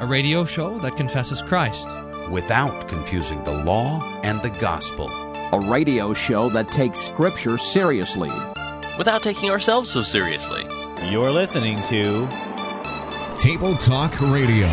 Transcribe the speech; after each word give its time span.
a 0.00 0.06
radio 0.06 0.44
show 0.44 0.78
that 0.78 0.96
confesses 0.96 1.42
Christ 1.42 1.88
without 2.30 2.86
confusing 2.88 3.42
the 3.42 3.50
law 3.50 4.00
and 4.22 4.40
the 4.42 4.50
gospel. 4.50 5.08
A 5.52 5.58
radio 5.58 6.14
show 6.14 6.48
that 6.50 6.70
takes 6.70 7.00
Scripture 7.00 7.58
seriously 7.58 8.30
without 8.96 9.24
taking 9.24 9.50
ourselves 9.50 9.90
so 9.90 10.02
seriously. 10.02 10.62
You're 11.10 11.32
listening 11.32 11.82
to 11.88 12.28
Table 13.34 13.74
Talk 13.78 14.20
Radio. 14.20 14.72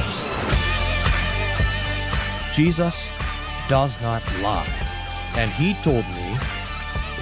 Jesus 2.54 3.10
does 3.68 4.00
not 4.02 4.22
lie. 4.42 4.70
And 5.38 5.52
he 5.52 5.74
told 5.82 6.06
me, 6.10 6.38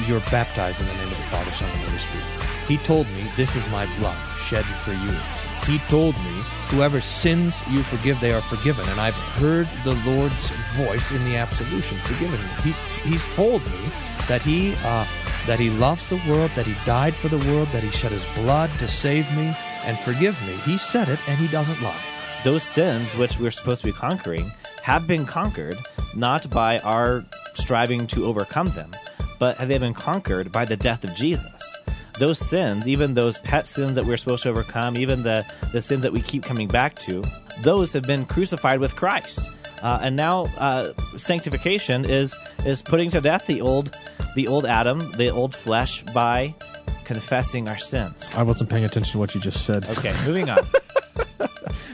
You're 0.08 0.20
baptized 0.30 0.82
in 0.82 0.88
the 0.88 0.94
name 0.96 1.04
of 1.04 1.10
the 1.12 1.24
Father, 1.32 1.52
Son, 1.52 1.70
and 1.70 1.80
Holy 1.80 1.98
Spirit. 1.98 2.68
He 2.68 2.78
told 2.80 3.08
me, 3.12 3.24
This 3.38 3.56
is 3.56 3.70
my 3.70 3.86
blood 3.98 4.18
shed 4.42 4.66
for 4.66 4.92
you. 4.92 5.43
He 5.66 5.80
told 5.90 6.16
me, 6.16 6.42
Whoever 6.70 7.02
sins 7.02 7.62
you 7.70 7.84
forgive, 7.84 8.20
they 8.20 8.34
are 8.34 8.42
forgiven. 8.42 8.88
And 8.90 9.00
I've 9.00 9.14
heard 9.14 9.68
the 9.84 9.94
Lord's 10.10 10.50
voice 10.76 11.12
in 11.12 11.24
the 11.24 11.36
absolution, 11.36 11.98
forgiven 12.00 12.42
me. 12.42 12.50
He's, 12.64 12.80
he's 13.04 13.26
told 13.36 13.64
me 13.66 13.90
that 14.28 14.42
he, 14.42 14.74
uh, 14.84 15.06
that 15.46 15.60
he 15.60 15.70
loves 15.70 16.10
the 16.10 16.22
world, 16.28 16.50
that 16.56 16.66
he 16.66 16.74
died 16.84 17.16
for 17.16 17.28
the 17.28 17.38
world, 17.50 17.68
that 17.70 17.84
he 17.84 17.92
shed 17.92 18.12
his 18.12 18.26
blood 18.36 18.72
to 18.80 18.88
save 18.88 19.32
me 19.36 19.56
and 19.84 20.00
forgive 20.00 20.42
me. 20.48 20.54
He 20.66 20.78
said 20.78 21.10
it, 21.10 21.20
and 21.28 21.40
he 21.40 21.48
doesn't 21.48 21.82
lie. 21.82 22.02
Those 22.44 22.64
sins 22.64 23.16
which 23.16 23.40
we're 23.40 23.52
supposed 23.52 23.82
to 23.82 23.88
be 23.88 23.94
conquering 23.94 24.52
have 24.82 25.08
been 25.08 25.26
conquered 25.26 25.78
not 26.16 26.50
by 26.50 26.80
our 26.80 27.24
striving 27.54 28.08
to 28.08 28.26
overcome 28.26 28.72
them, 28.72 28.96
but 29.40 29.58
have 29.58 29.70
they 29.70 29.78
been 29.78 29.94
conquered 29.94 30.52
by 30.52 30.66
the 30.66 30.76
death 30.76 31.04
of 31.04 31.14
Jesus. 31.16 31.78
Those 32.20 32.38
sins, 32.38 32.88
even 32.88 33.16
those 33.16 33.40
pet 33.40 33.68
sins 33.68 33.96
that 33.96 34.06
we're 34.06 34.18
supposed 34.18 34.44
to 34.44 34.50
overcome, 34.50 34.98
even 34.98 35.24
the, 35.24 35.46
the 35.72 35.82
sins 35.82 36.04
that 36.04 36.14
we 36.14 36.22
keep 36.22 36.44
coming 36.44 36.68
back 36.68 36.96
to, 37.00 37.24
those 37.62 37.92
have 37.94 38.04
been 38.04 38.26
crucified 38.26 38.80
with 38.80 38.96
Christ. 38.96 39.48
Uh, 39.82 40.00
and 40.02 40.16
now 40.16 40.46
uh, 40.58 40.94
sanctification 41.18 42.06
is 42.06 42.38
is 42.66 42.82
putting 42.82 43.10
to 43.12 43.20
death 43.20 43.46
the 43.48 43.60
old 43.60 43.96
the 44.36 44.48
old 44.48 44.66
Adam, 44.66 45.12
the 45.18 45.28
old 45.30 45.54
flesh, 45.54 46.04
by 46.14 46.56
confessing 47.04 47.68
our 47.68 47.78
sins. 47.78 48.30
I 48.34 48.44
wasn't 48.44 48.70
paying 48.70 48.86
attention 48.86 49.12
to 49.14 49.18
what 49.18 49.36
you 49.36 49.42
just 49.42 49.66
said. 49.66 49.86
Okay, 49.90 50.16
moving 50.26 50.50
on. 50.50 50.66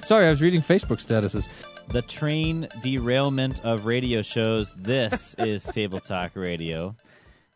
Sorry, 0.05 0.27
I 0.27 0.29
was 0.29 0.41
reading 0.41 0.61
Facebook 0.61 1.03
statuses. 1.03 1.47
The 1.89 2.03
train 2.03 2.67
derailment 2.83 3.65
of 3.65 3.87
radio 3.87 4.21
shows. 4.21 4.73
This 4.73 5.35
is 5.39 5.63
Table 5.63 5.99
Talk 5.99 6.35
Radio. 6.35 6.95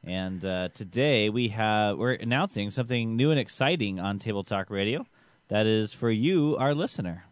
And 0.04 0.44
uh, 0.44 0.70
today 0.74 1.30
we 1.30 1.50
have 1.50 1.98
we're 1.98 2.14
announcing 2.14 2.70
something 2.72 3.16
new 3.16 3.32
and 3.32 3.40
exciting 3.40 4.00
on 4.00 4.20
Table 4.20 4.44
Talk 4.44 4.70
Radio. 4.70 5.06
That 5.48 5.66
is 5.66 5.94
for 5.94 6.10
you, 6.10 6.58
our 6.58 6.74
listener. 6.74 7.26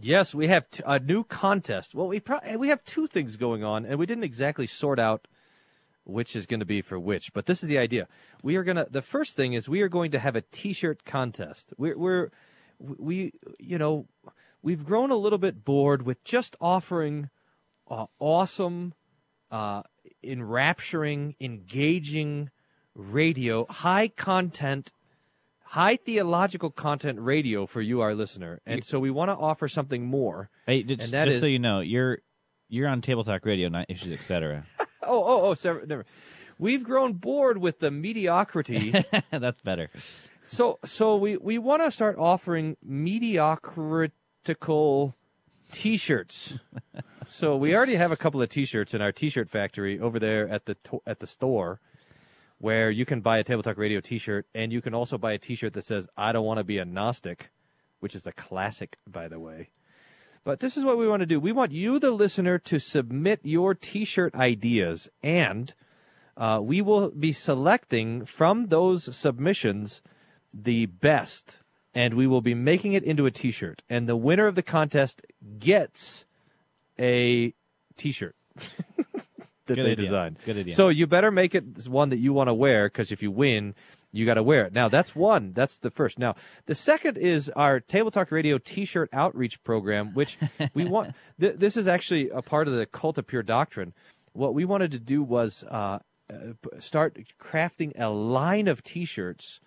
Yes, 0.00 0.34
we 0.34 0.48
have 0.48 0.68
t- 0.68 0.82
a 0.86 0.98
new 0.98 1.24
contest. 1.24 1.94
Well, 1.94 2.08
we 2.08 2.20
pro- 2.20 2.56
we 2.56 2.68
have 2.68 2.84
two 2.84 3.06
things 3.06 3.36
going 3.36 3.62
on, 3.62 3.86
and 3.86 3.98
we 3.98 4.06
didn't 4.06 4.24
exactly 4.24 4.66
sort 4.66 4.98
out 4.98 5.28
which 6.06 6.36
is 6.36 6.46
going 6.46 6.60
to 6.60 6.66
be 6.66 6.82
for 6.82 6.98
which. 6.98 7.32
But 7.32 7.46
this 7.46 7.62
is 7.62 7.68
the 7.68 7.78
idea. 7.78 8.08
We 8.42 8.56
are 8.56 8.64
to. 8.64 8.86
The 8.90 9.02
first 9.02 9.36
thing 9.36 9.52
is 9.52 9.68
we 9.68 9.82
are 9.82 9.88
going 9.88 10.10
to 10.12 10.18
have 10.18 10.36
a 10.36 10.42
T-shirt 10.42 11.04
contest. 11.04 11.74
We're, 11.76 11.98
we're 11.98 12.30
we 12.78 13.32
you 13.58 13.78
know 13.78 14.06
we've 14.62 14.84
grown 14.84 15.10
a 15.10 15.16
little 15.16 15.38
bit 15.38 15.64
bored 15.64 16.02
with 16.02 16.22
just 16.24 16.56
offering 16.60 17.30
uh, 17.88 18.06
awesome, 18.18 18.94
uh, 19.50 19.82
enrapturing, 20.26 21.34
engaging 21.40 22.50
radio, 22.94 23.66
high 23.66 24.08
content 24.08 24.92
high 25.70 25.96
theological 25.96 26.70
content 26.70 27.18
radio 27.20 27.66
for 27.66 27.80
you, 27.80 28.00
our 28.00 28.14
listener, 28.14 28.60
and 28.66 28.84
so 28.84 29.00
we 29.00 29.10
want 29.10 29.28
to 29.30 29.36
offer 29.36 29.66
something 29.68 30.04
more. 30.06 30.48
Hey, 30.66 30.82
just, 30.84 31.02
and 31.02 31.10
that 31.12 31.24
just 31.24 31.36
is- 31.36 31.40
so 31.40 31.46
you 31.46 31.58
know, 31.58 31.80
you're 31.80 32.18
you're 32.68 32.86
on 32.88 33.00
Table 33.02 33.24
Talk 33.24 33.44
Radio, 33.44 33.68
not 33.68 33.86
Issues 33.88 34.12
Etc. 34.12 34.64
oh, 34.80 34.86
oh, 35.02 35.42
oh, 35.48 35.54
sever- 35.54 35.84
never. 35.86 36.04
We've 36.58 36.84
grown 36.84 37.12
bored 37.14 37.58
with 37.58 37.80
the 37.80 37.90
mediocrity, 37.90 38.94
That's 39.30 39.60
better. 39.60 39.90
so 40.44 40.78
so 40.84 41.16
we 41.16 41.36
we 41.36 41.58
want 41.58 41.82
to 41.82 41.90
start 41.90 42.16
offering 42.18 42.76
mediocritical 42.86 45.14
T-shirts. 45.70 46.58
so 47.28 47.56
we 47.56 47.74
already 47.74 47.96
have 47.96 48.12
a 48.12 48.16
couple 48.16 48.40
of 48.42 48.48
T-shirts 48.48 48.94
in 48.94 49.02
our 49.02 49.12
T-shirt 49.12 49.50
factory 49.50 49.98
over 49.98 50.18
there 50.18 50.48
at 50.48 50.66
the 50.66 50.74
to- 50.74 51.02
at 51.06 51.20
the 51.20 51.26
store. 51.26 51.80
Where 52.58 52.90
you 52.90 53.04
can 53.04 53.20
buy 53.20 53.36
a 53.36 53.44
Table 53.44 53.62
Talk 53.62 53.76
Radio 53.76 54.00
T-shirt, 54.00 54.46
and 54.54 54.72
you 54.72 54.80
can 54.80 54.94
also 54.94 55.18
buy 55.18 55.32
a 55.32 55.38
T-shirt 55.38 55.74
that 55.74 55.84
says 55.84 56.08
"I 56.16 56.32
don't 56.32 56.46
want 56.46 56.56
to 56.58 56.64
be 56.64 56.78
a 56.78 56.86
Gnostic," 56.86 57.50
which 58.00 58.14
is 58.14 58.26
a 58.26 58.32
classic, 58.32 58.96
by 59.06 59.28
the 59.28 59.38
way. 59.38 59.68
But 60.42 60.60
this 60.60 60.76
is 60.76 60.84
what 60.84 60.96
we 60.96 61.06
want 61.08 61.20
to 61.20 61.26
do. 61.26 61.38
We 61.38 61.52
want 61.52 61.72
you, 61.72 61.98
the 61.98 62.12
listener, 62.12 62.56
to 62.60 62.78
submit 62.78 63.40
your 63.42 63.74
T-shirt 63.74 64.34
ideas, 64.34 65.10
and 65.22 65.74
uh, 66.36 66.60
we 66.62 66.80
will 66.80 67.10
be 67.10 67.32
selecting 67.32 68.24
from 68.24 68.68
those 68.68 69.14
submissions 69.14 70.00
the 70.54 70.86
best, 70.86 71.58
and 71.96 72.12
we 72.12 72.26
will 72.26 72.42
be 72.42 72.54
making 72.54 72.92
it 72.92 73.02
into 73.02 73.24
a 73.24 73.30
T-shirt. 73.30 73.80
And 73.88 74.06
the 74.06 74.16
winner 74.16 74.46
of 74.46 74.54
the 74.54 74.62
contest 74.62 75.22
gets 75.58 76.26
a 76.98 77.54
T-shirt 77.96 78.36
that 78.56 79.16
Good 79.66 79.78
they 79.78 79.92
idea. 79.92 79.96
designed. 79.96 80.36
Good 80.44 80.58
idea. 80.58 80.74
So 80.74 80.90
you 80.90 81.06
better 81.06 81.30
make 81.30 81.54
it 81.54 81.88
one 81.88 82.10
that 82.10 82.18
you 82.18 82.34
want 82.34 82.48
to 82.48 82.54
wear, 82.54 82.88
because 82.88 83.10
if 83.10 83.22
you 83.22 83.30
win, 83.30 83.74
you 84.12 84.26
got 84.26 84.34
to 84.34 84.42
wear 84.42 84.66
it. 84.66 84.74
Now 84.74 84.88
that's 84.88 85.16
one. 85.16 85.54
That's 85.54 85.78
the 85.78 85.90
first. 85.90 86.18
Now 86.18 86.36
the 86.66 86.74
second 86.74 87.16
is 87.16 87.48
our 87.56 87.80
Table 87.80 88.10
Talk 88.10 88.30
Radio 88.30 88.58
T-shirt 88.58 89.08
outreach 89.14 89.64
program, 89.64 90.12
which 90.12 90.36
we 90.74 90.84
want. 90.94 91.14
Th- 91.40 91.56
this 91.56 91.78
is 91.78 91.88
actually 91.88 92.28
a 92.28 92.42
part 92.42 92.68
of 92.68 92.74
the 92.74 92.84
Cult 92.84 93.16
of 93.16 93.26
Pure 93.26 93.44
Doctrine. 93.44 93.94
What 94.34 94.52
we 94.52 94.66
wanted 94.66 94.90
to 94.90 94.98
do 94.98 95.22
was 95.22 95.64
uh, 95.64 96.00
uh, 96.28 96.34
start 96.78 97.18
crafting 97.40 97.98
a 97.98 98.10
line 98.10 98.68
of 98.68 98.82
T-shirts 98.82 99.60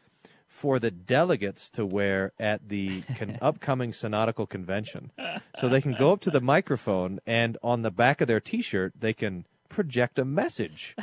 for 0.50 0.80
the 0.80 0.92
delegates 0.92 1.70
to 1.70 1.86
wear 1.86 2.34
at 2.38 2.68
the 2.68 3.04
con- 3.18 3.38
upcoming 3.42 3.94
synodical 3.94 4.50
convention, 4.50 5.12
so 5.58 5.70
they 5.70 5.80
can 5.80 5.94
go 5.94 6.12
up 6.12 6.20
to 6.22 6.32
the 6.32 6.42
microphone 6.42 7.20
and 7.26 7.58
on 7.64 7.84
the 7.84 7.92
back 7.92 8.20
of 8.20 8.28
their 8.28 8.42
T-shirt 8.42 8.94
they 9.00 9.14
can 9.14 9.46
project 9.70 10.20
a 10.20 10.26
message 10.26 10.96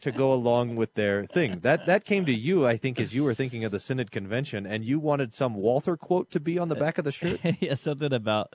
to 0.00 0.10
go 0.10 0.32
along 0.32 0.76
with 0.76 0.94
their 0.94 1.24
thing. 1.26 1.60
That 1.60 1.86
that 1.86 2.04
came 2.04 2.26
to 2.26 2.34
you, 2.34 2.66
I 2.66 2.76
think, 2.76 3.00
as 3.00 3.14
you 3.14 3.24
were 3.24 3.34
thinking 3.34 3.64
of 3.64 3.72
the 3.72 3.80
synod 3.80 4.10
convention, 4.10 4.66
and 4.66 4.84
you 4.84 4.98
wanted 4.98 5.32
some 5.32 5.54
Walther 5.54 5.96
quote 5.96 6.30
to 6.32 6.40
be 6.40 6.58
on 6.58 6.68
the 6.68 6.74
back 6.74 6.98
of 6.98 7.04
the 7.04 7.12
shirt. 7.12 7.40
yeah, 7.60 7.74
something 7.74 8.12
about 8.12 8.54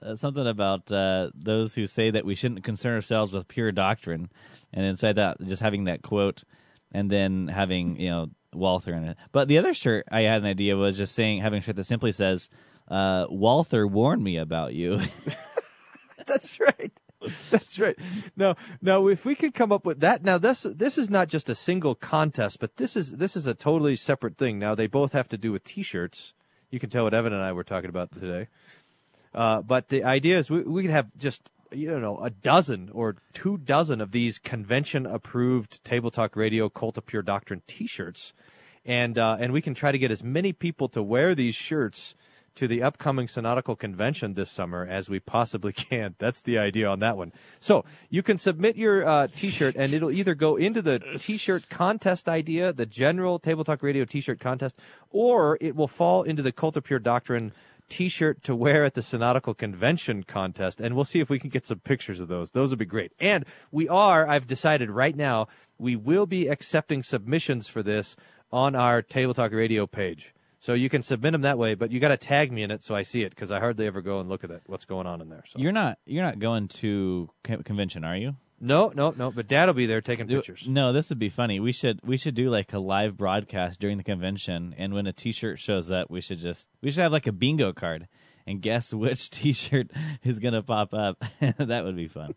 uh, 0.00 0.14
something 0.14 0.46
about 0.46 0.92
uh, 0.92 1.30
those 1.34 1.74
who 1.74 1.86
say 1.86 2.10
that 2.10 2.24
we 2.24 2.34
shouldn't 2.34 2.62
concern 2.62 2.94
ourselves 2.94 3.32
with 3.32 3.48
pure 3.48 3.72
doctrine, 3.72 4.30
and 4.72 4.84
inside 4.84 5.16
that, 5.16 5.40
just 5.46 5.62
having 5.62 5.84
that 5.84 6.02
quote, 6.02 6.44
and 6.92 7.10
then 7.10 7.48
having 7.48 7.98
you 7.98 8.10
know 8.10 8.30
Walther 8.54 8.94
in 8.94 9.04
it. 9.04 9.16
But 9.32 9.48
the 9.48 9.58
other 9.58 9.74
shirt 9.74 10.06
I 10.10 10.22
had 10.22 10.42
an 10.42 10.46
idea 10.46 10.76
was 10.76 10.96
just 10.96 11.14
saying 11.14 11.40
having 11.40 11.58
a 11.58 11.62
shirt 11.62 11.76
that 11.76 11.84
simply 11.84 12.12
says, 12.12 12.48
uh, 12.88 13.26
"Walther 13.28 13.86
warned 13.86 14.22
me 14.22 14.36
about 14.36 14.74
you." 14.74 15.00
That's 16.26 16.58
right. 16.60 16.92
That's 17.50 17.78
right. 17.78 17.96
Now, 18.36 18.56
now, 18.82 19.06
if 19.08 19.24
we 19.24 19.34
could 19.34 19.54
come 19.54 19.72
up 19.72 19.86
with 19.86 20.00
that, 20.00 20.22
now 20.22 20.38
this 20.38 20.66
this 20.68 20.98
is 20.98 21.08
not 21.08 21.28
just 21.28 21.48
a 21.48 21.54
single 21.54 21.94
contest, 21.94 22.58
but 22.60 22.76
this 22.76 22.96
is 22.96 23.12
this 23.12 23.36
is 23.36 23.46
a 23.46 23.54
totally 23.54 23.96
separate 23.96 24.36
thing. 24.36 24.58
Now 24.58 24.74
they 24.74 24.86
both 24.86 25.12
have 25.12 25.28
to 25.28 25.38
do 25.38 25.52
with 25.52 25.64
T-shirts. 25.64 26.34
You 26.70 26.80
can 26.80 26.90
tell 26.90 27.04
what 27.04 27.14
Evan 27.14 27.32
and 27.32 27.42
I 27.42 27.52
were 27.52 27.64
talking 27.64 27.90
about 27.90 28.12
today. 28.12 28.48
Uh, 29.34 29.62
but 29.62 29.88
the 29.88 30.04
idea 30.04 30.38
is 30.38 30.50
we, 30.50 30.62
we 30.62 30.82
could 30.82 30.90
have 30.90 31.08
just 31.16 31.50
you 31.74 31.98
know 31.98 32.18
a 32.18 32.30
dozen 32.30 32.90
or 32.92 33.16
two 33.32 33.58
dozen 33.58 34.00
of 34.00 34.12
these 34.12 34.38
convention 34.38 35.06
approved 35.06 35.82
Table 35.84 36.10
Talk 36.10 36.36
Radio 36.36 36.68
Cult 36.68 36.98
of 36.98 37.06
Pure 37.06 37.22
Doctrine 37.22 37.62
T-shirts, 37.66 38.32
and 38.84 39.18
uh, 39.18 39.36
and 39.40 39.52
we 39.52 39.60
can 39.60 39.74
try 39.74 39.92
to 39.92 39.98
get 39.98 40.10
as 40.10 40.22
many 40.22 40.52
people 40.52 40.88
to 40.90 41.02
wear 41.02 41.34
these 41.34 41.54
shirts 41.54 42.14
to 42.54 42.68
the 42.68 42.82
upcoming 42.82 43.26
synodical 43.26 43.76
convention 43.76 44.34
this 44.34 44.50
summer 44.50 44.86
as 44.88 45.08
we 45.08 45.18
possibly 45.18 45.72
can. 45.72 46.14
That's 46.18 46.40
the 46.40 46.58
idea 46.58 46.88
on 46.88 47.00
that 47.00 47.16
one. 47.16 47.32
So 47.60 47.84
you 48.08 48.22
can 48.22 48.38
submit 48.38 48.76
your 48.76 49.06
uh, 49.06 49.26
T-shirt, 49.26 49.74
and 49.76 49.92
it'll 49.92 50.10
either 50.10 50.34
go 50.34 50.56
into 50.56 50.80
the 50.80 51.00
T-shirt 51.18 51.68
contest 51.68 52.28
idea, 52.28 52.72
the 52.72 52.86
general 52.86 53.38
Table 53.38 53.64
Talk 53.64 53.82
Radio 53.82 54.04
T-shirt 54.04 54.40
contest, 54.40 54.78
or 55.10 55.58
it 55.60 55.74
will 55.74 55.88
fall 55.88 56.22
into 56.22 56.42
the 56.42 56.52
Cult 56.52 56.76
of 56.76 56.84
Pure 56.84 57.00
Doctrine 57.00 57.52
T-shirt 57.88 58.42
to 58.44 58.54
wear 58.54 58.84
at 58.84 58.94
the 58.94 59.02
Synodical 59.02 59.54
Convention 59.54 60.22
contest, 60.22 60.80
and 60.80 60.94
we'll 60.94 61.04
see 61.04 61.20
if 61.20 61.28
we 61.28 61.38
can 61.38 61.50
get 61.50 61.66
some 61.66 61.80
pictures 61.80 62.20
of 62.20 62.28
those. 62.28 62.50
Those 62.50 62.70
would 62.70 62.78
be 62.78 62.84
great. 62.84 63.12
And 63.20 63.44
we 63.70 63.88
are, 63.88 64.26
I've 64.26 64.46
decided 64.46 64.90
right 64.90 65.16
now, 65.16 65.48
we 65.78 65.96
will 65.96 66.26
be 66.26 66.48
accepting 66.48 67.02
submissions 67.02 67.68
for 67.68 67.82
this 67.82 68.16
on 68.52 68.74
our 68.74 69.02
Table 69.02 69.34
Talk 69.34 69.52
Radio 69.52 69.86
page. 69.86 70.34
So 70.60 70.72
you 70.72 70.88
can 70.88 71.02
submit 71.02 71.32
them 71.32 71.42
that 71.42 71.58
way, 71.58 71.74
but 71.74 71.90
you 71.90 72.00
got 72.00 72.08
to 72.08 72.16
tag 72.16 72.50
me 72.50 72.62
in 72.62 72.70
it 72.70 72.82
so 72.82 72.94
I 72.94 73.02
see 73.02 73.22
it 73.22 73.30
because 73.30 73.50
I 73.50 73.60
hardly 73.60 73.86
ever 73.86 74.00
go 74.00 74.20
and 74.20 74.30
look 74.30 74.44
at 74.44 74.50
it. 74.50 74.62
What's 74.64 74.86
going 74.86 75.06
on 75.06 75.20
in 75.20 75.28
there? 75.28 75.44
So. 75.46 75.58
you're 75.58 75.72
not 75.72 75.98
you're 76.06 76.22
not 76.22 76.38
going 76.38 76.68
to 76.68 77.28
convention, 77.44 78.02
are 78.02 78.16
you? 78.16 78.36
No, 78.64 78.90
no, 78.94 79.10
no. 79.10 79.30
But 79.30 79.46
Dad 79.46 79.66
will 79.66 79.74
be 79.74 79.84
there 79.84 80.00
taking 80.00 80.26
pictures. 80.26 80.66
No, 80.66 80.94
this 80.94 81.10
would 81.10 81.18
be 81.18 81.28
funny. 81.28 81.60
We 81.60 81.70
should 81.70 82.00
we 82.02 82.16
should 82.16 82.34
do 82.34 82.48
like 82.48 82.72
a 82.72 82.78
live 82.78 83.14
broadcast 83.14 83.78
during 83.78 83.98
the 83.98 84.04
convention, 84.04 84.74
and 84.78 84.94
when 84.94 85.06
a 85.06 85.12
T-shirt 85.12 85.60
shows 85.60 85.90
up, 85.90 86.10
we 86.10 86.22
should 86.22 86.38
just 86.38 86.70
we 86.80 86.90
should 86.90 87.02
have 87.02 87.12
like 87.12 87.26
a 87.26 87.32
bingo 87.32 87.74
card, 87.74 88.08
and 88.46 88.62
guess 88.62 88.94
which 88.94 89.28
T-shirt 89.28 89.90
is 90.22 90.38
going 90.38 90.54
to 90.54 90.62
pop 90.62 90.94
up. 90.94 91.22
that 91.58 91.84
would 91.84 91.96
be 91.96 92.08
fun. 92.08 92.32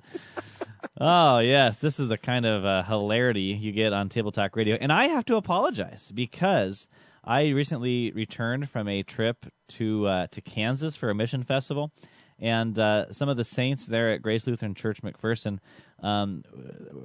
oh 0.99 1.39
yes, 1.39 1.77
this 1.77 1.97
is 1.97 2.09
the 2.09 2.17
kind 2.17 2.45
of 2.45 2.65
uh, 2.65 2.83
hilarity 2.83 3.57
you 3.57 3.71
get 3.71 3.93
on 3.93 4.09
Table 4.09 4.33
Talk 4.33 4.57
Radio, 4.57 4.75
and 4.75 4.91
I 4.91 5.07
have 5.07 5.23
to 5.25 5.37
apologize 5.37 6.11
because 6.13 6.89
I 7.23 7.49
recently 7.49 8.11
returned 8.11 8.69
from 8.69 8.89
a 8.89 9.01
trip 9.01 9.45
to 9.69 10.07
uh, 10.07 10.27
to 10.31 10.41
Kansas 10.41 10.97
for 10.97 11.09
a 11.09 11.15
mission 11.15 11.43
festival, 11.43 11.93
and 12.37 12.77
uh, 12.77 13.13
some 13.13 13.29
of 13.29 13.37
the 13.37 13.45
saints 13.45 13.85
there 13.85 14.11
at 14.11 14.21
Grace 14.21 14.45
Lutheran 14.45 14.75
Church 14.75 15.01
McPherson, 15.01 15.59
um, 16.01 16.43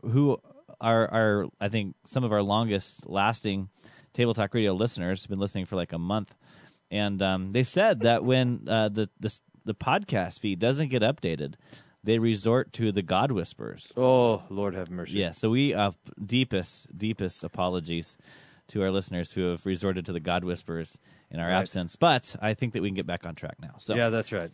who 0.03 0.39
are 0.81 1.09
are 1.13 1.47
I 1.61 1.69
think 1.69 1.95
some 2.05 2.25
of 2.25 2.33
our 2.33 2.43
longest 2.43 3.09
lasting 3.09 3.69
Table 4.13 4.35
Talk 4.35 4.53
Radio 4.53 4.75
listeners, 4.75 5.23
have 5.23 5.31
been 5.31 5.39
listening 5.39 5.65
for 5.65 5.77
like 5.77 5.93
a 5.93 5.99
month, 5.99 6.35
and 6.91 7.23
um, 7.23 7.51
they 7.53 7.63
said 7.63 8.01
that 8.01 8.25
when 8.25 8.67
uh, 8.69 8.89
the, 8.91 9.09
the 9.21 9.39
the 9.65 9.75
podcast 9.75 10.41
feed 10.41 10.59
doesn't 10.59 10.89
get 10.89 11.03
updated, 11.03 11.55
they 12.05 12.19
resort 12.19 12.73
to 12.75 12.93
the 12.93 13.01
God 13.03 13.33
Whispers. 13.33 13.91
Oh, 13.97 14.43
Lord 14.51 14.75
have 14.75 14.91
mercy. 14.91 15.19
Yeah, 15.19 15.31
so 15.33 15.51
we 15.51 15.73
uh, 15.73 15.93
deepest 16.25 16.97
deepest 16.97 17.43
apologies 17.45 18.17
to 18.69 18.83
our 18.83 18.91
listeners 18.91 19.31
who 19.33 19.51
have 19.51 19.65
resorted 19.67 20.05
to 20.07 20.13
the 20.13 20.21
God 20.21 20.45
Whispers 20.45 20.99
in 21.31 21.41
our 21.41 21.49
Right. 21.49 21.61
absence, 21.61 21.97
but 21.97 22.37
I 22.41 22.55
think 22.55 22.75
that 22.75 22.83
we 22.83 22.89
can 22.89 22.95
get 22.95 23.07
back 23.07 23.25
on 23.25 23.35
track 23.35 23.57
now. 23.61 23.75
So 23.79 23.95
Yeah, 23.95 24.11
that's 24.11 24.33
right. 24.33 24.51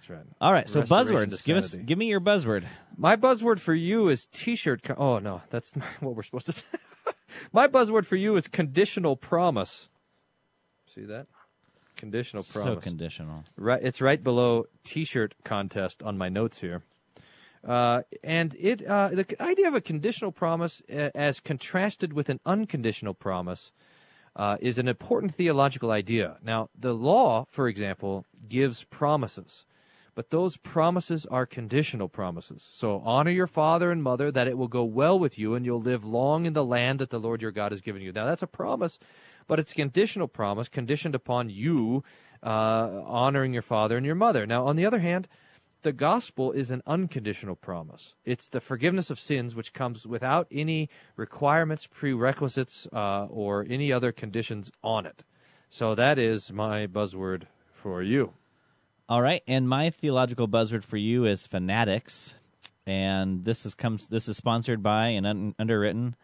That's 0.00 0.08
right. 0.08 0.26
all 0.40 0.50
right, 0.50 0.66
so 0.66 0.80
Restoration 0.80 1.28
to 1.28 1.36
buzzwords. 1.36 1.44
Give 1.44 1.56
us 1.58 1.74
give 1.74 1.98
me 1.98 2.06
your 2.06 2.22
buzzword. 2.22 2.64
My 2.96 3.16
buzzword 3.16 3.58
for 3.58 3.74
you 3.74 4.08
is 4.08 4.24
t-shirt. 4.32 4.82
Co- 4.82 4.94
oh 4.96 5.18
no, 5.18 5.42
that's 5.50 5.76
not 5.76 5.86
what 6.00 6.16
we're 6.16 6.22
supposed 6.22 6.46
to. 6.46 6.52
say. 6.52 6.64
My 7.52 7.68
buzzword 7.68 8.06
for 8.06 8.16
you 8.16 8.34
is 8.36 8.46
conditional 8.46 9.14
promise. 9.14 9.90
See 10.94 11.04
that? 11.04 11.26
Conditional 11.96 12.42
So 12.42 12.62
promise. 12.62 12.78
So 12.78 12.80
conditional. 12.80 13.44
Right, 13.58 13.82
it's 13.82 14.00
right 14.00 14.24
below 14.24 14.64
T-shirt 14.84 15.34
contest 15.44 16.02
on 16.02 16.16
my 16.16 16.30
notes 16.30 16.60
here, 16.60 16.82
uh, 17.62 18.02
and 18.24 18.56
it 18.58 18.86
uh, 18.86 19.10
the 19.10 19.36
idea 19.38 19.68
of 19.68 19.74
a 19.74 19.82
conditional 19.82 20.32
promise 20.32 20.80
uh, 20.90 21.10
as 21.14 21.40
contrasted 21.40 22.14
with 22.14 22.30
an 22.30 22.40
unconditional 22.46 23.12
promise 23.12 23.70
uh, 24.34 24.56
is 24.60 24.78
an 24.78 24.88
important 24.88 25.34
theological 25.34 25.90
idea. 25.90 26.38
Now, 26.42 26.70
the 26.78 26.94
law, 26.94 27.44
for 27.50 27.68
example, 27.68 28.24
gives 28.48 28.84
promises, 28.84 29.66
but 30.14 30.30
those 30.30 30.56
promises 30.56 31.26
are 31.26 31.46
conditional 31.46 32.08
promises. 32.08 32.66
So, 32.70 33.00
honor 33.04 33.30
your 33.30 33.46
father 33.46 33.90
and 33.90 34.02
mother, 34.02 34.30
that 34.30 34.48
it 34.48 34.58
will 34.58 34.68
go 34.68 34.84
well 34.84 35.18
with 35.18 35.38
you, 35.38 35.54
and 35.54 35.64
you'll 35.64 35.80
live 35.80 36.04
long 36.04 36.46
in 36.46 36.52
the 36.52 36.64
land 36.64 36.98
that 36.98 37.10
the 37.10 37.20
Lord 37.20 37.42
your 37.42 37.52
God 37.52 37.72
has 37.72 37.80
given 37.80 38.02
you. 38.02 38.12
Now, 38.12 38.24
that's 38.24 38.42
a 38.42 38.46
promise, 38.46 38.98
but 39.46 39.58
it's 39.58 39.72
a 39.72 39.76
conditional 39.76 40.28
promise, 40.28 40.68
conditioned 40.68 41.14
upon 41.14 41.50
you 41.50 42.02
uh, 42.42 43.02
honoring 43.04 43.52
your 43.52 43.62
father 43.62 43.96
and 43.96 44.06
your 44.06 44.14
mother. 44.14 44.46
Now, 44.46 44.66
on 44.66 44.76
the 44.76 44.86
other 44.86 45.00
hand, 45.00 45.28
the 45.82 45.92
gospel 45.92 46.52
is 46.52 46.70
an 46.70 46.82
unconditional 46.86 47.56
promise. 47.56 48.14
It's 48.24 48.48
the 48.48 48.60
forgiveness 48.60 49.10
of 49.10 49.18
sins 49.18 49.54
which 49.54 49.72
comes 49.72 50.06
without 50.06 50.46
any 50.50 50.90
requirements, 51.16 51.86
prerequisites, 51.86 52.86
uh, 52.92 53.26
or 53.26 53.66
any 53.68 53.90
other 53.92 54.12
conditions 54.12 54.70
on 54.82 55.06
it. 55.06 55.24
So 55.70 55.94
that 55.94 56.18
is 56.18 56.52
my 56.52 56.86
buzzword 56.86 57.44
for 57.72 58.02
you. 58.02 58.34
All 59.10 59.20
right, 59.20 59.42
and 59.48 59.68
my 59.68 59.90
theological 59.90 60.46
buzzword 60.46 60.84
for 60.84 60.96
you 60.96 61.26
is 61.26 61.44
fanatics, 61.44 62.36
and 62.86 63.44
this 63.44 63.66
is 63.66 63.74
comes 63.74 64.06
this 64.06 64.28
is 64.28 64.36
sponsored 64.36 64.84
by 64.84 65.08
and 65.08 65.26
un- 65.26 65.54
underwritten 65.58 66.14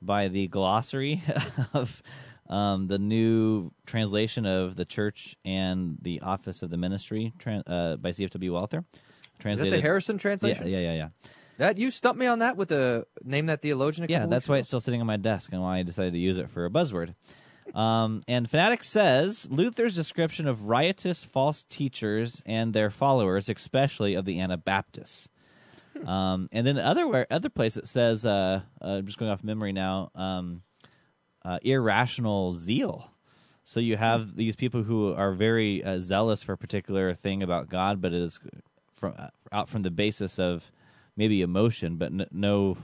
by 0.00 0.28
the 0.28 0.46
glossary 0.46 1.20
of 1.74 2.00
um, 2.48 2.86
the 2.86 2.96
new 2.96 3.72
translation 3.86 4.46
of 4.46 4.76
the 4.76 4.84
church 4.84 5.34
and 5.44 5.98
the 6.00 6.20
office 6.20 6.62
of 6.62 6.70
the 6.70 6.76
ministry 6.76 7.32
tran 7.40 7.64
uh, 7.66 7.96
by 7.96 8.10
CFW 8.10 8.52
Walther. 8.52 8.84
Is 9.44 9.58
that 9.58 9.70
the 9.70 9.80
Harrison 9.80 10.14
yeah, 10.14 10.22
translation? 10.22 10.68
yeah, 10.68 10.78
yeah, 10.78 10.94
yeah. 10.94 11.08
That 11.56 11.76
you 11.76 11.90
stumped 11.90 12.20
me 12.20 12.26
on 12.26 12.38
that 12.38 12.56
with 12.56 12.68
the 12.68 13.04
name 13.24 13.46
that 13.46 13.62
theologian. 13.62 14.06
Yeah, 14.08 14.26
that's 14.26 14.48
why 14.48 14.58
it's 14.58 14.68
still 14.68 14.80
sitting 14.80 15.00
on 15.00 15.08
my 15.08 15.16
desk 15.16 15.52
and 15.52 15.60
why 15.60 15.78
I 15.78 15.82
decided 15.82 16.12
to 16.12 16.20
use 16.20 16.38
it 16.38 16.50
for 16.50 16.64
a 16.64 16.70
buzzword. 16.70 17.16
Um, 17.74 18.22
and 18.26 18.48
Fanatics 18.48 18.88
says 18.88 19.46
Luther's 19.50 19.94
description 19.94 20.48
of 20.48 20.64
riotous 20.64 21.24
false 21.24 21.64
teachers 21.68 22.42
and 22.46 22.72
their 22.72 22.90
followers, 22.90 23.48
especially 23.48 24.14
of 24.14 24.24
the 24.24 24.40
Anabaptists. 24.40 25.28
Um, 26.06 26.48
and 26.52 26.66
then 26.66 26.78
other 26.78 27.26
other 27.30 27.48
place 27.48 27.76
it 27.76 27.88
says, 27.88 28.24
uh, 28.24 28.60
uh, 28.80 28.86
I'm 28.86 29.06
just 29.06 29.18
going 29.18 29.30
off 29.30 29.42
memory 29.42 29.72
now, 29.72 30.10
um, 30.14 30.62
uh, 31.44 31.58
irrational 31.62 32.52
zeal. 32.54 33.10
So 33.64 33.80
you 33.80 33.96
have 33.96 34.36
these 34.36 34.56
people 34.56 34.84
who 34.84 35.12
are 35.12 35.32
very 35.32 35.84
uh, 35.84 35.98
zealous 35.98 36.42
for 36.42 36.52
a 36.52 36.56
particular 36.56 37.14
thing 37.14 37.42
about 37.42 37.68
God, 37.68 38.00
but 38.00 38.12
it 38.12 38.22
is 38.22 38.40
from 38.94 39.14
uh, 39.18 39.28
out 39.52 39.68
from 39.68 39.82
the 39.82 39.90
basis 39.90 40.38
of 40.38 40.70
maybe 41.16 41.42
emotion, 41.42 41.96
but 41.96 42.12
n- 42.12 42.26
no 42.30 42.78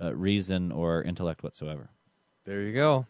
uh, 0.00 0.14
reason 0.14 0.72
or 0.72 1.02
intellect 1.02 1.42
whatsoever. 1.42 1.90
There 2.44 2.62
you 2.62 2.74
go. 2.74 3.06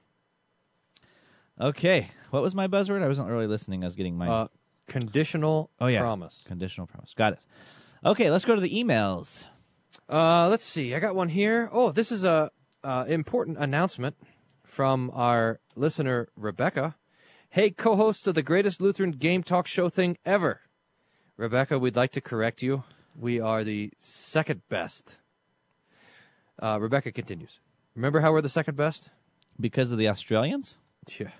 Okay, 1.60 2.10
what 2.30 2.42
was 2.42 2.54
my 2.54 2.68
buzzword? 2.68 3.02
I 3.02 3.08
wasn't 3.08 3.28
really 3.28 3.46
listening. 3.46 3.82
I 3.82 3.86
was 3.86 3.96
getting 3.96 4.16
my 4.16 4.28
Uh, 4.28 4.48
conditional 4.86 5.70
oh 5.80 5.86
yeah 5.86 6.00
promise. 6.00 6.44
conditional 6.46 6.86
promise. 6.86 7.14
Got 7.14 7.34
it. 7.34 7.40
Okay, 8.04 8.30
let's 8.30 8.44
go 8.44 8.54
to 8.54 8.60
the 8.60 8.70
emails. 8.72 9.44
Uh, 10.08 10.48
let's 10.48 10.64
see. 10.64 10.94
I 10.94 11.00
got 11.00 11.14
one 11.14 11.28
here. 11.30 11.68
Oh, 11.72 11.90
this 11.90 12.12
is 12.12 12.22
a 12.24 12.50
uh, 12.84 13.04
important 13.08 13.58
announcement 13.58 14.16
from 14.64 15.10
our 15.12 15.60
listener 15.74 16.28
Rebecca. 16.36 16.94
Hey, 17.50 17.70
co-hosts 17.70 18.26
of 18.26 18.34
the 18.34 18.42
greatest 18.42 18.80
Lutheran 18.80 19.10
game 19.12 19.42
talk 19.42 19.66
show 19.66 19.88
thing 19.88 20.16
ever. 20.24 20.60
Rebecca, 21.36 21.78
we'd 21.78 21.96
like 21.96 22.12
to 22.12 22.20
correct 22.20 22.62
you. 22.62 22.84
We 23.18 23.40
are 23.40 23.64
the 23.64 23.90
second 23.96 24.62
best. 24.68 25.16
Uh, 26.62 26.78
Rebecca 26.80 27.10
continues. 27.10 27.58
Remember 27.94 28.20
how 28.20 28.32
we're 28.32 28.42
the 28.42 28.48
second 28.48 28.76
best? 28.76 29.10
Because 29.60 29.90
of 29.90 29.98
the 29.98 30.08
Australians? 30.08 30.76
Yeah. 31.18 31.30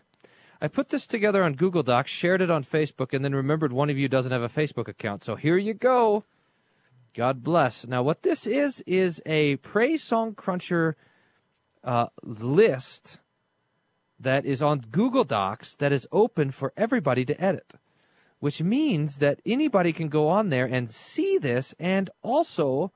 I 0.61 0.69
put 0.69 0.89
this 0.89 1.07
together 1.07 1.45
on 1.45 1.55
Google 1.55 1.83
Docs, 1.85 2.11
shared 2.11 2.43
it 2.43 2.51
on 2.51 2.65
Facebook, 2.65 3.13
and 3.13 3.25
then 3.25 3.35
remembered 3.35 3.73
one 3.73 3.91
of 3.91 3.99
you 3.99 4.09
doesn't 4.09 4.33
have 4.33 4.43
a 4.43 4.49
Facebook 4.49 4.89
account. 4.89 5.23
So 5.23 5.37
here 5.37 5.57
you 5.57 5.75
go. 5.75 6.25
God 7.15 7.45
bless. 7.45 7.87
Now, 7.87 8.03
what 8.03 8.23
this 8.23 8.47
is, 8.47 8.83
is 8.87 9.23
a 9.25 9.57
Praise 9.57 10.03
Song 10.03 10.35
Cruncher 10.35 10.97
uh, 11.85 12.07
list 12.23 13.19
that 14.19 14.45
is 14.45 14.61
on 14.61 14.81
Google 14.91 15.25
Docs 15.25 15.77
that 15.77 15.93
is 15.93 16.09
open 16.11 16.51
for 16.51 16.73
everybody 16.77 17.25
to 17.25 17.41
edit, 17.41 17.75
which 18.41 18.63
means 18.63 19.19
that 19.19 19.41
anybody 19.47 19.93
can 19.93 20.09
go 20.09 20.29
on 20.29 20.49
there 20.49 20.67
and 20.67 20.91
see 20.91 21.39
this 21.39 21.75
and 21.79 22.11
also 22.23 22.93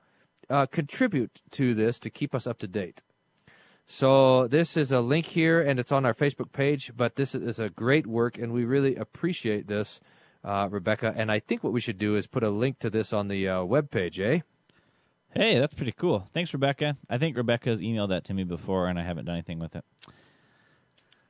uh, 0.50 0.66
contribute 0.66 1.40
to 1.52 1.74
this 1.74 1.98
to 2.00 2.10
keep 2.10 2.34
us 2.34 2.46
up 2.46 2.58
to 2.58 2.66
date. 2.66 3.00
So 3.86 4.46
this 4.48 4.76
is 4.76 4.90
a 4.92 5.00
link 5.00 5.26
here, 5.26 5.60
and 5.60 5.78
it's 5.78 5.92
on 5.92 6.06
our 6.06 6.14
Facebook 6.14 6.52
page. 6.52 6.92
But 6.96 7.16
this 7.16 7.34
is 7.34 7.58
a 7.58 7.68
great 7.68 8.06
work, 8.06 8.38
and 8.38 8.52
we 8.52 8.64
really 8.64 8.96
appreciate 8.96 9.66
this, 9.66 10.00
uh, 10.44 10.68
Rebecca. 10.70 11.12
And 11.16 11.30
I 11.30 11.40
think 11.40 11.62
what 11.62 11.72
we 11.72 11.80
should 11.80 11.98
do 11.98 12.16
is 12.16 12.26
put 12.26 12.42
a 12.42 12.50
link 12.50 12.78
to 12.80 12.90
this 12.90 13.12
on 13.12 13.28
the 13.28 13.48
uh, 13.48 13.64
web 13.64 13.90
page, 13.90 14.18
eh? 14.18 14.40
Hey, 15.34 15.58
that's 15.58 15.74
pretty 15.74 15.92
cool. 15.92 16.28
Thanks, 16.34 16.52
Rebecca. 16.52 16.96
I 17.08 17.18
think 17.18 17.36
Rebecca 17.36 17.70
has 17.70 17.80
emailed 17.80 18.10
that 18.10 18.24
to 18.24 18.34
me 18.34 18.44
before, 18.44 18.88
and 18.88 18.98
I 18.98 19.02
haven't 19.02 19.24
done 19.26 19.34
anything 19.34 19.58
with 19.58 19.74
it. 19.76 19.84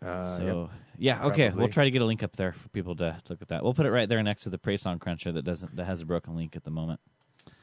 Uh, 0.04 0.36
so 0.36 0.70
yeah, 0.98 1.24
okay, 1.26 1.46
Probably. 1.46 1.60
we'll 1.60 1.72
try 1.72 1.84
to 1.84 1.90
get 1.92 2.02
a 2.02 2.04
link 2.04 2.24
up 2.24 2.34
there 2.34 2.52
for 2.52 2.68
people 2.70 2.96
to, 2.96 3.16
to 3.24 3.32
look 3.32 3.40
at 3.40 3.48
that. 3.48 3.62
We'll 3.62 3.74
put 3.74 3.86
it 3.86 3.92
right 3.92 4.08
there 4.08 4.20
next 4.22 4.42
to 4.42 4.50
the 4.50 4.58
Praise 4.58 4.82
Song 4.82 4.98
Cruncher 4.98 5.30
that 5.30 5.44
doesn't 5.44 5.76
that 5.76 5.84
has 5.84 6.00
a 6.02 6.06
broken 6.06 6.34
link 6.34 6.56
at 6.56 6.64
the 6.64 6.72
moment. 6.72 6.98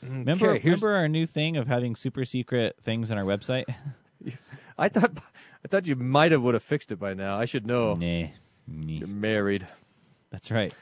Remember, 0.02 0.52
Okay, 0.52 0.60
here's- 0.62 0.82
remember 0.82 0.96
our 0.96 1.10
new 1.10 1.26
thing 1.26 1.58
of 1.58 1.68
having 1.68 1.98
super 1.98 2.24
secret 2.24 2.78
things 2.82 3.12
on 3.12 3.18
our 3.18 3.26
website? 3.26 3.66
I 4.80 4.90
thought 4.90 5.12
I 5.64 5.68
thought 5.68 5.88
you 5.88 5.96
might 5.96 6.32
have 6.32 6.42
would 6.42 6.54
have 6.54 6.64
fixed 6.64 6.92
it 6.92 7.00
by 7.00 7.14
now. 7.14 7.38
I 7.38 7.46
should 7.46 7.66
know. 7.68 7.94
nah, 7.96 8.28
You're 8.68 9.08
married. 9.08 9.68
that's 10.32 10.50
right. 10.52 10.74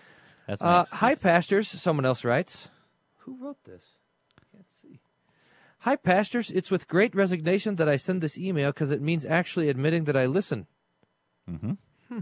That's 0.47 0.61
my 0.61 0.67
Uh, 0.67 0.85
hi, 0.91 1.15
pastors. 1.15 1.67
Someone 1.67 2.05
else 2.05 2.23
writes. 2.23 2.69
Who 3.25 3.35
wrote 3.43 3.63
this? 3.65 3.83
Can't 4.53 4.65
see. 4.81 4.99
Hi, 5.79 5.95
pastors. 5.97 6.51
It's 6.51 6.71
with 6.71 6.87
great 6.87 7.13
resignation 7.15 7.75
that 7.75 7.89
I 7.89 7.97
send 7.97 8.21
this 8.21 8.37
email 8.37 8.69
because 8.71 8.91
it 8.91 9.01
means 9.01 9.25
actually 9.25 9.67
admitting 9.67 10.05
that 10.05 10.15
I 10.15 10.25
listen. 10.25 10.67
Mm-hmm. 11.49 11.73
Hmm. 12.09 12.19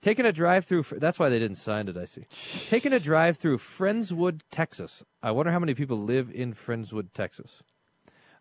Taking 0.00 0.24
a 0.26 0.32
drive 0.32 0.64
through. 0.64 0.84
That's 0.92 1.18
why 1.18 1.28
they 1.28 1.38
didn't 1.38 1.56
sign 1.56 1.88
it. 1.88 1.96
I 1.96 2.04
see. 2.06 2.24
Taking 2.70 2.92
a 2.92 3.00
drive 3.00 3.36
through 3.36 3.58
Friendswood, 3.58 4.40
Texas. 4.50 5.02
I 5.22 5.30
wonder 5.32 5.52
how 5.52 5.58
many 5.58 5.74
people 5.74 5.98
live 5.98 6.30
in 6.32 6.54
Friendswood, 6.54 7.08
Texas. 7.12 7.62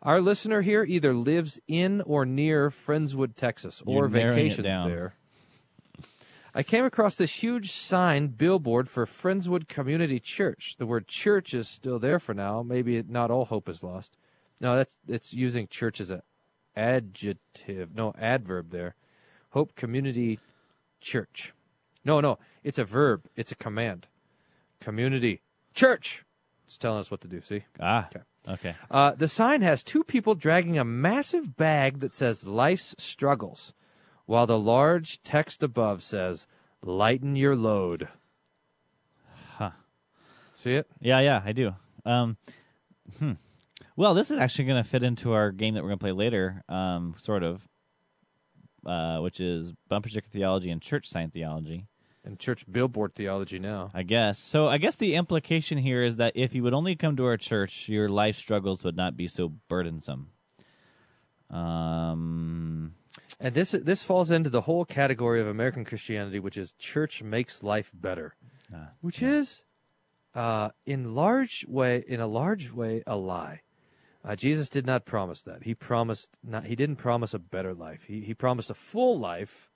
Our 0.01 0.22
listener 0.22 0.62
here 0.62 0.84
either 0.84 1.13
lives 1.13 1.60
in 1.68 2.01
or 2.01 2.25
near 2.25 2.70
Friendswood, 2.70 3.36
Texas, 3.36 3.82
or 3.86 4.01
You're 4.01 4.08
vacations 4.08 4.66
there. 4.66 5.16
I 6.54 6.63
came 6.63 6.86
across 6.86 7.16
this 7.16 7.44
huge 7.44 7.72
sign 7.72 8.27
billboard 8.30 8.89
for 8.89 9.06
Friendswood 9.06 9.68
Community 9.68 10.20
Church. 10.20 10.75
The 10.80 10.88
word 10.88 11.08
church 11.08 11.54
is 11.54 11.68
still 11.68 12.00
there 12.00 12.20
for 12.20 12.34
now. 12.34 12.63
Maybe 12.63 13.04
not 13.08 13.30
all 13.30 13.46
hope 13.46 13.70
is 13.70 13.84
lost. 13.84 14.18
No, 14.60 14.75
that's 14.75 14.98
it's 15.08 15.34
using 15.34 15.68
church 15.68 16.01
as 16.01 16.10
an 16.10 16.24
adjective. 16.75 17.94
No, 17.94 18.13
adverb 18.18 18.72
there. 18.72 18.96
Hope 19.51 19.75
Community 19.75 20.39
Church. 21.00 21.54
No, 22.04 22.22
no, 22.22 22.39
it's 22.63 22.80
a 22.80 22.86
verb. 22.86 23.25
It's 23.36 23.51
a 23.51 23.56
command. 23.56 24.08
community, 24.80 25.42
church. 25.74 26.24
It's 26.67 26.77
telling 26.77 27.00
us 27.00 27.09
what 27.09 27.21
to 27.21 27.29
do. 27.29 27.41
See. 27.41 27.63
Ah. 27.79 28.09
Okay. 28.47 28.75
Uh, 28.91 29.12
the 29.12 29.29
sign 29.29 29.62
has 29.62 29.83
two 29.83 30.03
people 30.03 30.36
dragging 30.36 30.77
a 30.77 30.83
massive 30.83 31.55
bag 31.55 32.01
that 32.01 32.13
says 32.13 32.45
"Life's 32.45 32.93
Struggles," 32.97 33.74
while 34.25 34.45
the 34.45 34.59
large 34.59 35.24
text 35.24 35.63
above 35.63 36.03
says 36.03 36.45
"Lighten 36.81 37.38
your 37.38 37.55
load." 37.55 38.09
Huh. 39.55 39.71
See 40.55 40.74
it? 40.74 40.88
Yeah, 41.00 41.21
yeah, 41.21 41.41
I 41.45 41.53
do. 41.53 41.74
Um, 42.05 42.38
hmm. 43.17 43.33
Well, 43.95 44.13
this 44.13 44.29
is 44.29 44.39
actually 44.39 44.65
going 44.65 44.83
to 44.83 44.89
fit 44.89 45.03
into 45.03 45.31
our 45.31 45.51
game 45.51 45.74
that 45.74 45.83
we're 45.83 45.89
going 45.89 46.00
to 46.00 46.03
play 46.03 46.12
later, 46.12 46.63
um, 46.69 47.15
sort 47.17 47.43
of, 47.43 47.67
uh, 48.86 49.19
which 49.19 49.39
is 49.39 49.74
bumper 49.88 50.09
sticker 50.09 50.27
theology 50.27 50.69
and 50.69 50.81
church 50.81 51.07
sign 51.07 51.31
theology. 51.31 51.86
And 52.27 52.38
church 52.38 52.65
billboard 52.69 53.15
theology 53.15 53.57
now. 53.57 53.89
I 53.93 54.03
guess. 54.03 54.38
So 54.38 54.67
I 54.67 54.77
guess 54.77 54.98
the 54.98 55.15
implication 55.15 55.77
here 55.77 56.03
is 56.03 56.17
that 56.17 56.34
if 56.36 56.53
you 56.53 56.62
would 56.63 56.74
only 56.74 56.93
come 56.96 57.15
to 57.15 57.25
our 57.25 57.38
church, 57.38 57.88
your 57.88 58.10
life 58.10 58.36
struggles 58.36 58.84
would 58.84 58.98
not 58.98 59.15
be 59.15 59.29
so 59.29 59.53
burdensome. 59.69 60.31
Um, 61.50 62.96
And 63.39 63.55
this 63.55 63.72
this 63.72 64.03
falls 64.03 64.29
into 64.29 64.50
the 64.50 64.62
whole 64.62 64.84
category 64.84 65.39
of 65.39 65.48
American 65.48 65.86
Christianity, 65.86 66.39
which 66.39 66.57
is 66.57 66.74
church 66.74 67.24
makes 67.24 67.63
life 67.63 67.91
better, 67.93 68.36
Ah, 68.74 68.89
which 69.00 69.22
is, 69.22 69.63
uh, 70.36 70.72
in 70.86 71.15
large 71.15 71.65
way, 71.69 72.03
in 72.05 72.19
a 72.19 72.27
large 72.27 72.72
way, 72.74 73.03
a 73.07 73.15
lie. 73.15 73.62
Uh, 74.25 74.36
Jesus 74.36 74.67
did 74.67 74.86
not 74.86 75.05
promise 75.05 75.41
that. 75.43 75.63
He 75.63 75.74
promised 75.74 76.38
not. 76.43 76.65
He 76.65 76.75
didn't 76.75 76.98
promise 76.98 77.34
a 77.34 77.39
better 77.39 77.74
life. 77.74 78.03
He 78.07 78.19
he 78.22 78.34
promised 78.34 78.69
a 78.69 78.74
full 78.74 79.17
life. 79.17 79.66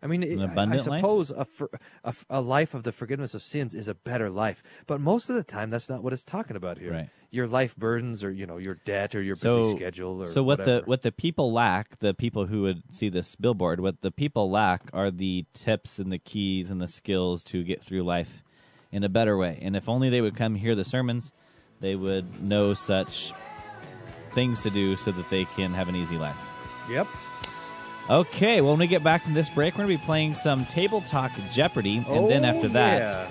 I 0.00 0.06
mean, 0.06 0.22
An 0.22 0.58
I- 0.58 0.74
I, 0.74 0.76
suppose 0.76 1.30
a, 1.30 1.44
for, 1.44 1.70
a 2.04 2.14
a 2.30 2.40
life 2.40 2.72
of 2.72 2.84
the 2.84 2.92
forgiveness 2.92 3.34
of 3.34 3.42
sins 3.42 3.74
is 3.74 3.88
a 3.88 3.94
better 3.94 4.30
life, 4.30 4.62
but 4.86 5.00
most 5.00 5.28
of 5.28 5.34
the 5.34 5.42
time 5.42 5.70
that's 5.70 5.88
not 5.88 6.04
what 6.04 6.12
it's 6.12 6.22
talking 6.22 6.56
about 6.56 6.78
here. 6.78 6.92
Right. 6.92 7.10
Your 7.30 7.46
life 7.46 7.76
burdens, 7.76 8.24
or 8.24 8.30
you 8.30 8.46
know, 8.46 8.58
your 8.58 8.76
debt, 8.84 9.14
or 9.14 9.20
your 9.20 9.34
busy 9.34 9.76
schedule, 9.76 10.22
or 10.22 10.26
so 10.26 10.42
what 10.42 10.60
whatever. 10.60 10.80
the 10.80 10.86
what 10.86 11.02
the 11.02 11.12
people 11.12 11.52
lack, 11.52 11.98
the 11.98 12.14
people 12.14 12.46
who 12.46 12.62
would 12.62 12.82
see 12.92 13.08
this 13.08 13.34
billboard, 13.34 13.80
what 13.80 14.00
the 14.00 14.10
people 14.10 14.50
lack 14.50 14.82
are 14.92 15.10
the 15.10 15.44
tips 15.52 15.98
and 15.98 16.10
the 16.10 16.18
keys 16.18 16.70
and 16.70 16.80
the 16.80 16.88
skills 16.88 17.42
to 17.44 17.64
get 17.64 17.82
through 17.82 18.02
life 18.02 18.42
in 18.92 19.04
a 19.04 19.08
better 19.08 19.36
way. 19.36 19.58
And 19.60 19.76
if 19.76 19.88
only 19.88 20.08
they 20.08 20.20
would 20.20 20.36
come 20.36 20.54
hear 20.54 20.74
the 20.74 20.84
sermons, 20.84 21.32
they 21.80 21.96
would 21.96 22.42
know 22.42 22.72
such 22.72 23.32
things 24.32 24.62
to 24.62 24.70
do 24.70 24.96
so 24.96 25.10
that 25.12 25.28
they 25.28 25.44
can 25.44 25.74
have 25.74 25.88
an 25.88 25.96
easy 25.96 26.16
life. 26.16 26.40
Yep. 26.88 27.08
Okay, 28.10 28.60
well, 28.62 28.72
when 28.72 28.80
we 28.80 28.86
get 28.86 29.04
back 29.04 29.22
from 29.22 29.34
this 29.34 29.50
break, 29.50 29.74
we're 29.74 29.84
going 29.84 29.94
to 29.96 30.00
be 30.00 30.06
playing 30.06 30.34
some 30.34 30.64
Table 30.64 31.02
Talk 31.02 31.30
Jeopardy, 31.50 31.98
and 32.08 32.30
then 32.30 32.42
Oh, 32.44 32.48
after 32.48 32.68
that, 32.68 33.28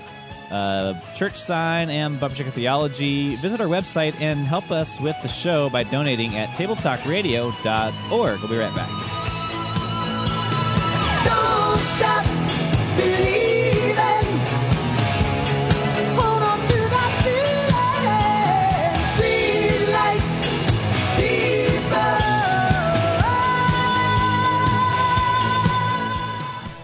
yeah. 0.52 0.56
uh, 0.56 1.14
church 1.16 1.36
sign 1.40 1.90
and 1.90 2.20
bumper 2.20 2.36
sticker 2.36 2.52
theology. 2.52 3.36
Visit 3.38 3.60
our 3.60 3.66
website 3.68 4.14
and 4.22 4.46
help 4.46 4.70
us 4.70 5.00
with 5.00 5.16
the 5.24 5.28
show 5.28 5.72
by 5.72 5.82
donating 5.82 6.36
at 6.38 6.50
tabletalkradio.org. 6.50 8.40
We'll 8.40 8.50
be 8.50 8.58
right 8.58 8.76
back. 8.76 8.90
Don't 11.26 11.80
stop 11.98 12.26
believing. 12.98 13.57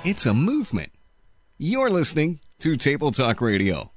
It's 0.03 0.25
a 0.25 0.33
movement. 0.33 0.91
You're 1.57 1.89
listening 1.89 2.41
to 2.59 2.75
Table 2.75 3.11
Talk 3.11 3.39
Radio. 3.39 3.92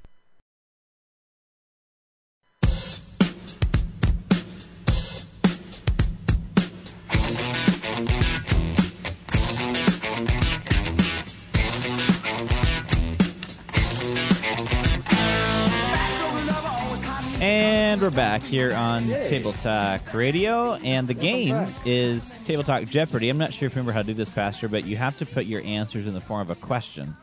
We're 18.07 18.11
back 18.13 18.41
here 18.41 18.73
on 18.73 19.03
Table 19.03 19.53
Talk 19.55 20.15
Radio, 20.15 20.75
and 20.75 21.09
the 21.09 21.15
game 21.15 21.75
is 21.85 22.33
Table 22.45 22.63
Talk 22.63 22.85
Jeopardy. 22.85 23.29
I'm 23.29 23.37
not 23.37 23.53
sure 23.53 23.67
if 23.67 23.73
you 23.73 23.81
remember 23.81 23.91
how 23.91 24.03
to 24.03 24.07
do 24.07 24.15
this, 24.15 24.31
Pastor, 24.31 24.69
but 24.69 24.87
you 24.87 24.97
have 24.97 25.17
to 25.17 25.27
put 25.27 25.47
your 25.47 25.61
answers 25.63 26.07
in 26.07 26.15
the 26.15 26.21
form 26.21 26.43
of 26.43 26.51
a 26.51 26.55
question 26.55 27.17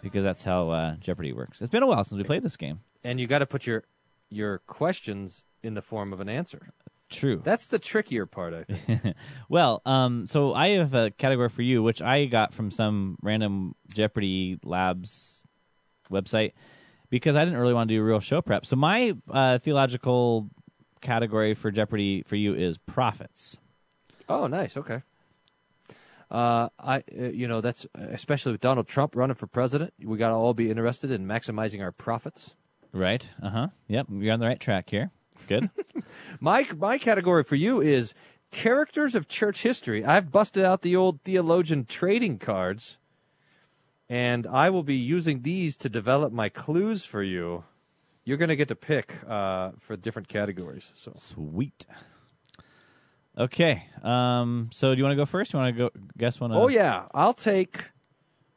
because 0.00 0.22
that's 0.22 0.44
how 0.44 0.70
uh, 0.70 0.94
Jeopardy 1.00 1.32
works. 1.32 1.60
It's 1.60 1.72
been 1.72 1.82
a 1.82 1.88
while 1.88 2.04
since 2.04 2.16
we 2.16 2.22
played 2.22 2.44
this 2.44 2.56
game. 2.56 2.78
and 3.02 3.18
you 3.18 3.26
got 3.26 3.40
to 3.40 3.46
put 3.46 3.66
your 3.66 3.82
your 4.30 4.60
questions 4.68 5.42
in 5.64 5.74
the 5.74 5.82
form 5.82 6.12
of 6.12 6.20
an 6.20 6.28
answer. 6.28 6.68
True. 7.10 7.40
That's 7.42 7.66
the 7.66 7.80
trickier 7.80 8.24
part, 8.24 8.54
I 8.54 8.62
think. 8.62 9.16
well, 9.48 9.82
um, 9.84 10.24
so 10.24 10.54
I 10.54 10.68
have 10.68 10.94
a 10.94 11.10
category 11.10 11.48
for 11.48 11.62
you, 11.62 11.82
which 11.82 12.00
I 12.00 12.26
got 12.26 12.54
from 12.54 12.70
some 12.70 13.18
random 13.22 13.74
Jeopardy 13.92 14.60
Labs 14.62 15.42
website 16.12 16.52
because 17.10 17.36
I 17.36 17.44
didn't 17.44 17.58
really 17.60 17.74
want 17.74 17.88
to 17.88 17.94
do 17.94 18.02
real 18.02 18.20
show 18.20 18.40
prep. 18.42 18.66
So 18.66 18.76
my 18.76 19.14
uh, 19.30 19.58
theological 19.58 20.48
category 21.00 21.54
for 21.54 21.70
Jeopardy 21.70 22.22
for 22.26 22.36
you 22.36 22.54
is 22.54 22.78
prophets. 22.78 23.56
oh, 24.28 24.46
nice. 24.46 24.76
Okay. 24.76 25.02
Uh, 26.30 26.68
I, 26.78 26.98
uh, 27.18 27.24
you 27.28 27.48
know, 27.48 27.60
that's 27.62 27.86
especially 27.94 28.52
with 28.52 28.60
Donald 28.60 28.86
Trump 28.86 29.16
running 29.16 29.34
for 29.34 29.46
president. 29.46 29.94
We 30.02 30.18
got 30.18 30.28
to 30.28 30.34
all 30.34 30.52
be 30.52 30.70
interested 30.70 31.10
in 31.10 31.26
maximizing 31.26 31.80
our 31.82 31.92
profits. 31.92 32.54
Right. 32.92 33.30
Uh 33.42 33.50
huh. 33.50 33.68
Yep. 33.88 34.06
You're 34.10 34.34
on 34.34 34.40
the 34.40 34.46
right 34.46 34.60
track 34.60 34.90
here. 34.90 35.10
Good. 35.46 35.70
My 36.40 36.66
my 36.76 36.98
category 36.98 37.42
for 37.44 37.56
you 37.56 37.80
is 37.80 38.12
characters 38.50 39.14
of 39.14 39.28
church 39.28 39.62
history. 39.62 40.04
I've 40.04 40.30
busted 40.30 40.62
out 40.64 40.82
the 40.82 40.94
old 40.94 41.22
theologian 41.22 41.86
trading 41.86 42.38
cards, 42.38 42.98
and 44.08 44.46
I 44.46 44.70
will 44.70 44.82
be 44.82 44.96
using 44.96 45.42
these 45.42 45.76
to 45.78 45.88
develop 45.88 46.32
my 46.32 46.48
clues 46.48 47.04
for 47.04 47.22
you. 47.22 47.64
You're 48.24 48.36
going 48.38 48.48
to 48.50 48.56
get 48.56 48.68
to 48.68 48.74
pick 48.74 49.14
uh, 49.26 49.70
for 49.80 49.96
different 49.96 50.28
categories. 50.28 50.92
So 50.94 51.12
Sweet. 51.16 51.86
Okay. 53.36 53.84
Um. 54.02 54.68
So 54.72 54.94
do 54.94 54.98
you 54.98 55.04
want 55.04 55.12
to 55.12 55.16
go 55.16 55.26
first? 55.26 55.52
You 55.52 55.58
want 55.60 55.76
to 55.76 55.78
go 55.78 55.90
guess 56.16 56.40
one? 56.40 56.50
of- 56.50 56.58
Oh 56.58 56.68
yeah, 56.68 57.04
I'll 57.14 57.34
take. 57.34 57.84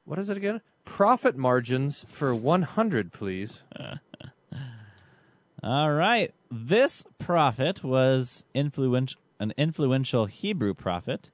What 0.05 0.17
is 0.19 0.29
it 0.29 0.37
again? 0.37 0.61
Profit 0.83 1.37
margins 1.37 2.03
for 2.09 2.33
100, 2.33 3.13
please. 3.13 3.61
All 5.63 5.91
right. 5.91 6.33
This 6.49 7.05
prophet 7.19 7.83
was 7.83 8.43
influential, 8.53 9.19
an 9.39 9.53
influential 9.57 10.25
Hebrew 10.25 10.73
prophet 10.73 11.29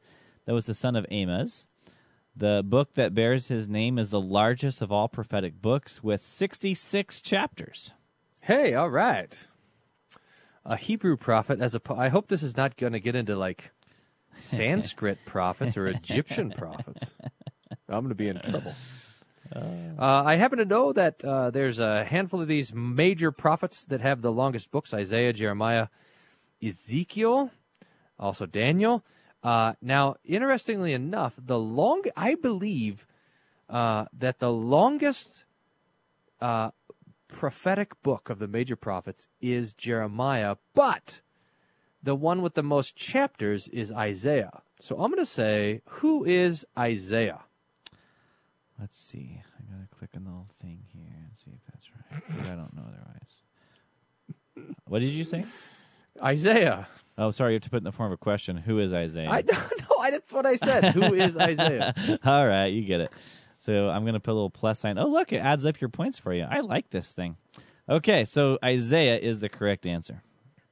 that 0.46 0.54
was 0.54 0.66
the 0.66 0.74
son 0.74 0.96
of 0.98 1.06
Amos. 1.10 1.66
The 2.38 2.62
book 2.64 2.94
that 2.94 3.16
bears 3.16 3.48
his 3.48 3.68
name 3.68 3.98
is 3.98 4.12
the 4.12 4.22
largest 4.22 4.84
of 4.84 4.92
all 4.92 5.08
prophetic 5.08 5.60
books 5.60 6.04
with 6.04 6.22
66 6.22 7.20
chapters. 7.22 7.94
Hey, 8.42 8.76
all 8.76 8.92
right. 8.92 9.36
A 10.64 10.78
Hebrew 10.78 11.18
prophet 11.18 11.60
as 11.60 11.74
a. 11.74 11.82
I 11.92 12.10
hope 12.10 12.28
this 12.28 12.44
is 12.44 12.56
not 12.56 12.78
going 12.78 12.94
to 12.94 13.00
get 13.00 13.16
into 13.16 13.36
like 13.36 13.72
Sanskrit 14.40 15.18
prophets 15.26 15.78
or 15.78 15.88
Egyptian 15.88 16.52
prophets. 16.52 17.06
I'm 17.90 18.04
going 18.04 18.10
to 18.10 18.16
be 18.16 18.28
in 18.28 18.40
trouble. 18.40 18.76
Uh, 19.52 20.24
I 20.26 20.36
happen 20.36 20.60
to 20.60 20.66
know 20.66 20.94
that 20.94 21.26
uh, 21.26 21.50
there's 21.50 21.80
a 21.80 22.04
handful 22.04 22.42
of 22.42 22.48
these 22.48 22.72
major 22.72 23.32
prophets 23.32 23.84
that 23.86 24.02
have 24.02 24.22
the 24.22 24.32
longest 24.32 24.70
books: 24.70 24.94
Isaiah, 24.94 25.34
Jeremiah, 25.34 25.88
Ezekiel, 26.62 27.50
also 28.20 28.46
Daniel. 28.46 29.04
Uh, 29.48 29.76
now, 29.82 30.18
interestingly 30.26 30.92
enough, 30.92 31.36
the 31.38 31.58
long 31.58 32.04
I 32.18 32.36
believe 32.36 33.08
uh, 33.70 34.04
that 34.12 34.40
the 34.40 34.52
longest 34.52 35.46
uh, 36.42 36.72
prophetic 37.30 37.94
book 38.04 38.30
of 38.30 38.40
the 38.40 38.50
major 38.50 38.76
prophets 38.76 39.30
is 39.40 39.74
Jeremiah, 39.74 40.58
but 40.74 41.22
the 42.04 42.14
one 42.14 42.42
with 42.42 42.56
the 42.56 42.62
most 42.62 42.98
chapters 42.98 43.70
is 43.70 43.90
Isaiah. 43.90 44.64
So 44.82 44.96
I'm 44.96 45.12
going 45.12 45.24
to 45.24 45.26
say, 45.26 45.82
who 45.86 46.26
is 46.26 46.66
Isaiah? 46.78 47.46
Let's 48.78 49.00
see. 49.00 49.42
I 49.58 49.74
gotta 49.74 49.88
click 49.98 50.10
on 50.18 50.26
the 50.26 50.30
little 50.30 50.50
thing 50.62 50.84
here 50.94 51.24
and 51.24 51.38
see 51.38 51.52
if 51.52 51.62
that's 51.72 51.88
right. 51.96 52.52
I 52.52 52.56
don't 52.56 52.76
know 52.76 52.84
otherwise. 52.86 54.74
What 54.88 55.00
did 55.00 55.12
you 55.12 55.24
say? 55.24 55.46
Isaiah. 56.22 56.90
Oh, 57.18 57.32
sorry. 57.32 57.54
You 57.54 57.56
have 57.56 57.64
to 57.64 57.70
put 57.70 57.78
in 57.78 57.84
the 57.84 57.92
form 57.92 58.12
of 58.12 58.16
a 58.16 58.18
question. 58.18 58.58
Who 58.58 58.80
is 58.80 58.94
Isaiah? 58.94 59.30
I 59.30 59.42
no, 59.52 59.58
no, 59.58 59.98
I, 60.00 60.12
that's 60.12 60.32
what 60.32 60.46
I 60.46 60.56
said. 60.56 60.94
Who 60.94 61.16
is 61.16 61.36
Isaiah? 61.36 61.94
All 62.24 62.48
right, 62.48 62.68
you 62.68 62.84
get 62.84 63.02
it. 63.02 63.12
So 63.60 63.90
I'm 63.90 64.04
going 64.04 64.14
to 64.14 64.20
put 64.20 64.32
a 64.32 64.34
little 64.34 64.50
plus 64.50 64.80
sign. 64.80 64.98
Oh, 64.98 65.08
look, 65.08 65.34
it 65.34 65.38
adds 65.38 65.66
up 65.66 65.82
your 65.82 65.90
points 65.90 66.20
for 66.20 66.34
you. 66.34 66.46
I 66.50 66.60
like 66.60 66.92
this 66.92 67.12
thing. 67.14 67.38
Okay, 67.90 68.24
so 68.26 68.60
Isaiah 68.64 69.18
is 69.18 69.40
the 69.40 69.50
correct 69.50 69.86
answer. 69.86 70.22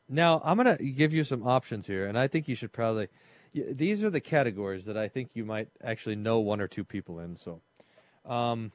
Now 0.07 0.41
I'm 0.45 0.57
going 0.57 0.77
to 0.77 0.83
give 0.83 1.13
you 1.13 1.23
some 1.23 1.47
options 1.47 1.87
here, 1.87 2.05
and 2.05 2.17
I 2.17 2.27
think 2.27 2.47
you 2.47 2.55
should 2.55 2.71
probably. 2.71 3.07
These 3.53 4.03
are 4.03 4.09
the 4.09 4.19
categories 4.19 4.85
that 4.85 4.97
I 4.97 5.07
think 5.07 5.29
you 5.33 5.45
might 5.45 5.69
actually 5.81 6.17
know 6.17 6.39
one 6.39 6.59
or 6.59 6.67
two 6.67 6.83
people 6.83 7.19
in. 7.19 7.37
So, 7.37 7.61
um, 8.25 8.73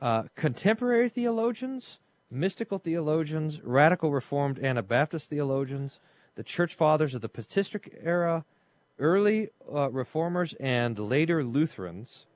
uh, 0.00 0.24
contemporary 0.34 1.10
theologians, 1.10 1.98
mystical 2.30 2.78
theologians, 2.78 3.60
radical 3.62 4.10
Reformed 4.10 4.58
Anabaptist 4.58 5.28
theologians, 5.28 6.00
the 6.34 6.42
church 6.42 6.74
fathers 6.74 7.14
of 7.14 7.20
the 7.20 7.28
patristic 7.28 7.98
era, 8.02 8.44
early 8.98 9.50
uh, 9.72 9.90
Reformers, 9.90 10.54
and 10.54 10.98
later 10.98 11.44
Lutherans, 11.44 12.26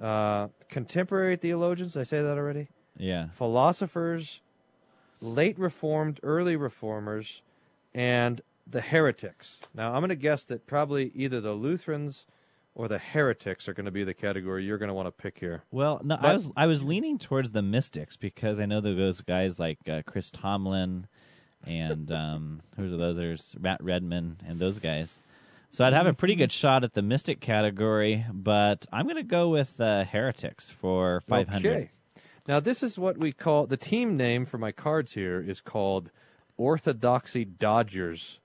uh, 0.00 0.48
contemporary 0.68 1.36
theologians. 1.36 1.94
Did 1.94 2.00
I 2.00 2.04
say 2.04 2.22
that 2.22 2.36
already? 2.36 2.68
Yeah. 2.98 3.28
Philosophers, 3.32 4.40
late 5.20 5.58
Reformed, 5.58 6.20
early 6.22 6.56
Reformers, 6.56 7.42
and 7.94 8.40
the 8.66 8.80
heretics. 8.80 9.60
Now, 9.74 9.94
I'm 9.94 10.00
going 10.00 10.08
to 10.10 10.16
guess 10.16 10.44
that 10.46 10.66
probably 10.66 11.12
either 11.14 11.40
the 11.40 11.52
Lutherans 11.52 12.26
or 12.74 12.88
the 12.88 12.98
heretics 12.98 13.68
are 13.68 13.74
going 13.74 13.86
to 13.86 13.90
be 13.90 14.04
the 14.04 14.12
category 14.14 14.64
you're 14.64 14.76
going 14.76 14.88
to 14.88 14.94
want 14.94 15.06
to 15.06 15.12
pick 15.12 15.38
here. 15.38 15.62
Well, 15.70 16.00
no, 16.04 16.16
I 16.20 16.34
was 16.34 16.52
I 16.56 16.66
was 16.66 16.84
leaning 16.84 17.18
towards 17.18 17.52
the 17.52 17.62
mystics 17.62 18.16
because 18.16 18.60
I 18.60 18.66
know 18.66 18.82
that 18.82 18.94
those 18.94 19.22
guys 19.22 19.58
like 19.58 19.78
uh, 19.88 20.02
Chris 20.04 20.30
Tomlin 20.30 21.06
and 21.66 22.10
um, 22.12 22.62
who's 22.76 22.90
the 22.90 23.04
others, 23.04 23.54
Matt 23.58 23.82
Redman, 23.82 24.38
and 24.46 24.58
those 24.58 24.78
guys. 24.78 25.18
So 25.70 25.84
I'd 25.84 25.92
have 25.92 26.06
a 26.06 26.14
pretty 26.14 26.36
good 26.36 26.52
shot 26.52 26.84
at 26.84 26.94
the 26.94 27.02
mystic 27.02 27.40
category, 27.40 28.24
but 28.32 28.86
I'm 28.92 29.04
going 29.04 29.16
to 29.16 29.22
go 29.22 29.48
with 29.48 29.80
uh, 29.80 30.04
heretics 30.04 30.70
for 30.70 31.20
500. 31.28 31.70
Okay. 31.70 31.90
Now, 32.48 32.60
this 32.60 32.82
is 32.82 32.96
what 32.98 33.18
we 33.18 33.32
call 33.32 33.66
the 33.66 33.76
team 33.76 34.16
name 34.16 34.46
for 34.46 34.56
my 34.56 34.70
cards 34.70 35.12
here 35.12 35.40
is 35.40 35.60
called 35.60 36.10
Orthodoxy 36.56 37.44
Dodgers. 37.44 38.38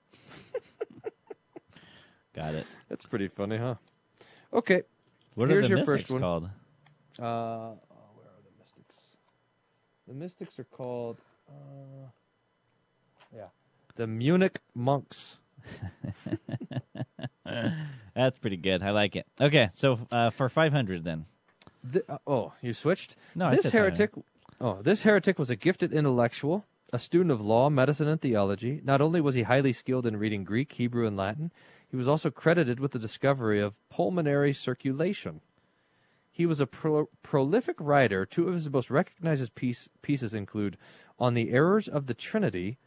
Got 2.34 2.54
it. 2.54 2.66
That's 2.88 3.06
pretty 3.06 3.28
funny, 3.28 3.56
huh? 3.56 3.76
Okay. 4.52 4.82
What 5.34 5.48
Here's 5.48 5.64
are 5.64 5.68
the 5.68 5.68
your 5.68 5.78
mystics 5.78 6.02
first 6.02 6.12
one. 6.12 6.20
called? 6.20 6.44
Uh, 7.18 7.24
oh, 7.24 7.78
where 8.16 8.26
are 8.26 8.42
the 8.42 8.58
mystics? 8.58 9.02
The 10.08 10.14
mystics 10.14 10.58
are 10.58 10.64
called, 10.64 11.18
uh, 11.48 12.08
yeah, 13.34 13.46
the 13.96 14.06
Munich 14.06 14.60
monks. 14.74 15.38
That's 18.14 18.38
pretty 18.38 18.56
good. 18.56 18.82
I 18.82 18.90
like 18.90 19.16
it. 19.16 19.26
Okay, 19.40 19.68
so 19.72 19.98
uh, 20.10 20.30
for 20.30 20.48
500 20.48 21.04
then. 21.04 21.26
Th- 21.92 22.04
uh, 22.08 22.18
oh, 22.26 22.52
you 22.62 22.74
switched? 22.74 23.16
No, 23.34 23.46
I 23.46 23.56
this 23.56 23.62
said 23.62 23.72
heretic. 23.72 24.10
Oh, 24.60 24.80
this 24.82 25.02
heretic 25.02 25.38
was 25.38 25.50
a 25.50 25.56
gifted 25.56 25.92
intellectual, 25.92 26.64
a 26.92 26.98
student 26.98 27.32
of 27.32 27.40
law, 27.40 27.68
medicine, 27.68 28.06
and 28.08 28.20
theology. 28.20 28.80
Not 28.84 29.00
only 29.00 29.20
was 29.20 29.34
he 29.34 29.42
highly 29.42 29.72
skilled 29.72 30.06
in 30.06 30.16
reading 30.16 30.44
Greek, 30.44 30.72
Hebrew, 30.72 31.06
and 31.06 31.16
Latin, 31.16 31.50
he 31.88 31.96
was 31.96 32.06
also 32.08 32.30
credited 32.30 32.80
with 32.80 32.92
the 32.92 32.98
discovery 32.98 33.60
of 33.60 33.74
pulmonary 33.90 34.52
circulation. 34.52 35.40
He 36.30 36.46
was 36.46 36.60
a 36.60 36.66
pro- 36.66 37.08
prolific 37.22 37.76
writer. 37.78 38.24
Two 38.24 38.48
of 38.48 38.54
his 38.54 38.70
most 38.70 38.90
recognized 38.90 39.54
piece- 39.54 39.88
pieces 40.00 40.32
include 40.32 40.78
On 41.18 41.34
the 41.34 41.50
Errors 41.50 41.88
of 41.88 42.06
the 42.06 42.14
Trinity 42.14 42.78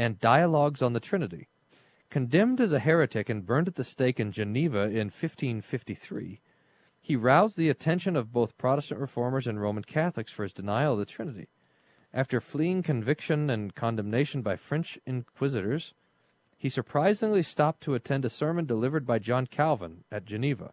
and 0.00 0.18
Dialogues 0.18 0.80
on 0.80 0.94
the 0.94 0.98
Trinity. 0.98 1.46
Condemned 2.08 2.58
as 2.58 2.72
a 2.72 2.78
heretic 2.78 3.28
and 3.28 3.44
burned 3.44 3.68
at 3.68 3.74
the 3.74 3.84
stake 3.84 4.18
in 4.18 4.32
Geneva 4.32 4.84
in 4.84 5.08
1553, 5.08 6.40
he 7.02 7.16
roused 7.16 7.58
the 7.58 7.68
attention 7.68 8.16
of 8.16 8.32
both 8.32 8.56
Protestant 8.56 8.98
reformers 8.98 9.46
and 9.46 9.60
Roman 9.60 9.84
Catholics 9.84 10.32
for 10.32 10.42
his 10.42 10.54
denial 10.54 10.94
of 10.94 11.00
the 11.00 11.04
Trinity. 11.04 11.48
After 12.14 12.40
fleeing 12.40 12.82
conviction 12.82 13.50
and 13.50 13.74
condemnation 13.74 14.40
by 14.40 14.56
French 14.56 14.98
inquisitors, 15.04 15.92
he 16.56 16.70
surprisingly 16.70 17.42
stopped 17.42 17.82
to 17.82 17.94
attend 17.94 18.24
a 18.24 18.30
sermon 18.30 18.64
delivered 18.64 19.06
by 19.06 19.18
John 19.18 19.46
Calvin 19.46 20.04
at 20.10 20.24
Geneva. 20.24 20.72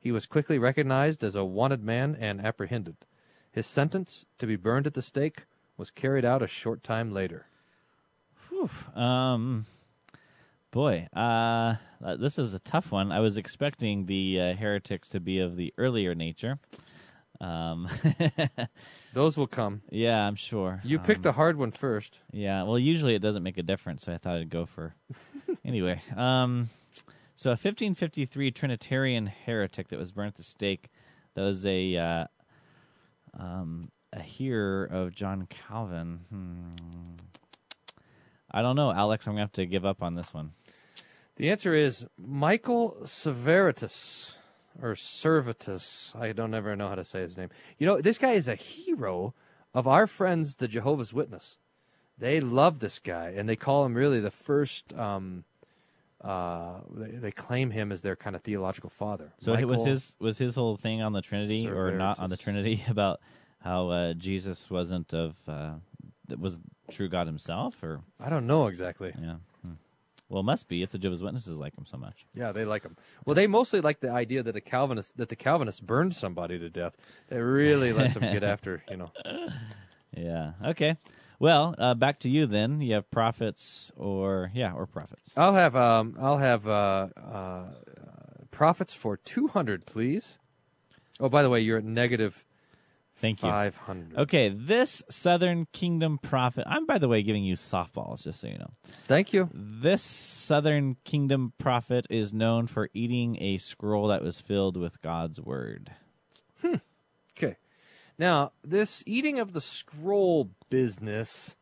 He 0.00 0.10
was 0.10 0.26
quickly 0.26 0.58
recognized 0.58 1.22
as 1.22 1.36
a 1.36 1.44
wanted 1.44 1.84
man 1.84 2.16
and 2.18 2.44
apprehended. 2.44 2.96
His 3.52 3.68
sentence 3.68 4.26
to 4.38 4.48
be 4.48 4.56
burned 4.56 4.88
at 4.88 4.94
the 4.94 5.00
stake 5.00 5.44
was 5.76 5.92
carried 5.92 6.24
out 6.24 6.42
a 6.42 6.48
short 6.48 6.82
time 6.82 7.12
later. 7.12 7.46
Um, 8.94 9.66
boy, 10.70 11.08
uh, 11.14 11.76
uh, 12.04 12.16
this 12.16 12.38
is 12.38 12.54
a 12.54 12.58
tough 12.58 12.90
one. 12.92 13.12
I 13.12 13.20
was 13.20 13.36
expecting 13.36 14.06
the 14.06 14.40
uh, 14.40 14.54
heretics 14.54 15.08
to 15.10 15.20
be 15.20 15.38
of 15.40 15.56
the 15.56 15.72
earlier 15.78 16.14
nature. 16.14 16.58
Um, 17.40 17.88
Those 19.12 19.36
will 19.36 19.46
come. 19.48 19.82
yeah, 19.90 20.26
I'm 20.26 20.34
sure. 20.36 20.80
You 20.84 20.98
Um, 20.98 21.04
picked 21.04 21.22
the 21.22 21.32
hard 21.32 21.56
one 21.56 21.72
first. 21.72 22.20
Yeah, 22.32 22.62
well, 22.62 22.78
usually 22.78 23.14
it 23.14 23.20
doesn't 23.22 23.42
make 23.42 23.58
a 23.58 23.62
difference, 23.62 24.04
so 24.04 24.12
I 24.12 24.18
thought 24.18 24.36
I'd 24.36 24.50
go 24.50 24.66
for. 24.66 24.94
anyway, 25.64 26.00
um, 26.16 26.68
so 27.34 27.50
a 27.50 27.58
1553 27.58 28.50
Trinitarian 28.52 29.26
heretic 29.26 29.88
that 29.88 29.98
was 29.98 30.12
burnt 30.12 30.28
at 30.28 30.34
the 30.36 30.42
stake. 30.44 30.88
That 31.34 31.42
was 31.42 31.66
a 31.66 31.96
uh, 31.96 32.26
um, 33.38 33.90
a 34.12 34.22
hearer 34.22 34.84
of 34.84 35.12
John 35.12 35.46
Calvin. 35.50 36.20
Hmm. 36.30 36.70
I 38.54 38.62
don't 38.62 38.76
know, 38.76 38.92
Alex. 38.92 39.26
I'm 39.26 39.32
gonna 39.32 39.42
have 39.42 39.52
to 39.52 39.66
give 39.66 39.84
up 39.84 40.00
on 40.00 40.14
this 40.14 40.32
one. 40.32 40.52
The 41.36 41.50
answer 41.50 41.74
is 41.74 42.06
Michael 42.16 42.96
Severitus 43.02 44.36
or 44.80 44.94
Servetus. 44.94 46.14
I 46.14 46.30
don't 46.30 46.54
ever 46.54 46.76
know 46.76 46.88
how 46.88 46.94
to 46.94 47.04
say 47.04 47.20
his 47.20 47.36
name. 47.36 47.48
You 47.78 47.86
know, 47.88 48.00
this 48.00 48.16
guy 48.16 48.32
is 48.32 48.46
a 48.46 48.54
hero 48.54 49.34
of 49.74 49.88
our 49.88 50.06
friends, 50.06 50.54
the 50.56 50.68
Jehovah's 50.68 51.12
Witness. 51.12 51.58
They 52.16 52.40
love 52.40 52.78
this 52.78 53.00
guy, 53.00 53.34
and 53.36 53.48
they 53.48 53.56
call 53.56 53.84
him 53.84 53.94
really 53.94 54.20
the 54.20 54.30
first. 54.30 54.92
Um, 54.94 55.42
uh, 56.20 56.78
they, 56.94 57.10
they 57.10 57.32
claim 57.32 57.72
him 57.72 57.90
as 57.90 58.02
their 58.02 58.14
kind 58.14 58.36
of 58.36 58.42
theological 58.42 58.88
father. 58.88 59.32
So 59.40 59.54
it 59.54 59.64
was 59.64 59.84
his 59.84 60.14
was 60.20 60.38
his 60.38 60.54
whole 60.54 60.76
thing 60.76 61.02
on 61.02 61.12
the 61.12 61.22
Trinity 61.22 61.68
or 61.68 61.90
not 61.90 62.20
on 62.20 62.30
the 62.30 62.36
Trinity 62.36 62.84
about 62.88 63.20
how 63.58 63.88
uh, 63.88 64.12
Jesus 64.14 64.70
wasn't 64.70 65.12
of 65.12 65.34
uh, 65.48 65.72
was 66.38 66.58
true 66.94 67.08
God 67.08 67.26
Himself, 67.26 67.82
or 67.82 68.00
I 68.20 68.28
don't 68.30 68.46
know 68.46 68.66
exactly. 68.68 69.12
yeah. 69.20 69.36
Hmm. 69.62 69.72
Well, 70.28 70.40
it 70.40 70.44
must 70.44 70.68
be 70.68 70.82
if 70.82 70.90
the 70.90 70.98
Jehovah's 70.98 71.22
Witnesses 71.22 71.52
like 71.56 71.76
him 71.76 71.84
so 71.86 71.98
much. 71.98 72.24
Yeah, 72.34 72.52
they 72.52 72.64
like 72.64 72.82
him. 72.82 72.96
Well, 73.24 73.34
they 73.34 73.46
mostly 73.46 73.80
like 73.80 74.00
the 74.00 74.10
idea 74.10 74.42
that 74.42 74.56
a 74.56 74.60
Calvinist 74.60 75.16
that 75.18 75.28
the 75.28 75.36
Calvinists 75.36 75.80
burned 75.80 76.14
somebody 76.14 76.58
to 76.58 76.70
death. 76.70 76.96
That 77.28 77.44
really 77.44 77.92
lets 77.92 78.14
them 78.14 78.22
get 78.22 78.42
after 78.54 78.82
you 78.90 78.96
know. 78.96 79.10
Yeah. 80.16 80.52
Okay. 80.64 80.96
Well, 81.38 81.74
uh, 81.78 81.94
back 81.94 82.20
to 82.20 82.30
you 82.30 82.46
then. 82.46 82.80
You 82.80 82.94
have 82.94 83.10
prophets 83.10 83.92
or 83.96 84.48
yeah, 84.54 84.72
or 84.72 84.86
prophets. 84.86 85.32
I'll 85.36 85.54
have 85.54 85.76
um 85.76 86.16
I'll 86.20 86.38
have 86.38 86.66
uh, 86.66 87.08
uh, 87.16 87.64
profits 88.50 88.94
for 88.94 89.16
two 89.16 89.48
hundred, 89.48 89.84
please. 89.84 90.38
Oh, 91.20 91.28
by 91.28 91.42
the 91.42 91.50
way, 91.50 91.60
you're 91.60 91.78
at 91.78 91.84
negative 91.84 92.44
Thank 93.24 93.42
you. 93.42 93.48
five 93.48 93.74
hundred. 93.74 94.18
Okay, 94.18 94.50
this 94.50 95.02
Southern 95.08 95.66
Kingdom 95.72 96.18
prophet. 96.18 96.64
I'm 96.66 96.84
by 96.84 96.98
the 96.98 97.08
way 97.08 97.22
giving 97.22 97.42
you 97.42 97.54
softballs, 97.54 98.24
just 98.24 98.40
so 98.40 98.48
you 98.48 98.58
know. 98.58 98.72
Thank 99.04 99.32
you. 99.32 99.48
This 99.50 100.02
Southern 100.02 100.98
Kingdom 101.04 101.54
prophet 101.56 102.06
is 102.10 102.34
known 102.34 102.66
for 102.66 102.90
eating 102.92 103.40
a 103.40 103.56
scroll 103.56 104.08
that 104.08 104.22
was 104.22 104.40
filled 104.40 104.76
with 104.76 105.00
God's 105.00 105.40
word. 105.40 105.92
Hmm. 106.60 106.76
Okay. 107.34 107.56
Now, 108.18 108.52
this 108.62 109.02
eating 109.06 109.38
of 109.38 109.54
the 109.54 109.60
scroll 109.62 110.50
business 110.68 111.56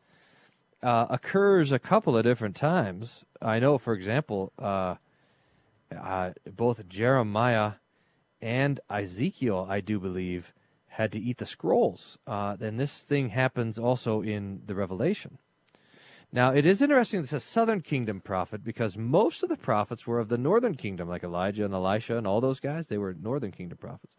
uh, 0.82 1.06
occurs 1.10 1.70
a 1.70 1.78
couple 1.78 2.16
of 2.16 2.24
different 2.24 2.56
times. 2.56 3.24
I 3.40 3.60
know, 3.60 3.78
for 3.78 3.94
example, 3.94 4.52
uh, 4.58 4.96
uh, 5.96 6.32
both 6.44 6.88
Jeremiah 6.88 7.74
and 8.40 8.80
Ezekiel, 8.90 9.64
I 9.70 9.80
do 9.80 10.00
believe, 10.00 10.52
had 10.92 11.10
to 11.12 11.18
eat 11.18 11.38
the 11.38 11.46
scrolls. 11.46 12.18
Uh, 12.26 12.54
this 12.56 13.02
thing 13.02 13.30
happens 13.30 13.78
also 13.78 14.20
in 14.20 14.60
the 14.66 14.74
Revelation. 14.74 15.38
Now, 16.30 16.52
it 16.52 16.64
is 16.64 16.80
interesting 16.80 17.20
this 17.20 17.32
is 17.32 17.36
a 17.36 17.40
southern 17.40 17.80
kingdom 17.80 18.20
prophet 18.20 18.62
because 18.62 18.96
most 18.96 19.42
of 19.42 19.48
the 19.48 19.56
prophets 19.56 20.06
were 20.06 20.18
of 20.18 20.28
the 20.28 20.38
northern 20.38 20.74
kingdom, 20.74 21.08
like 21.08 21.24
Elijah 21.24 21.64
and 21.64 21.74
Elisha 21.74 22.16
and 22.16 22.26
all 22.26 22.40
those 22.40 22.60
guys. 22.60 22.86
They 22.86 22.98
were 22.98 23.14
northern 23.14 23.52
kingdom 23.52 23.78
prophets. 23.78 24.16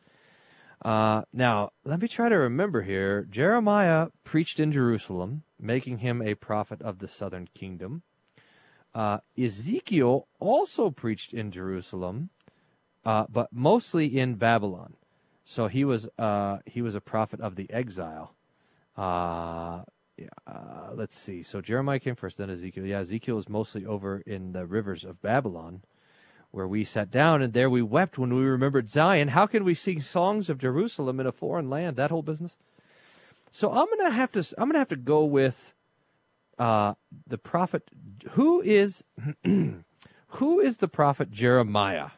Uh, 0.83 1.23
now, 1.31 1.71
let 1.86 2.01
me 2.01 2.07
try 2.07 2.27
to 2.27 2.36
remember 2.36 2.81
here. 2.81 3.27
Jeremiah 3.29 4.07
preached 4.23 4.59
in 4.59 4.71
Jerusalem, 4.71 5.43
making 5.59 5.99
him 5.99 6.21
a 6.21 6.36
prophet 6.36 6.81
of 6.81 6.99
the 6.99 7.07
southern 7.07 7.49
kingdom. 7.53 8.01
Uh, 8.93 9.19
Ezekiel 9.38 10.27
also 10.39 10.89
preached 10.89 11.33
in 11.33 11.51
Jerusalem, 11.51 12.29
uh, 13.05 13.25
but 13.29 13.49
mostly 13.51 14.17
in 14.17 14.36
Babylon. 14.36 14.95
So 15.45 15.67
he 15.67 15.84
was 15.84 16.08
uh, 16.17 16.60
he 16.65 16.82
was 16.82 16.95
a 16.95 17.01
prophet 17.01 17.41
of 17.41 17.56
the 17.56 17.69
exile. 17.71 18.34
Uh, 18.97 19.84
uh, 20.47 20.91
let's 20.93 21.17
see. 21.17 21.43
So 21.43 21.60
Jeremiah 21.60 21.99
came 21.99 22.15
first, 22.15 22.38
then 22.38 22.49
Ezekiel. 22.49 22.86
Yeah, 22.86 22.99
Ezekiel 22.99 23.36
was 23.36 23.49
mostly 23.49 23.86
over 23.86 24.19
in 24.19 24.53
the 24.53 24.65
rivers 24.65 25.03
of 25.03 25.21
Babylon, 25.21 25.82
where 26.51 26.67
we 26.67 26.84
sat 26.84 27.12
down 27.12 27.41
and 27.41 27.53
there 27.53 27.69
we 27.69 27.82
wept 27.82 28.17
when 28.17 28.34
we 28.34 28.43
remembered 28.43 28.89
Zion. 28.89 29.29
How 29.29 29.47
can 29.47 29.63
we 29.63 29.73
sing 29.73 30.01
songs 30.01 30.49
of 30.49 30.60
Jerusalem 30.60 31.19
in 31.19 31.27
a 31.27 31.32
foreign 31.32 31.69
land? 31.69 31.97
That 31.97 32.12
whole 32.12 32.21
business. 32.21 32.56
So 33.51 33.71
I'm 33.71 33.88
gonna 33.89 34.12
have 34.12 34.32
to. 34.34 34.39
I'm 34.58 34.69
gonna 34.69 34.79
have 34.79 34.88
to 34.89 34.95
go 34.95 35.25
with 35.25 35.73
uh, 36.58 36.93
the 37.27 37.38
prophet. 37.38 37.84
Who 38.32 38.62
is 38.62 39.03
who 39.43 40.60
is 40.60 40.77
the 40.77 40.88
prophet 40.88 41.32
Jeremiah? 41.32 42.12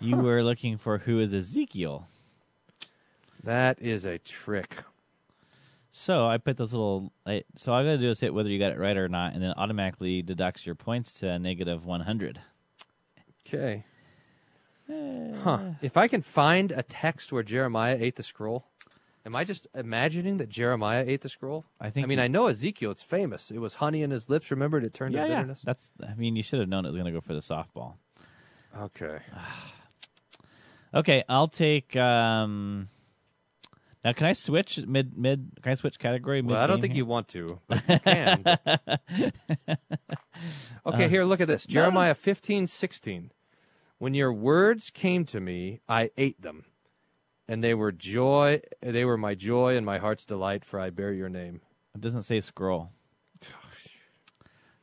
You 0.00 0.16
were 0.16 0.42
looking 0.42 0.78
for 0.78 0.98
who 0.98 1.20
is 1.20 1.34
Ezekiel. 1.34 2.06
That 3.44 3.80
is 3.80 4.04
a 4.04 4.18
trick. 4.18 4.76
So 5.92 6.26
I 6.26 6.38
put 6.38 6.56
this 6.56 6.72
little. 6.72 7.12
I, 7.26 7.44
so 7.56 7.72
all 7.72 7.78
I 7.80 7.84
got 7.84 7.90
to 7.92 7.98
do 7.98 8.10
is 8.10 8.20
hit 8.20 8.34
whether 8.34 8.48
you 8.48 8.58
got 8.58 8.72
it 8.72 8.78
right 8.78 8.96
or 8.96 9.08
not, 9.08 9.32
and 9.34 9.42
then 9.42 9.52
automatically 9.56 10.22
deducts 10.22 10.66
your 10.66 10.74
points 10.74 11.12
to 11.20 11.28
a 11.30 11.38
negative 11.38 11.84
100. 11.84 12.40
Okay. 13.46 13.84
Eh. 14.90 15.32
Huh. 15.42 15.58
If 15.82 15.96
I 15.96 16.08
can 16.08 16.22
find 16.22 16.72
a 16.72 16.82
text 16.82 17.32
where 17.32 17.42
Jeremiah 17.42 17.96
ate 17.98 18.16
the 18.16 18.22
scroll, 18.22 18.66
am 19.26 19.34
I 19.34 19.44
just 19.44 19.66
imagining 19.74 20.36
that 20.38 20.48
Jeremiah 20.50 21.04
ate 21.06 21.22
the 21.22 21.28
scroll? 21.28 21.64
I 21.80 21.90
think 21.90 22.04
I 22.04 22.08
mean, 22.08 22.18
you- 22.18 22.24
I 22.24 22.28
know 22.28 22.46
Ezekiel. 22.46 22.90
It's 22.90 23.02
famous. 23.02 23.50
It 23.50 23.58
was 23.58 23.74
honey 23.74 24.02
in 24.02 24.10
his 24.10 24.28
lips. 24.28 24.50
Remember, 24.50 24.78
it 24.78 24.94
turned 24.94 25.14
Yeah, 25.14 25.22
to 25.24 25.28
yeah. 25.28 25.34
bitterness. 25.36 25.60
That's. 25.64 25.90
I 26.06 26.14
mean, 26.14 26.36
you 26.36 26.42
should 26.42 26.60
have 26.60 26.68
known 26.68 26.84
it 26.84 26.88
was 26.88 26.96
going 26.96 27.06
to 27.06 27.12
go 27.12 27.20
for 27.20 27.34
the 27.34 27.40
softball. 27.40 27.94
Okay. 28.78 29.18
Ah. 29.34 29.72
Okay, 30.94 31.22
I'll 31.28 31.48
take. 31.48 31.96
um 31.96 32.88
Now, 34.04 34.12
can 34.12 34.26
I 34.26 34.32
switch 34.32 34.78
mid 34.86 35.16
mid? 35.18 35.52
Can 35.62 35.72
I 35.72 35.74
switch 35.74 35.98
category? 35.98 36.40
Well, 36.42 36.60
I 36.60 36.66
don't 36.66 36.80
think 36.80 36.94
you 36.94 37.06
want 37.06 37.28
to, 37.28 37.60
but 37.68 37.82
you 37.88 37.98
can. 37.98 38.58
okay, 40.86 41.08
here, 41.08 41.24
look 41.24 41.40
at 41.40 41.48
this. 41.48 41.66
Jeremiah 41.66 42.14
fifteen 42.14 42.66
sixteen. 42.66 43.32
When 43.98 44.14
your 44.14 44.32
words 44.32 44.90
came 44.90 45.24
to 45.26 45.40
me, 45.40 45.80
I 45.88 46.10
ate 46.16 46.40
them, 46.40 46.64
and 47.48 47.62
they 47.64 47.74
were 47.74 47.90
joy. 47.92 48.60
They 48.80 49.04
were 49.04 49.18
my 49.18 49.34
joy 49.34 49.76
and 49.76 49.84
my 49.84 49.98
heart's 49.98 50.24
delight, 50.24 50.64
for 50.64 50.78
I 50.78 50.90
bear 50.90 51.12
your 51.12 51.28
name. 51.28 51.62
It 51.94 52.00
doesn't 52.00 52.22
say 52.22 52.38
scroll. 52.40 52.90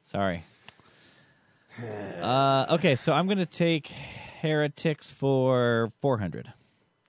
Sorry. 0.03 0.43
Uh, 2.21 2.65
okay, 2.71 2.95
so 2.95 3.13
I'm 3.13 3.25
going 3.25 3.37
to 3.37 3.45
take 3.45 3.91
heretics 4.45 5.11
for 5.11 5.91
400. 6.01 6.53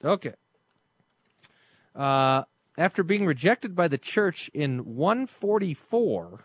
Okay. 0.04 0.34
Uh, 1.94 2.42
after 2.78 3.02
being 3.02 3.26
rejected 3.26 3.74
by 3.74 3.88
the 3.88 3.98
church 3.98 4.50
in 4.52 4.96
144, 4.96 6.40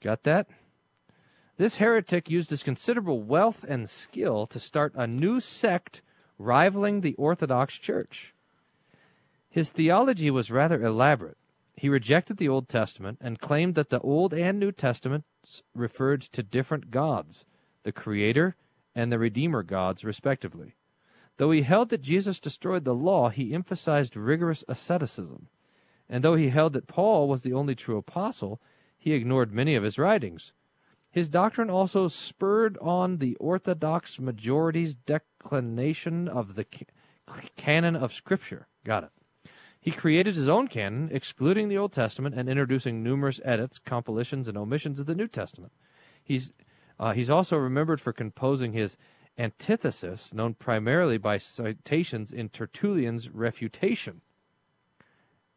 got 0.00 0.22
that? 0.24 0.48
This 1.56 1.78
heretic 1.78 2.28
used 2.28 2.50
his 2.50 2.62
considerable 2.62 3.22
wealth 3.22 3.64
and 3.66 3.88
skill 3.88 4.46
to 4.48 4.58
start 4.58 4.92
a 4.94 5.06
new 5.06 5.40
sect 5.40 6.02
rivaling 6.38 7.00
the 7.00 7.14
Orthodox 7.14 7.74
Church. 7.74 8.34
His 9.48 9.70
theology 9.70 10.30
was 10.30 10.50
rather 10.50 10.82
elaborate. 10.82 11.38
He 11.76 11.88
rejected 11.88 12.38
the 12.38 12.48
Old 12.48 12.68
Testament 12.68 13.18
and 13.20 13.40
claimed 13.40 13.74
that 13.76 13.90
the 13.90 14.00
Old 14.00 14.34
and 14.34 14.58
New 14.58 14.72
Testaments 14.72 15.62
referred 15.74 16.22
to 16.22 16.42
different 16.42 16.90
gods, 16.90 17.44
the 17.84 17.92
Creator 17.92 18.56
and 18.94 19.10
the 19.10 19.18
Redeemer 19.18 19.62
gods, 19.62 20.04
respectively. 20.04 20.74
Though 21.36 21.50
he 21.50 21.62
held 21.62 21.88
that 21.88 22.02
Jesus 22.02 22.38
destroyed 22.38 22.84
the 22.84 22.94
law, 22.94 23.28
he 23.28 23.54
emphasized 23.54 24.16
rigorous 24.16 24.62
asceticism. 24.68 25.48
And 26.08 26.22
though 26.22 26.36
he 26.36 26.50
held 26.50 26.74
that 26.74 26.86
Paul 26.86 27.28
was 27.28 27.42
the 27.42 27.52
only 27.52 27.74
true 27.74 27.96
apostle, 27.96 28.60
he 28.96 29.12
ignored 29.12 29.52
many 29.52 29.74
of 29.74 29.82
his 29.82 29.98
writings. 29.98 30.52
His 31.10 31.28
doctrine 31.28 31.70
also 31.70 32.08
spurred 32.08 32.76
on 32.80 33.18
the 33.18 33.36
Orthodox 33.36 34.18
majority's 34.18 34.94
declination 34.94 36.28
of 36.28 36.54
the 36.54 36.66
canon 37.56 37.96
of 37.96 38.12
Scripture. 38.12 38.66
Got 38.84 39.04
it. 39.04 39.10
He 39.80 39.90
created 39.90 40.34
his 40.34 40.48
own 40.48 40.68
canon, 40.68 41.10
excluding 41.12 41.68
the 41.68 41.76
Old 41.78 41.92
Testament 41.92 42.34
and 42.34 42.48
introducing 42.48 43.02
numerous 43.02 43.40
edits, 43.44 43.78
compilations, 43.78 44.48
and 44.48 44.56
omissions 44.56 44.98
of 44.98 45.06
the 45.06 45.14
New 45.14 45.28
Testament. 45.28 45.72
He's 46.22 46.52
uh, 46.98 47.12
he's 47.12 47.30
also 47.30 47.56
remembered 47.56 48.00
for 48.00 48.12
composing 48.12 48.72
his 48.72 48.96
Antithesis, 49.36 50.32
known 50.32 50.54
primarily 50.54 51.18
by 51.18 51.38
citations 51.38 52.30
in 52.30 52.48
Tertullian's 52.48 53.28
Refutation. 53.28 54.20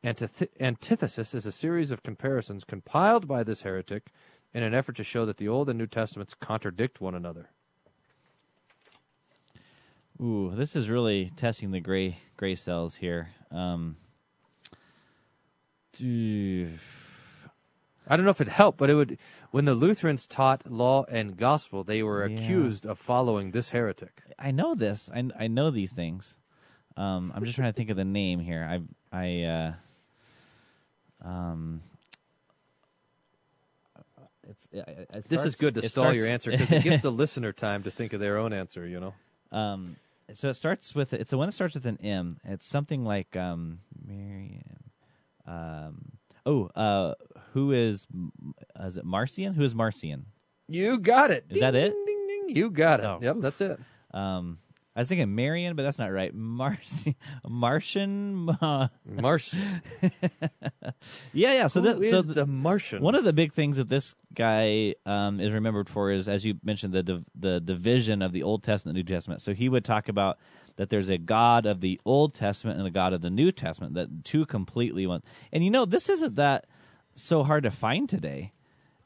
Antith- 0.04 0.50
Antithesis 0.60 1.36
is 1.36 1.46
a 1.46 1.52
series 1.52 1.92
of 1.92 2.02
comparisons 2.02 2.64
compiled 2.64 3.28
by 3.28 3.44
this 3.44 3.62
heretic 3.62 4.08
in 4.54 4.64
an 4.64 4.74
effort 4.74 4.96
to 4.96 5.04
show 5.04 5.26
that 5.26 5.38
the 5.38 5.48
Old 5.48 5.70
and 5.70 5.78
New 5.78 5.88
Testaments 5.88 6.34
contradict 6.34 7.00
one 7.00 7.14
another. 7.14 7.50
Ooh, 10.20 10.52
this 10.56 10.76
is 10.76 10.90
really 10.90 11.32
testing 11.36 11.70
the 11.70 11.80
gray 11.80 12.18
gray 12.36 12.56
cells 12.56 12.96
here. 12.96 13.30
Um. 13.52 13.98
I 18.10 18.16
don't 18.16 18.26
know 18.26 18.32
if 18.32 18.42
it 18.42 18.48
helped, 18.48 18.78
but 18.78 18.90
it 18.90 18.96
would. 18.96 19.18
When 19.52 19.66
the 19.66 19.74
Lutherans 19.74 20.28
taught 20.28 20.70
law 20.72 21.06
and 21.10 21.36
gospel, 21.38 21.84
they 21.84 22.04
were 22.04 22.26
Yeah. 22.26 22.36
accused 22.38 22.86
of 22.86 23.00
following 23.00 23.52
this 23.52 23.70
heretic. 23.70 24.22
I 24.40 24.52
know 24.52 24.76
this. 24.76 25.10
I, 25.14 25.30
I 25.38 25.48
know 25.48 25.72
these 25.72 25.94
things. 25.94 26.36
Um, 26.96 27.32
I'm 27.36 27.44
just 27.44 27.56
trying 27.56 27.70
to 27.72 27.76
think 27.76 27.90
of 27.90 27.98
the 27.98 28.06
name 28.06 28.40
here. 28.40 28.64
I 29.12 29.18
I 29.18 29.44
uh, 29.44 31.28
um. 31.28 31.82
It's, 34.50 34.68
it, 34.72 35.08
it 35.14 35.24
This 35.28 35.44
is 35.44 35.56
good 35.56 35.74
to 35.76 35.88
stall 35.90 36.06
starts- 36.06 36.18
your 36.18 36.28
answer 36.28 36.52
because 36.52 36.72
it 36.72 36.84
gives 36.84 37.02
the 37.02 37.12
listener 37.24 37.52
time 37.52 37.84
to 37.84 37.92
think 37.92 38.14
of 38.14 38.20
their 38.20 38.38
own 38.38 38.54
answer. 38.54 38.88
You 38.88 39.00
know. 39.00 39.14
Um, 39.52 39.98
so 40.34 40.50
it 40.50 40.54
starts 40.56 40.96
with 40.96 41.14
it's 41.14 41.32
the 41.32 41.38
one 41.38 41.48
that 41.50 41.54
starts 41.54 41.74
with 41.74 41.86
an 41.86 42.00
M. 42.02 42.38
It's 42.46 42.66
something 42.68 43.04
like 43.04 43.36
um, 43.36 43.80
Marian. 44.06 44.64
Um, 45.46 46.12
oh, 46.46 46.66
uh, 46.76 47.14
who 47.58 47.72
is 47.72 48.06
uh, 48.80 48.86
is 48.86 48.98
it 48.98 49.06
Marcion? 49.06 49.56
Who 49.56 49.64
is 49.64 49.74
Marcion? 49.74 50.28
You 50.68 51.00
got 51.00 51.32
it. 51.32 51.46
Is 51.50 51.60
that 51.60 51.74
it? 51.74 51.92
Ding 52.06 52.28
ding. 52.28 52.56
You 52.56 52.70
got 52.70 53.00
it. 53.00 53.06
Oh, 53.06 53.18
yep, 53.20 53.38
that's 53.40 53.60
it. 53.62 53.80
Um, 54.12 54.60
I 54.96 55.00
was 55.00 55.08
thinking 55.10 55.34
Marion, 55.34 55.76
but 55.76 55.82
that's 55.82 55.98
not 55.98 56.12
right. 56.12 56.32
Marcion, 56.36 57.16
Martian. 57.48 58.48
Uh, 58.62 58.90
Martian. 59.04 59.82
yeah, 61.34 61.54
yeah. 61.54 61.68
So 61.68 61.82
Who 61.82 61.88
that 61.88 62.04
is 62.04 62.12
so 62.12 62.22
the 62.22 62.46
Martian? 62.46 63.02
One 63.02 63.16
of 63.16 63.24
the 63.24 63.34
big 63.34 63.54
things 63.54 63.78
that 63.78 63.90
this 63.90 64.14
guy 64.36 64.94
um, 65.08 65.40
is 65.40 65.52
remembered 65.52 65.90
for 65.90 66.12
is, 66.12 66.30
as 66.30 66.46
you 66.46 66.60
mentioned, 66.64 66.94
the 66.94 67.02
div- 67.02 67.26
the 67.34 67.60
division 67.60 68.22
of 68.22 68.34
the 68.34 68.44
Old 68.44 68.62
Testament 68.62 68.96
and 68.96 69.04
New 69.04 69.16
Testament. 69.16 69.42
So 69.42 69.56
he 69.56 69.68
would 69.68 69.84
talk 69.84 70.10
about 70.10 70.38
that 70.76 70.92
there's 70.92 71.10
a 71.10 71.18
God 71.18 71.66
of 71.66 71.82
the 71.82 72.00
Old 72.06 72.36
Testament 72.36 72.78
and 72.78 72.88
a 72.88 72.92
God 72.92 73.14
of 73.14 73.22
the 73.22 73.32
New 73.32 73.52
Testament, 73.52 73.96
that 73.96 74.24
two 74.24 74.46
completely 74.46 75.08
one. 75.08 75.24
And 75.52 75.64
you 75.64 75.72
know, 75.72 75.86
this 75.86 76.08
isn't 76.08 76.36
that 76.36 76.66
so 77.18 77.44
hard 77.44 77.64
to 77.64 77.72
find 77.72 78.08
today. 78.08 78.54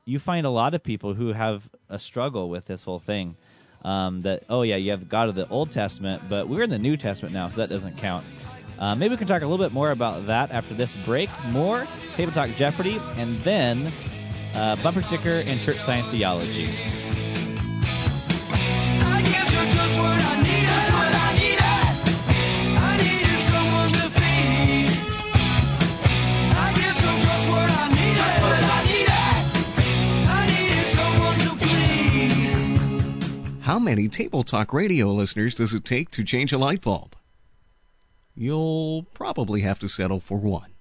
You 0.06 0.20
find 0.20 0.46
a 0.46 0.50
lot 0.50 0.74
of 0.74 0.84
people 0.84 1.14
who 1.14 1.34
have 1.34 1.70
a 1.90 2.00
struggle 2.00 2.50
with 2.50 2.66
this 2.66 2.84
whole 2.84 3.00
thing. 3.00 3.36
Um, 3.84 4.20
that 4.22 4.44
oh 4.48 4.62
yeah, 4.62 4.76
you 4.76 4.92
have 4.92 5.10
God 5.10 5.30
of 5.30 5.36
the 5.36 5.48
Old 5.50 5.72
Testament, 5.72 6.22
but 6.30 6.48
we're 6.48 6.64
in 6.64 6.70
the 6.70 6.78
New 6.78 6.98
Testament 6.98 7.34
now, 7.34 7.50
so 7.50 7.62
that 7.62 7.70
doesn't 7.70 7.98
count. 7.98 8.24
Uh, 8.78 8.94
maybe 8.94 9.14
we 9.14 9.18
can 9.18 9.28
talk 9.28 9.42
a 9.42 9.48
little 9.48 9.64
bit 9.64 9.74
more 9.74 9.92
about 9.92 10.28
that 10.28 10.52
after 10.52 10.76
this 10.76 10.96
break. 10.98 11.30
More 11.50 11.88
Table 12.16 12.32
Talk 12.32 12.50
Jeopardy, 12.52 13.02
and 13.16 13.40
then 13.40 13.92
uh, 14.56 14.76
bumper 14.84 15.02
sticker 15.02 15.44
and 15.46 15.60
church 15.62 15.78
science 15.78 16.08
theology. 16.10 16.70
How 33.72 33.80
many 33.80 34.10
Table 34.10 34.44
Talk 34.44 34.74
radio 34.74 35.14
listeners 35.14 35.56
does 35.56 35.74
it 35.74 35.86
take 35.86 36.12
to 36.12 36.26
change 36.26 36.52
a 36.52 36.58
light 36.58 36.82
bulb? 36.82 37.16
You'll 38.36 39.04
probably 39.14 39.62
have 39.62 39.80
to 39.80 39.88
settle 39.88 40.20
for 40.20 40.38
one. 40.38 40.72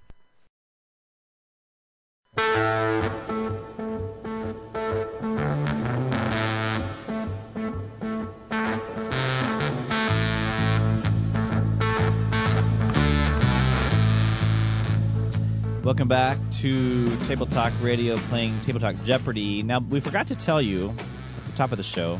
Welcome 15.81 16.09
back 16.09 16.37
to 16.55 17.15
Table 17.19 17.45
Talk 17.45 17.71
Radio, 17.79 18.17
playing 18.17 18.59
Table 18.63 18.81
Talk 18.81 19.01
Jeopardy. 19.05 19.63
Now, 19.63 19.79
we 19.79 20.01
forgot 20.01 20.27
to 20.27 20.35
tell 20.35 20.61
you 20.61 20.89
at 20.89 21.45
the 21.45 21.53
top 21.53 21.71
of 21.71 21.77
the 21.77 21.83
show 21.83 22.19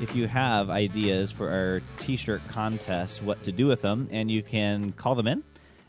if 0.00 0.16
you 0.16 0.26
have 0.26 0.70
ideas 0.70 1.30
for 1.30 1.50
our 1.50 1.82
T-shirt 1.98 2.40
contest, 2.48 3.22
what 3.22 3.42
to 3.42 3.52
do 3.52 3.66
with 3.66 3.82
them, 3.82 4.08
and 4.10 4.30
you 4.30 4.42
can 4.42 4.92
call 4.92 5.14
them 5.14 5.26
in 5.26 5.44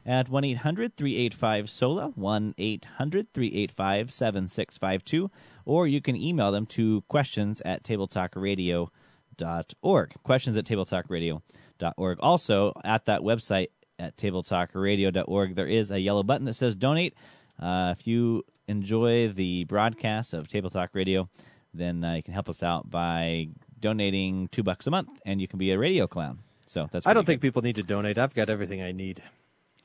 at 0.05 0.29
one 0.29 0.43
385 0.43 1.69
sola 1.69 2.11
1 2.15 2.55
800 2.57 3.33
385 3.33 4.11
7652 4.11 5.29
or 5.65 5.87
you 5.87 6.01
can 6.01 6.15
email 6.15 6.51
them 6.51 6.65
to 6.65 7.01
questions 7.01 7.61
at 7.65 7.83
tabletalkradio.org 7.83 10.13
questions 10.23 10.57
at 10.57 10.65
tabletalkradio.org 10.65 12.17
also 12.19 12.73
at 12.83 13.05
that 13.05 13.21
website 13.21 13.67
at 13.99 14.17
tabletalkradio.org 14.17 15.55
there 15.55 15.67
is 15.67 15.91
a 15.91 15.99
yellow 15.99 16.23
button 16.23 16.45
that 16.45 16.55
says 16.55 16.75
donate. 16.75 17.13
Uh, 17.61 17.93
if 17.95 18.07
you 18.07 18.43
enjoy 18.67 19.27
the 19.27 19.65
broadcast 19.65 20.33
of 20.33 20.47
table 20.47 20.71
talk 20.71 20.89
radio 20.93 21.29
then 21.73 22.03
uh, 22.03 22.15
you 22.15 22.23
can 22.23 22.33
help 22.33 22.49
us 22.49 22.63
out 22.63 22.89
by 22.89 23.47
donating 23.81 24.47
two 24.49 24.63
bucks 24.63 24.87
a 24.87 24.91
month 24.91 25.09
and 25.25 25.41
you 25.41 25.47
can 25.47 25.59
be 25.59 25.71
a 25.71 25.77
radio 25.77 26.07
clown 26.07 26.39
so 26.71 26.87
that's 26.89 27.05
I 27.05 27.13
don't 27.13 27.25
think 27.25 27.41
people 27.41 27.61
need 27.61 27.75
to 27.75 27.83
donate. 27.83 28.17
I've 28.17 28.33
got 28.33 28.49
everything 28.49 28.81
I 28.81 28.93
need. 28.93 29.21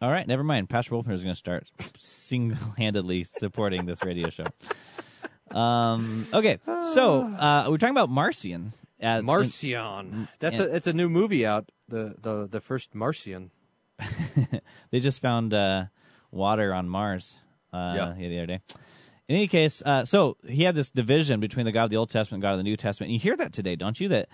All 0.00 0.10
right, 0.10 0.24
never 0.24 0.44
mind. 0.44 0.68
Pastor 0.68 0.92
Wolfmueller 0.92 1.14
is 1.14 1.22
going 1.22 1.32
to 1.34 1.38
start 1.38 1.66
single-handedly 1.96 3.24
supporting 3.24 3.86
this 3.86 4.04
radio 4.04 4.30
show. 4.30 4.44
Um, 5.50 6.26
okay, 6.32 6.58
so 6.92 7.22
uh, 7.22 7.66
we're 7.68 7.78
talking 7.78 7.94
about 7.96 8.08
Marcion. 8.10 8.72
Uh, 9.02 9.22
Marcion. 9.22 10.28
That's 10.38 10.58
and- 10.60 10.70
a 10.70 10.76
it's 10.76 10.86
a 10.86 10.92
new 10.92 11.08
movie 11.08 11.44
out. 11.44 11.70
The 11.88 12.14
the 12.20 12.46
the 12.46 12.60
first 12.60 12.94
Marcion. 12.94 13.50
they 14.90 15.00
just 15.00 15.20
found 15.20 15.54
uh, 15.54 15.86
water 16.30 16.72
on 16.74 16.88
Mars 16.88 17.36
uh, 17.72 17.94
Yeah. 17.96 18.14
the 18.16 18.36
other 18.36 18.46
day. 18.46 18.60
In 19.28 19.34
any 19.36 19.48
case, 19.48 19.82
uh, 19.84 20.04
so 20.04 20.36
he 20.48 20.62
had 20.62 20.76
this 20.76 20.88
division 20.88 21.40
between 21.40 21.66
the 21.66 21.72
God 21.72 21.84
of 21.84 21.90
the 21.90 21.96
Old 21.96 22.10
Testament 22.10 22.36
and 22.36 22.42
God 22.42 22.52
of 22.52 22.58
the 22.58 22.62
New 22.62 22.76
Testament. 22.76 23.12
You 23.12 23.18
hear 23.18 23.36
that 23.36 23.52
today, 23.52 23.74
don't 23.74 23.98
you? 23.98 24.08
That 24.08 24.28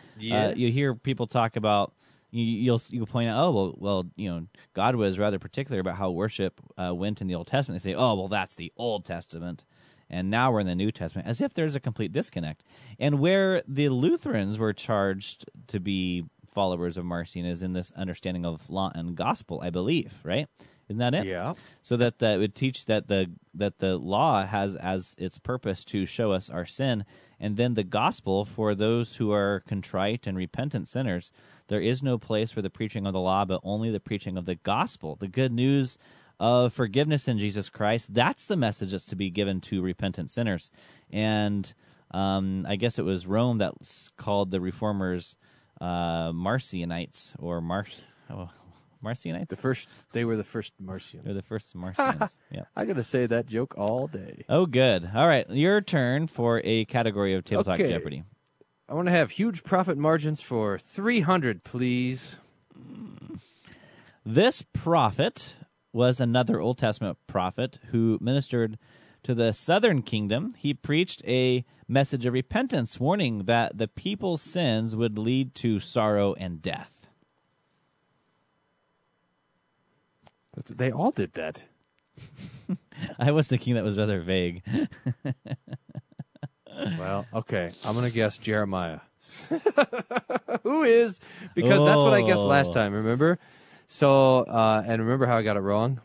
uh, 0.51 0.53
you 0.55 0.71
hear 0.71 0.95
people 0.95 1.27
talk 1.27 1.57
about. 1.57 1.95
You, 2.31 2.45
you'll 2.45 2.83
you'll 2.89 3.07
point 3.07 3.29
out, 3.29 3.43
oh 3.43 3.51
well, 3.51 3.75
well, 3.79 4.07
you 4.17 4.31
know, 4.31 4.47
God 4.75 4.97
was 4.97 5.19
rather 5.19 5.39
particular 5.39 5.81
about 5.81 5.97
how 5.97 6.11
worship 6.11 6.61
uh, 6.79 6.95
went 6.95 7.21
in 7.21 7.27
the 7.27 7.35
Old 7.35 7.47
Testament. 7.47 7.83
They 7.83 7.93
say, 7.93 7.95
oh 7.95 8.15
well, 8.15 8.29
that's 8.29 8.55
the 8.55 8.73
Old 8.77 9.05
Testament, 9.05 9.65
and 10.11 10.31
now 10.31 10.53
we're 10.53 10.61
in 10.61 10.67
the 10.67 10.75
New 10.75 10.93
Testament, 10.93 11.27
as 11.27 11.41
if 11.41 11.55
there's 11.55 11.75
a 11.75 11.81
complete 11.81 12.13
disconnect. 12.13 12.63
And 12.99 13.19
where 13.19 13.63
the 13.67 13.89
Lutherans 13.89 14.59
were 14.59 14.73
charged 14.73 15.47
to 15.69 15.81
be 15.81 16.25
followers 16.53 16.97
of 16.97 17.05
Marcion 17.05 17.47
is 17.47 17.63
in 17.63 17.73
this 17.73 17.93
understanding 17.93 18.45
of 18.45 18.69
law 18.69 18.93
and 18.95 19.17
gospel, 19.17 19.61
I 19.63 19.71
believe, 19.71 20.19
right? 20.23 20.49
Isn't 20.93 20.99
that 20.99 21.15
it? 21.15 21.27
Yeah. 21.27 21.55
So 21.83 21.97
that 21.97 22.19
that 22.19 22.39
would 22.39 22.55
teach 22.55 22.85
that 22.87 23.09
the 23.09 23.31
that 23.55 23.79
the 23.79 23.97
law 23.97 24.47
has 24.47 24.77
as 24.77 25.15
its 25.19 25.39
purpose 25.39 25.85
to 25.87 26.07
show 26.07 26.33
us 26.33 26.51
our 26.51 26.67
sin, 26.67 27.05
and 27.41 27.57
then 27.57 27.75
the 27.75 27.85
gospel 27.85 28.45
for 28.45 28.75
those 28.75 29.17
who 29.17 29.33
are 29.33 29.63
contrite 29.67 30.27
and 30.27 30.37
repentant 30.37 30.89
sinners. 30.89 31.33
There 31.69 31.81
is 31.81 32.03
no 32.03 32.19
place 32.19 32.53
for 32.53 32.61
the 32.61 32.71
preaching 32.71 33.07
of 33.07 33.15
the 33.15 33.21
law, 33.21 33.45
but 33.45 33.61
only 33.65 33.91
the 33.91 34.01
preaching 34.01 34.37
of 34.37 34.45
the 34.45 34.57
gospel, 34.57 35.17
the 35.17 35.29
good 35.29 35.53
news 35.53 35.97
of 36.39 36.73
forgiveness 36.73 37.29
in 37.29 37.39
Jesus 37.39 37.71
Christ. 37.71 38.13
That's 38.13 38.45
the 38.45 38.57
message 38.57 38.91
that's 38.91 39.07
to 39.07 39.17
be 39.17 39.31
given 39.31 39.61
to 39.63 39.81
repentant 39.81 40.31
sinners. 40.31 40.71
And 41.11 41.73
um, 42.11 42.67
I 42.69 42.77
guess 42.77 42.99
it 42.99 43.05
was 43.05 43.27
Rome 43.27 43.59
that 43.59 43.75
called 44.17 44.51
the 44.51 44.61
reformers 44.61 45.37
uh, 45.81 46.33
Marcionites 46.33 47.35
or 47.39 47.61
Mar- 47.61 47.87
oh, 48.31 48.51
Marcionites. 49.03 49.49
The 49.49 49.57
first 49.57 49.89
they 50.13 50.25
were 50.25 50.37
the 50.37 50.45
first 50.45 50.73
Marcions. 50.83 51.25
They're 51.25 51.35
the 51.35 51.43
first 51.43 51.75
Marcions. 51.75 52.39
yeah. 52.51 52.63
I 52.77 52.85
gotta 52.85 53.03
say 53.05 53.27
that 53.27 53.47
joke 53.47 53.75
all 53.77 54.07
day. 54.07 54.45
Oh, 54.49 54.67
good. 54.67 55.11
All 55.15 55.27
right, 55.29 55.49
your 55.51 55.81
turn 55.81 56.27
for 56.27 56.61
a 56.65 56.85
category 56.87 57.35
of 57.35 57.45
Table 57.45 57.65
Talk 57.65 57.81
Okay. 57.81 57.89
Jeopardy. 57.89 58.25
I 58.89 58.95
want 58.95 59.07
to 59.09 59.13
have 59.13 59.31
huge 59.31 59.65
profit 59.65 59.97
margins 59.97 60.41
for 60.41 60.79
three 60.79 61.21
hundred, 61.21 61.65
please. 61.65 62.37
Hmm. 62.75 63.37
This 64.25 64.63
prophet 64.63 65.55
was 65.93 66.21
another 66.21 66.61
Old 66.61 66.79
Testament 66.79 67.19
prophet 67.27 67.79
who 67.91 68.19
ministered 68.21 68.79
to 69.25 69.35
the 69.35 69.53
southern 69.53 70.03
kingdom. 70.03 70.55
He 70.57 70.75
preached 70.75 71.23
a 71.27 71.65
message 71.89 72.27
of 72.27 72.33
repentance, 72.33 72.99
warning 72.99 73.45
that 73.45 73.79
the 73.79 73.89
people's 73.89 74.43
sins 74.43 74.97
would 74.97 75.19
lead 75.19 75.55
to 75.57 75.79
sorrow 75.79 76.35
and 76.35 76.63
death. 76.63 77.02
They 80.69 80.91
all 80.93 81.11
did 81.11 81.33
that. 81.35 81.63
I 83.19 83.33
was 83.33 83.47
thinking 83.49 83.75
that 83.75 83.85
was 83.85 83.97
rather 83.99 84.21
vague. 84.21 84.63
Well, 86.99 87.27
okay. 87.35 87.73
I'm 87.85 87.95
gonna 87.95 88.11
guess 88.11 88.39
Jeremiah. 88.39 89.01
Who 90.63 90.83
is? 90.85 91.21
Because 91.55 91.85
that's 91.85 92.03
what 92.03 92.15
I 92.15 92.23
guessed 92.23 92.41
last 92.41 92.71
Oh. 92.71 92.75
time. 92.75 92.93
Remember? 92.95 93.39
So, 93.89 94.39
uh, 94.41 94.83
and 94.87 95.03
remember 95.03 95.27
how 95.27 95.37
I 95.37 95.43
got 95.43 95.57
it 95.57 95.61
wrong? 95.61 96.01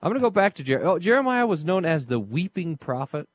I'm 0.00 0.10
gonna 0.10 0.20
go 0.20 0.30
back 0.30 0.54
to 0.54 0.62
Jer- 0.62 0.84
oh, 0.86 0.98
Jeremiah. 0.98 1.46
Was 1.46 1.64
known 1.64 1.84
as 1.84 2.06
the 2.06 2.20
weeping 2.20 2.76
prophet. 2.76 3.28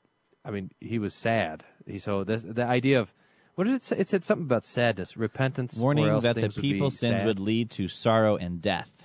I 0.45 0.51
mean, 0.51 0.71
he 0.79 0.97
was 0.99 1.13
sad. 1.13 1.63
He, 1.85 1.99
so 1.99 2.23
this, 2.23 2.43
the 2.43 2.63
idea 2.63 2.99
of 2.99 3.13
what 3.55 3.65
did 3.65 3.73
it 3.73 3.83
say? 3.83 3.97
It 3.97 4.07
said 4.09 4.23
something 4.23 4.45
about 4.45 4.63
sadness, 4.65 5.17
repentance, 5.17 5.75
warning 5.75 6.05
that 6.21 6.35
the 6.35 6.41
things 6.43 6.55
would 6.55 6.61
be 6.61 6.73
people's 6.73 6.97
sins 6.97 7.19
sad. 7.19 7.25
would 7.27 7.39
lead 7.41 7.69
to 7.71 7.87
sorrow 7.89 8.37
and 8.37 8.61
death. 8.61 8.98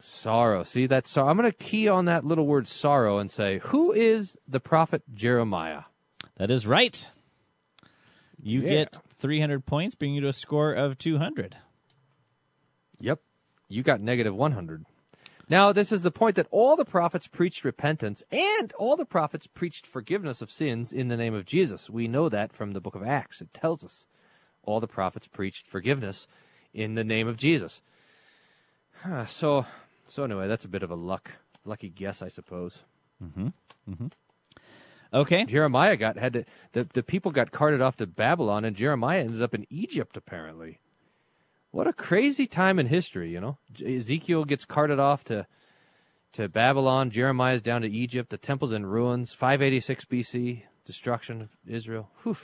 Sorrow. 0.00 0.62
See 0.62 0.86
that? 0.86 1.06
So 1.06 1.26
I'm 1.26 1.36
gonna 1.36 1.52
key 1.52 1.88
on 1.88 2.04
that 2.06 2.24
little 2.24 2.46
word 2.46 2.68
sorrow 2.68 3.18
and 3.18 3.30
say, 3.30 3.58
who 3.58 3.92
is 3.92 4.36
the 4.46 4.60
prophet 4.60 5.02
Jeremiah? 5.14 5.82
That 6.36 6.50
is 6.50 6.66
right. 6.66 7.08
You 8.40 8.60
Yeah. 8.60 8.68
get 8.68 8.98
300 9.18 9.66
points, 9.66 9.94
bringing 9.94 10.16
you 10.16 10.20
to 10.22 10.28
a 10.28 10.32
score 10.32 10.72
of 10.72 10.98
200. 10.98 11.56
Yep. 13.00 13.20
You 13.68 13.82
got 13.82 14.00
negative 14.00 14.34
100. 14.34 14.84
Now, 15.50 15.72
this 15.72 15.90
is 15.92 16.02
the 16.02 16.10
point 16.10 16.36
that 16.36 16.46
all 16.50 16.76
the 16.76 16.84
prophets 16.84 17.26
preached 17.26 17.64
repentance 17.64 18.22
and 18.30 18.72
all 18.74 18.96
the 18.96 19.06
prophets 19.06 19.46
preached 19.46 19.86
forgiveness 19.86 20.42
of 20.42 20.50
sins 20.50 20.92
in 20.92 21.08
the 21.08 21.16
name 21.16 21.32
of 21.34 21.46
Jesus. 21.46 21.88
We 21.88 22.06
know 22.06 22.28
that 22.28 22.52
from 22.52 22.72
the 22.72 22.80
book 22.80 22.94
of 22.94 23.02
Acts. 23.02 23.40
It 23.40 23.54
tells 23.54 23.82
us 23.82 24.04
all 24.62 24.78
the 24.78 24.86
prophets 24.86 25.26
preached 25.26 25.66
forgiveness 25.66 26.28
in 26.74 26.94
the 26.94 27.04
name 27.04 27.26
of 27.26 27.36
Jesus. 27.36 27.80
So, 29.28 29.64
so 30.08 30.24
anyway, 30.24 30.48
that's 30.48 30.64
a 30.64 30.68
bit 30.68 30.82
of 30.82 30.90
a 30.90 30.94
luck, 30.94 31.30
lucky 31.64 31.88
guess, 31.88 32.22
I 32.22 32.28
suppose. 32.28 32.80
Mm-hmm. 33.22 33.48
Mm-hmm. 33.90 34.06
Okay. 35.12 35.44
Jeremiah 35.44 35.96
got 35.96 36.18
had 36.18 36.32
to 36.34 36.44
the 36.72 36.88
the 36.92 37.02
people 37.02 37.30
got 37.30 37.50
carted 37.50 37.80
off 37.80 37.96
to 37.96 38.06
Babylon, 38.06 38.64
and 38.64 38.76
Jeremiah 38.76 39.20
ended 39.20 39.42
up 39.42 39.54
in 39.54 39.66
Egypt. 39.70 40.16
Apparently, 40.16 40.80
what 41.70 41.86
a 41.86 41.92
crazy 41.92 42.46
time 42.46 42.78
in 42.78 42.86
history, 42.86 43.30
you 43.30 43.40
know. 43.40 43.58
Ezekiel 43.84 44.44
gets 44.44 44.64
carted 44.64 44.98
off 44.98 45.24
to 45.24 45.46
to 46.32 46.48
Babylon. 46.48 47.10
Jeremiah's 47.10 47.62
down 47.62 47.82
to 47.82 47.88
Egypt. 47.88 48.30
The 48.30 48.38
temple's 48.38 48.72
in 48.72 48.86
ruins. 48.86 49.32
586 49.32 50.04
BC, 50.04 50.62
destruction 50.84 51.40
of 51.42 51.48
Israel. 51.66 52.10
Whew. 52.22 52.36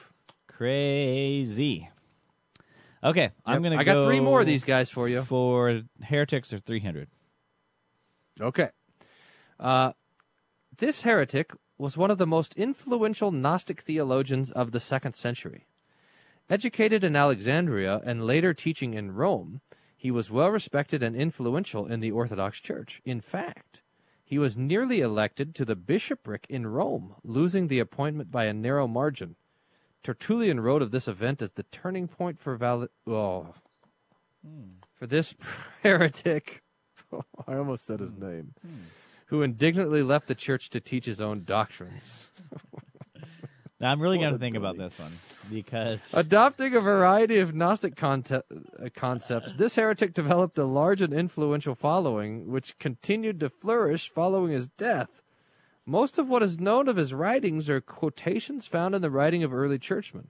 Crazy. 0.47 1.91
Okay, 3.03 3.33
I'm 3.45 3.61
going 3.61 3.73
to 3.73 3.79
I 3.79 3.85
got 3.85 4.05
three 4.07 4.21
more 4.21 4.41
of 4.41 4.47
these 4.47 4.65
guys 4.65 4.89
for 4.89 5.09
you. 5.09 5.23
For 5.23 5.83
heretics 6.03 6.53
or 6.55 6.59
300. 6.59 7.09
Okay. 8.41 8.71
Uh, 9.59 9.93
this 10.77 11.03
heretic 11.03 11.53
was 11.79 11.97
one 11.97 12.11
of 12.11 12.19
the 12.19 12.27
most 12.27 12.55
influential 12.55 13.31
Gnostic 13.31 13.83
theologians 13.83 14.51
of 14.51 14.73
the 14.73 14.81
second 14.81 15.15
century. 15.15 15.67
Educated 16.51 17.03
in 17.03 17.17
Alexandria 17.17 18.01
and 18.05 18.27
later 18.27 18.53
teaching 18.53 18.95
in 18.95 19.15
Rome, 19.15 19.61
he 19.97 20.11
was 20.11 20.31
well 20.31 20.51
respected 20.51 21.03
and 21.03 21.17
influential 21.17 21.87
in 21.87 22.01
the 22.01 22.11
Orthodox 22.11 22.61
Church. 22.61 23.01
In 23.05 23.21
fact, 23.21 23.81
he 24.25 24.39
was 24.39 24.57
nearly 24.57 25.01
elected 25.01 25.55
to 25.55 25.65
the 25.65 25.77
bishopric 25.77 26.47
in 26.49 26.67
Rome, 26.67 27.15
losing 27.23 27.69
the 27.69 27.79
appointment 27.79 28.31
by 28.31 28.45
a 28.45 28.53
narrow 28.53 28.87
margin. 28.87 29.37
Tertullian 30.03 30.61
wrote 30.61 30.83
of 30.83 30.91
this 30.91 31.09
event 31.09 31.41
as 31.41 31.53
the 31.53 31.63
turning 31.63 32.09
point 32.09 32.39
for 32.39 32.57
val- 32.57 32.89
oh, 33.07 33.55
for 34.95 35.07
this 35.07 35.35
heretic. 35.83 36.64
I 37.47 37.57
almost 37.57 37.85
said 37.87 38.01
his 38.01 38.17
name. 38.17 38.55
Who 39.27 39.43
indignantly 39.43 40.03
left 40.03 40.29
the 40.29 40.35
church 40.35 40.71
to 40.71 40.81
teach 40.81 41.07
his 41.07 41.21
own 41.21 41.45
doctrines. 41.45 42.27
Now, 43.81 43.91
I'm 43.91 44.01
really 44.01 44.17
going 44.17 44.33
to 44.33 44.39
think 44.39 44.57
about 44.57 44.79
this 44.79 44.99
one 44.99 45.13
because 45.53 46.01
Adopting 46.15 46.75
a 46.75 46.81
variety 46.81 47.39
of 47.41 47.55
Gnostic 47.55 48.03
uh, 48.03 48.21
concepts, 48.95 49.53
this 49.55 49.75
heretic 49.75 50.15
developed 50.15 50.57
a 50.57 50.65
large 50.65 51.03
and 51.03 51.13
influential 51.13 51.75
following, 51.75 52.51
which 52.51 52.79
continued 52.79 53.41
to 53.41 53.51
flourish 53.51 54.09
following 54.09 54.53
his 54.53 54.69
death. 54.69 55.11
Most 55.85 56.19
of 56.19 56.31
what 56.31 56.43
is 56.43 56.59
known 56.59 56.89
of 56.89 56.97
his 56.97 57.13
writings 57.13 57.69
are 57.69 57.83
quotations 57.83 58.67
found 58.67 58.95
in 58.95 59.03
the 59.03 59.11
writing 59.11 59.43
of 59.43 59.53
early 59.53 59.79
churchmen. 59.79 60.29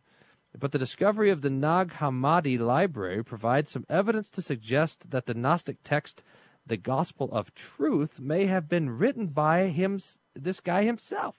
But 0.59 0.73
the 0.73 0.79
discovery 0.79 1.31
of 1.31 1.42
the 1.42 1.51
Nag 1.51 1.92
Hammadi 1.94 2.59
library 2.59 3.23
provides 3.23 3.70
some 3.70 3.87
evidence 3.88 4.31
to 4.31 4.42
suggest 4.42 5.11
that 5.11 5.27
the 5.27 5.35
Gnostic 5.35 5.77
text, 5.85 6.25
the 6.66 6.77
Gospel 6.77 7.29
of 7.33 7.55
Truth, 7.55 8.20
may 8.20 8.46
have 8.46 8.68
been 8.68 8.90
written 8.90 9.29
by 9.29 9.68
him, 9.68 10.00
this 10.35 10.61
guy 10.61 10.85
himself. 10.85 11.37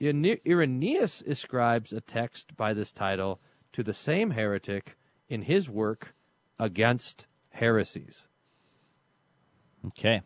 Irenaeus 0.00 1.22
ascribes 1.22 1.92
a 1.92 2.00
text 2.00 2.56
by 2.56 2.72
this 2.72 2.92
title 2.92 3.40
to 3.72 3.82
the 3.82 3.94
same 3.94 4.30
heretic 4.30 4.96
in 5.28 5.42
his 5.42 5.68
work 5.68 6.14
Against 6.60 7.28
Heresies. 7.50 8.26
Okay. 9.86 10.22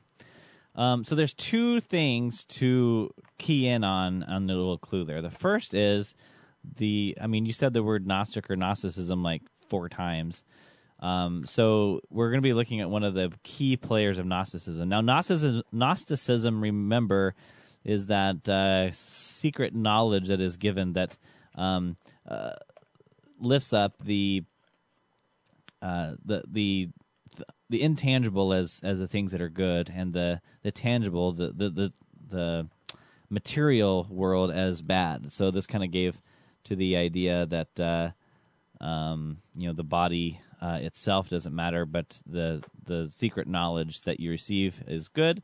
Um, 0.74 1.04
so 1.04 1.14
there's 1.14 1.34
two 1.34 1.80
things 1.80 2.44
to 2.46 3.12
key 3.36 3.68
in 3.68 3.84
on 3.84 4.22
on 4.22 4.46
the 4.46 4.54
little 4.54 4.78
clue 4.78 5.04
there. 5.04 5.20
The 5.20 5.30
first 5.30 5.74
is 5.74 6.14
the 6.64 7.16
I 7.20 7.26
mean, 7.26 7.44
you 7.44 7.52
said 7.52 7.74
the 7.74 7.82
word 7.82 8.06
Gnostic 8.06 8.50
or 8.50 8.56
Gnosticism 8.56 9.22
like 9.22 9.42
four 9.68 9.90
times. 9.90 10.42
Um, 11.02 11.44
so 11.46 12.00
we're 12.10 12.28
going 12.30 12.38
to 12.38 12.46
be 12.46 12.54
looking 12.54 12.80
at 12.80 12.88
one 12.88 13.02
of 13.02 13.12
the 13.12 13.32
key 13.42 13.76
players 13.76 14.18
of 14.18 14.24
Gnosticism. 14.24 14.88
Now, 14.88 15.00
Gnosticism, 15.00 15.64
Gnosticism 15.72 16.62
remember, 16.62 17.34
is 17.84 18.06
that 18.06 18.48
uh, 18.48 18.92
secret 18.92 19.74
knowledge 19.74 20.28
that 20.28 20.40
is 20.40 20.56
given 20.56 20.92
that 20.92 21.16
um, 21.56 21.96
uh, 22.26 22.52
lifts 23.40 23.72
up 23.72 23.94
the 24.02 24.44
uh, 25.82 26.12
the 26.24 26.44
the 26.48 26.88
the 27.68 27.82
intangible 27.82 28.52
as 28.52 28.80
as 28.84 29.00
the 29.00 29.08
things 29.08 29.32
that 29.32 29.42
are 29.42 29.48
good, 29.48 29.92
and 29.92 30.12
the 30.12 30.40
the 30.62 30.70
tangible, 30.70 31.32
the 31.32 31.48
the 31.48 31.70
the, 31.70 31.92
the 32.28 32.68
material 33.28 34.06
world 34.08 34.52
as 34.52 34.82
bad. 34.82 35.32
So 35.32 35.50
this 35.50 35.66
kind 35.66 35.82
of 35.82 35.90
gave 35.90 36.22
to 36.64 36.76
the 36.76 36.96
idea 36.96 37.44
that 37.46 37.80
uh, 37.80 38.84
um, 38.84 39.38
you 39.56 39.66
know 39.66 39.74
the 39.74 39.82
body 39.82 40.40
uh, 40.62 40.78
itself 40.80 41.28
doesn't 41.28 41.54
matter, 41.54 41.84
but 41.84 42.20
the 42.24 42.62
the 42.84 43.08
secret 43.10 43.48
knowledge 43.48 44.02
that 44.02 44.20
you 44.20 44.30
receive 44.30 44.82
is 44.86 45.08
good. 45.08 45.42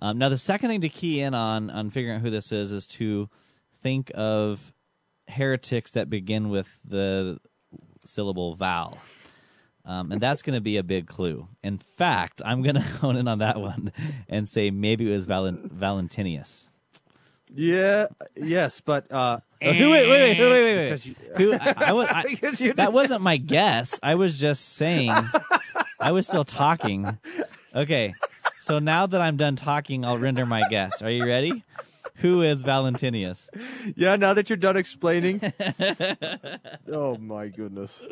Um, 0.00 0.18
now, 0.18 0.28
the 0.28 0.38
second 0.38 0.68
thing 0.70 0.80
to 0.82 0.88
key 0.88 1.20
in 1.20 1.34
on 1.34 1.68
on 1.68 1.90
figuring 1.90 2.16
out 2.16 2.22
who 2.22 2.30
this 2.30 2.52
is 2.52 2.70
is 2.70 2.86
to 2.88 3.28
think 3.82 4.12
of 4.14 4.72
heretics 5.28 5.90
that 5.92 6.08
begin 6.08 6.48
with 6.48 6.78
the 6.84 7.38
syllable 8.06 8.54
vowel. 8.54 8.98
Um, 9.84 10.12
and 10.12 10.20
that's 10.20 10.42
going 10.42 10.54
to 10.54 10.60
be 10.60 10.76
a 10.76 10.84
big 10.84 11.08
clue. 11.08 11.48
In 11.64 11.78
fact, 11.78 12.40
I'm 12.44 12.62
going 12.62 12.74
to 12.76 12.80
hone 12.80 13.16
in 13.16 13.26
on 13.26 13.40
that 13.40 13.60
one 13.60 13.92
and 14.28 14.48
say 14.48 14.70
maybe 14.70 15.10
it 15.10 15.14
was 15.14 15.26
Valen- 15.26 15.70
Valentinius. 15.70 16.68
Yeah, 17.54 18.06
yes, 18.36 18.80
but 18.80 19.10
uh, 19.12 19.40
wait, 19.70 19.80
wait, 19.80 20.08
wait, 20.08 20.38
wait, 20.38 20.40
wait, 20.40 20.64
wait. 20.76 20.84
Because 20.84 21.06
you- 21.06 21.14
Who, 21.36 21.52
I, 21.54 21.74
I, 21.76 21.92
was- 21.92 22.08
I- 22.10 22.22
Because 22.28 22.60
you 22.60 22.72
that 22.74 22.92
wasn't 22.92 23.22
my 23.22 23.36
guess. 23.36 23.98
I 24.02 24.14
was 24.16 24.38
just 24.38 24.74
saying. 24.74 25.12
I 26.00 26.12
was 26.12 26.26
still 26.26 26.44
talking. 26.44 27.18
Okay, 27.74 28.14
so 28.60 28.78
now 28.78 29.06
that 29.06 29.20
I'm 29.20 29.36
done 29.36 29.56
talking, 29.56 30.04
I'll 30.04 30.18
render 30.18 30.44
my 30.46 30.68
guess. 30.68 31.00
Are 31.02 31.10
you 31.10 31.24
ready? 31.26 31.64
Who 32.16 32.42
is 32.42 32.62
Valentinius? 32.62 33.48
yeah, 33.96 34.16
now 34.16 34.34
that 34.34 34.50
you're 34.50 34.56
done 34.58 34.76
explaining. 34.76 35.40
oh 36.92 37.16
my 37.18 37.48
goodness. 37.48 38.02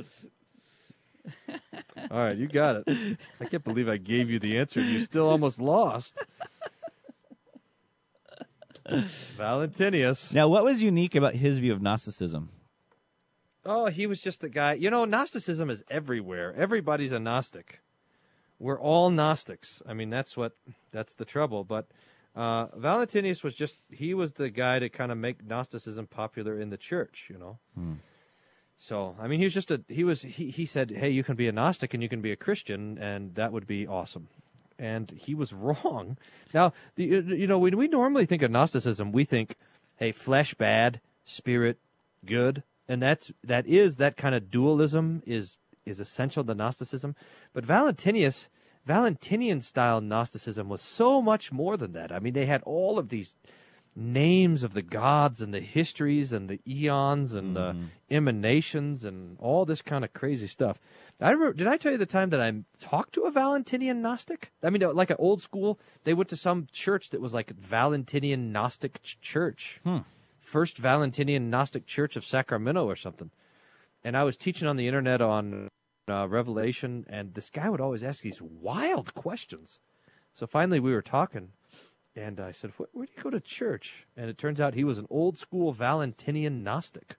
All 2.10 2.18
right, 2.18 2.36
you 2.36 2.48
got 2.48 2.82
it. 2.86 3.18
I 3.40 3.44
can't 3.44 3.62
believe 3.62 3.88
I 3.88 3.98
gave 3.98 4.30
you 4.30 4.38
the 4.38 4.58
answer. 4.58 4.80
You 4.80 5.02
still 5.02 5.28
almost 5.28 5.60
lost. 5.60 6.18
Valentinius. 9.36 10.32
Now, 10.32 10.48
what 10.48 10.64
was 10.64 10.82
unique 10.82 11.14
about 11.14 11.34
his 11.34 11.58
view 11.58 11.72
of 11.72 11.80
Gnosticism? 11.80 12.50
Oh, 13.64 13.86
he 13.86 14.06
was 14.06 14.20
just 14.20 14.40
the 14.40 14.48
guy. 14.48 14.74
You 14.74 14.90
know, 14.90 15.04
Gnosticism 15.04 15.70
is 15.70 15.82
everywhere. 15.90 16.54
Everybody's 16.56 17.12
a 17.12 17.20
Gnostic. 17.20 17.80
We're 18.58 18.80
all 18.80 19.10
Gnostics. 19.10 19.82
I 19.86 19.94
mean, 19.94 20.10
that's 20.10 20.36
what 20.36 20.56
that's 20.92 21.14
the 21.14 21.24
trouble. 21.24 21.64
But 21.64 21.88
uh, 22.34 22.66
Valentinius 22.76 23.42
was 23.42 23.54
just 23.54 23.76
he 23.90 24.14
was 24.14 24.32
the 24.32 24.50
guy 24.50 24.78
to 24.78 24.88
kind 24.88 25.12
of 25.12 25.18
make 25.18 25.44
Gnosticism 25.44 26.06
popular 26.06 26.58
in 26.58 26.70
the 26.70 26.76
church. 26.76 27.26
You 27.28 27.38
know. 27.38 27.58
So 28.78 29.14
I 29.20 29.28
mean, 29.28 29.40
he 29.40 29.44
was 29.44 29.54
just 29.54 29.70
a 29.70 29.82
he 29.88 30.04
was 30.04 30.22
he 30.22 30.50
he 30.50 30.64
said, 30.64 30.90
hey, 30.90 31.10
you 31.10 31.22
can 31.22 31.36
be 31.36 31.48
a 31.48 31.52
Gnostic 31.52 31.92
and 31.92 32.02
you 32.02 32.08
can 32.08 32.22
be 32.22 32.32
a 32.32 32.36
Christian, 32.36 32.96
and 32.98 33.34
that 33.34 33.52
would 33.52 33.66
be 33.66 33.86
awesome. 33.86 34.28
And 34.80 35.10
he 35.10 35.34
was 35.34 35.52
wrong. 35.66 36.16
Now, 36.54 36.72
the, 36.96 37.18
uh, 37.18 37.20
you 37.20 37.46
know, 37.46 37.58
when 37.58 37.76
we 37.76 37.86
normally 37.86 38.26
think 38.26 38.42
of 38.42 38.50
Gnosticism, 38.50 39.12
we 39.12 39.24
think, 39.24 39.56
hey, 39.96 40.12
flesh 40.12 40.54
bad, 40.54 41.00
spirit 41.24 41.78
good, 42.24 42.62
and 42.88 43.00
that's 43.00 43.30
that 43.44 43.66
is 43.66 43.96
that 43.96 44.16
kind 44.16 44.34
of 44.34 44.50
dualism 44.50 45.22
is 45.26 45.58
is 45.86 46.00
essential 46.00 46.44
to 46.44 46.54
Gnosticism. 46.54 47.14
But 47.52 47.64
Valentinius, 47.64 48.48
Valentinian 48.84 49.60
style 49.60 50.00
Gnosticism 50.00 50.68
was 50.68 50.80
so 50.80 51.22
much 51.22 51.52
more 51.52 51.76
than 51.76 51.92
that. 51.92 52.10
I 52.10 52.18
mean, 52.18 52.32
they 52.32 52.46
had 52.46 52.62
all 52.62 52.98
of 52.98 53.10
these 53.10 53.36
names 53.96 54.62
of 54.62 54.72
the 54.72 54.82
gods 54.82 55.40
and 55.40 55.52
the 55.52 55.60
histories 55.60 56.32
and 56.32 56.48
the 56.48 56.60
eons 56.66 57.34
and 57.34 57.56
the 57.56 57.72
mm-hmm. 57.72 57.84
emanations 58.10 59.04
and 59.04 59.36
all 59.38 59.64
this 59.64 59.82
kind 59.82 60.04
of 60.04 60.12
crazy 60.12 60.46
stuff. 60.46 60.78
I 61.22 61.30
remember, 61.30 61.52
did 61.52 61.66
I 61.66 61.76
tell 61.76 61.92
you 61.92 61.98
the 61.98 62.06
time 62.06 62.30
that 62.30 62.40
I 62.40 62.52
talked 62.78 63.12
to 63.14 63.22
a 63.22 63.30
Valentinian 63.30 64.00
Gnostic? 64.00 64.52
I 64.62 64.70
mean, 64.70 64.80
like 64.94 65.10
an 65.10 65.16
old 65.18 65.42
school, 65.42 65.78
they 66.04 66.14
went 66.14 66.30
to 66.30 66.36
some 66.36 66.66
church 66.72 67.10
that 67.10 67.20
was 67.20 67.34
like 67.34 67.50
Valentinian 67.50 68.52
Gnostic 68.52 69.02
ch- 69.02 69.20
church. 69.20 69.80
First 70.38 70.78
Valentinian 70.78 71.50
Gnostic 71.50 71.86
Church 71.86 72.16
of 72.16 72.24
Sacramento 72.24 72.86
or 72.86 72.96
something. 72.96 73.30
And 74.02 74.16
I 74.16 74.24
was 74.24 74.38
teaching 74.38 74.66
on 74.66 74.76
the 74.76 74.88
internet 74.88 75.20
on 75.20 75.68
uh, 76.08 76.26
Revelation, 76.26 77.04
and 77.08 77.34
this 77.34 77.50
guy 77.50 77.68
would 77.68 77.80
always 77.82 78.02
ask 78.02 78.22
these 78.22 78.40
wild 78.40 79.14
questions. 79.14 79.78
So 80.32 80.46
finally, 80.46 80.80
we 80.80 80.92
were 80.92 81.02
talking, 81.02 81.50
and 82.16 82.40
I 82.40 82.52
said, 82.52 82.72
"Where, 82.78 82.88
where 82.92 83.06
do 83.06 83.12
you 83.14 83.22
go 83.22 83.30
to 83.30 83.40
church?" 83.40 84.06
And 84.16 84.30
it 84.30 84.38
turns 84.38 84.60
out 84.60 84.74
he 84.74 84.84
was 84.84 84.98
an 84.98 85.06
old 85.10 85.38
school 85.38 85.72
Valentinian 85.72 86.64
Gnostic. 86.64 87.16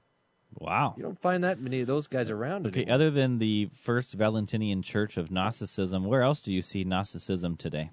Wow. 0.60 0.94
You 0.98 1.04
don't 1.04 1.20
find 1.20 1.44
that 1.44 1.60
many 1.60 1.82
of 1.82 1.88
those 1.88 2.08
guys 2.08 2.30
around 2.30 2.68
Okay, 2.68 2.82
anymore. 2.82 2.96
other 2.96 3.12
than 3.12 3.40
the 3.40 3.70
first 3.74 4.14
Valentinian 4.14 4.82
church 4.82 5.18
of 5.18 5.32
Gnosticism, 5.32 6.06
where 6.06 6.22
else 6.24 6.42
do 6.42 6.54
you 6.54 6.62
see 6.62 6.84
Gnosticism 6.84 7.56
today? 7.58 7.90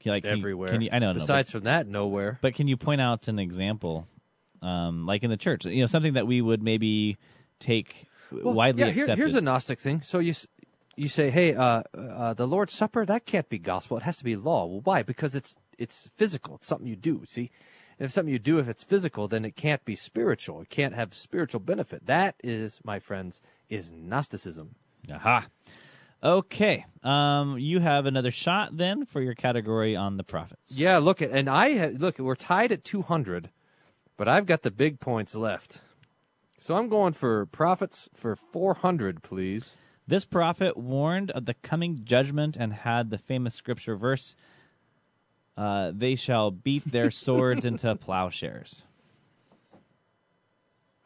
Can, 0.00 0.12
like, 0.12 0.22
can 0.24 0.32
you- 0.36 0.42
everywhere. 0.42 0.68
Can 0.68 0.80
you, 0.82 0.90
I 0.92 0.98
know, 0.98 1.08
no, 1.12 1.14
Besides 1.14 1.48
but, 1.50 1.52
from 1.58 1.64
that, 1.64 1.86
nowhere. 1.86 2.38
but 2.42 2.54
can 2.54 2.68
you 2.68 2.76
point 2.76 3.00
out 3.00 3.28
an 3.28 3.38
example, 3.38 4.06
um, 4.62 5.06
like 5.06 5.22
in 5.22 5.30
the 5.30 5.36
church? 5.36 5.64
You 5.64 5.80
know, 5.80 5.86
something 5.86 6.12
that 6.14 6.26
we 6.26 6.40
would 6.40 6.62
maybe 6.62 7.16
take 7.60 8.06
Well, 8.30 8.54
widely 8.54 8.82
yeah, 8.82 8.90
here- 8.90 9.04
accepted. 9.04 9.18
here's 9.18 9.34
a 9.34 9.40
Gnostic 9.40 9.80
thing. 9.80 10.02
So 10.02 10.18
you 10.18 10.34
you 10.98 11.08
say, 11.08 11.28
hey, 11.28 11.54
uh, 11.54 11.82
uh, 11.92 12.32
the 12.32 12.46
Lord's 12.46 12.72
Supper 12.72 13.04
that 13.04 13.26
can't 13.26 13.48
be 13.50 13.58
gospel. 13.58 13.98
It 13.98 14.02
has 14.04 14.16
to 14.16 14.24
be 14.24 14.34
law. 14.34 14.64
Well, 14.64 14.80
why? 14.82 15.02
Because 15.02 15.34
it's 15.34 15.54
it's 15.78 16.08
physical. 16.16 16.54
It's 16.56 16.66
something 16.66 16.86
you 16.86 16.96
do. 16.96 17.22
See, 17.26 17.50
if 17.98 18.12
something 18.12 18.32
you 18.32 18.38
do, 18.38 18.58
if 18.58 18.68
it's 18.68 18.84
physical, 18.84 19.28
then 19.28 19.44
it 19.44 19.56
can't 19.56 19.84
be 19.84 19.96
spiritual. 19.96 20.60
It 20.60 20.68
can't 20.68 20.94
have 20.94 21.14
spiritual 21.14 21.60
benefit. 21.60 22.06
That 22.06 22.36
is, 22.42 22.80
my 22.84 22.98
friends, 22.98 23.40
is 23.68 23.90
Gnosticism. 23.90 24.74
Aha. 25.10 25.46
Okay. 26.22 26.84
Um, 27.02 27.58
you 27.58 27.80
have 27.80 28.06
another 28.06 28.30
shot 28.30 28.76
then 28.76 29.06
for 29.06 29.20
your 29.20 29.34
category 29.34 29.94
on 29.94 30.16
the 30.16 30.24
prophets. 30.24 30.72
Yeah, 30.78 30.98
look 30.98 31.22
at 31.22 31.30
and 31.30 31.48
I 31.48 31.78
ha- 31.78 31.92
look. 31.96 32.18
We're 32.18 32.34
tied 32.34 32.72
at 32.72 32.84
200, 32.84 33.50
but 34.16 34.28
I've 34.28 34.46
got 34.46 34.62
the 34.62 34.70
big 34.70 34.98
points 34.98 35.34
left. 35.34 35.80
So 36.58 36.76
I'm 36.76 36.88
going 36.88 37.12
for 37.12 37.46
prophets 37.46 38.08
for 38.14 38.34
400, 38.34 39.22
please. 39.22 39.74
This 40.08 40.24
prophet 40.24 40.76
warned 40.76 41.30
of 41.32 41.44
the 41.44 41.54
coming 41.54 42.00
judgment 42.04 42.56
and 42.56 42.72
had 42.72 43.10
the 43.10 43.18
famous 43.18 43.54
scripture 43.54 43.94
verse, 43.96 44.34
uh, 45.56 45.92
"They 45.94 46.14
shall 46.14 46.50
beat 46.50 46.90
their 46.90 47.10
swords 47.10 47.64
into 47.64 47.94
plowshares." 48.00 48.82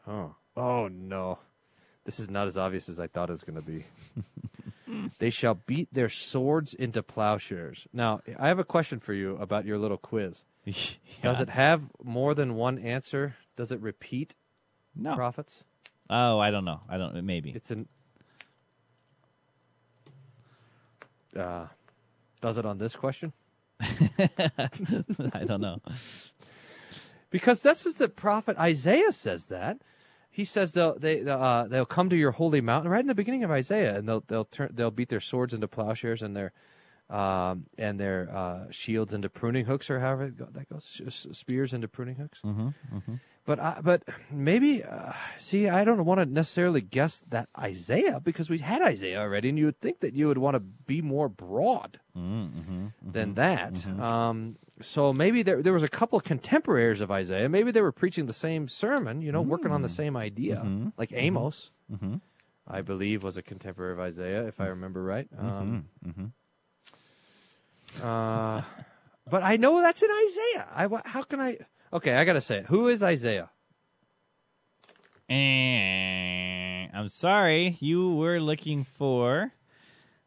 Oh, 0.07 0.35
oh 0.57 0.87
no, 0.87 1.39
this 2.05 2.19
is 2.19 2.29
not 2.29 2.47
as 2.47 2.57
obvious 2.57 2.89
as 2.89 2.99
I 2.99 3.07
thought 3.07 3.29
it 3.29 3.33
was 3.33 3.43
going 3.43 3.55
to 3.55 3.61
be. 3.61 3.85
they 5.19 5.29
shall 5.29 5.55
beat 5.55 5.93
their 5.93 6.09
swords 6.09 6.73
into 6.73 7.03
plowshares. 7.03 7.87
Now, 7.93 8.21
I 8.37 8.47
have 8.47 8.59
a 8.59 8.63
question 8.63 8.99
for 8.99 9.13
you 9.13 9.37
about 9.37 9.65
your 9.65 9.77
little 9.77 9.97
quiz. 9.97 10.43
Does 11.21 11.39
it 11.39 11.49
have 11.49 11.83
more 12.03 12.33
than 12.33 12.55
one 12.55 12.77
answer? 12.79 13.35
Does 13.55 13.71
it 13.71 13.79
repeat 13.81 14.35
No. 14.95 15.15
prophets? 15.15 15.63
Oh, 16.09 16.39
I 16.39 16.51
don't 16.51 16.65
know. 16.65 16.81
I 16.89 16.97
don't. 16.97 17.23
Maybe. 17.25 17.51
It's 17.51 17.71
an. 17.71 17.87
Uh, 21.35 21.67
does 22.41 22.57
it 22.57 22.65
on 22.65 22.77
this 22.77 22.95
question? 22.95 23.31
I 25.33 25.43
don't 25.45 25.61
know. 25.61 25.81
Because 27.29 27.63
this 27.63 27.85
is 27.85 27.95
the 27.95 28.09
prophet 28.09 28.57
Isaiah 28.57 29.11
says 29.11 29.47
that. 29.47 29.81
He 30.29 30.45
says 30.45 30.73
they'll 30.73 30.97
they 30.97 31.25
uh, 31.25 31.67
they'll 31.67 31.85
come 31.85 32.09
to 32.09 32.15
your 32.15 32.31
holy 32.31 32.61
mountain 32.61 32.89
right 32.89 33.01
in 33.01 33.07
the 33.07 33.15
beginning 33.15 33.43
of 33.43 33.51
Isaiah, 33.51 33.97
and 33.97 34.07
they'll 34.07 34.23
they'll 34.27 34.45
turn 34.45 34.69
they'll 34.73 34.91
beat 34.91 35.09
their 35.09 35.19
swords 35.19 35.53
into 35.53 35.67
plowshares 35.67 36.21
and 36.21 36.35
their 36.35 36.53
um, 37.09 37.65
and 37.77 37.99
their 37.99 38.33
uh, 38.33 38.71
shields 38.71 39.13
into 39.13 39.29
pruning 39.29 39.65
hooks, 39.65 39.89
or 39.89 39.99
however 39.99 40.31
that 40.31 40.69
goes, 40.69 41.01
spears 41.33 41.73
into 41.73 41.89
pruning 41.89 42.15
hooks. 42.15 42.39
Mm-hmm, 42.45 43.15
But 43.43 43.59
I, 43.59 43.81
but 43.83 44.03
maybe 44.29 44.83
uh, 44.83 45.13
see, 45.39 45.67
I 45.67 45.83
don't 45.83 46.05
want 46.05 46.19
to 46.19 46.25
necessarily 46.25 46.81
guess 46.81 47.23
that 47.29 47.49
Isaiah 47.57 48.19
because 48.19 48.49
we 48.49 48.59
had 48.59 48.81
Isaiah 48.83 49.19
already, 49.19 49.49
and 49.49 49.57
you 49.57 49.65
would 49.65 49.81
think 49.81 50.01
that 50.01 50.13
you 50.13 50.27
would 50.27 50.37
want 50.37 50.53
to 50.55 50.59
be 50.59 51.01
more 51.01 51.27
broad 51.27 51.99
mm-hmm, 52.15 52.59
mm-hmm. 52.59 53.11
than 53.11 53.33
that. 53.35 53.73
Mm-hmm. 53.73 54.01
Um, 54.01 54.57
so 54.79 55.11
maybe 55.11 55.41
there 55.41 55.61
there 55.61 55.73
was 55.73 55.83
a 55.83 55.89
couple 55.89 56.17
of 56.17 56.23
contemporaries 56.23 57.01
of 57.01 57.09
Isaiah. 57.09 57.49
Maybe 57.49 57.71
they 57.71 57.81
were 57.81 57.91
preaching 57.91 58.27
the 58.27 58.33
same 58.33 58.67
sermon, 58.67 59.21
you 59.21 59.31
know, 59.31 59.41
working 59.41 59.71
on 59.71 59.81
the 59.81 59.87
mm. 59.87 59.95
same 59.95 60.15
idea, 60.15 60.61
like 60.97 61.11
Amos. 61.13 61.71
I 62.67 62.81
believe 62.81 63.23
was 63.23 63.37
a 63.37 63.41
contemporary 63.41 63.93
of 63.93 63.99
Isaiah, 63.99 64.45
if 64.47 64.61
I 64.61 64.67
remember 64.67 65.03
right. 65.03 65.27
Um, 65.37 65.89
Uh, 68.01 68.61
but 69.29 69.43
I 69.43 69.57
know 69.57 69.81
that's 69.81 70.01
in 70.01 70.09
Isaiah. 70.09 70.67
I 70.73 71.01
how 71.05 71.23
can 71.23 71.39
I? 71.41 71.57
Okay, 71.93 72.13
I 72.13 72.23
gotta 72.23 72.41
say 72.41 72.59
it. 72.59 72.65
Who 72.67 72.87
is 72.87 73.03
Isaiah? 73.03 73.49
Eh, 75.29 76.87
I'm 76.93 77.09
sorry. 77.09 77.77
You 77.79 78.13
were 78.15 78.39
looking 78.39 78.83
for 78.83 79.53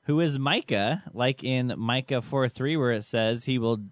who 0.02 0.20
is 0.20 0.38
Micah, 0.38 1.02
like 1.12 1.42
in 1.42 1.74
Micah 1.76 2.20
4 2.22 2.48
3, 2.48 2.76
where 2.76 2.90
it 2.90 3.04
says 3.04 3.44
he 3.44 3.58
will 3.58 3.84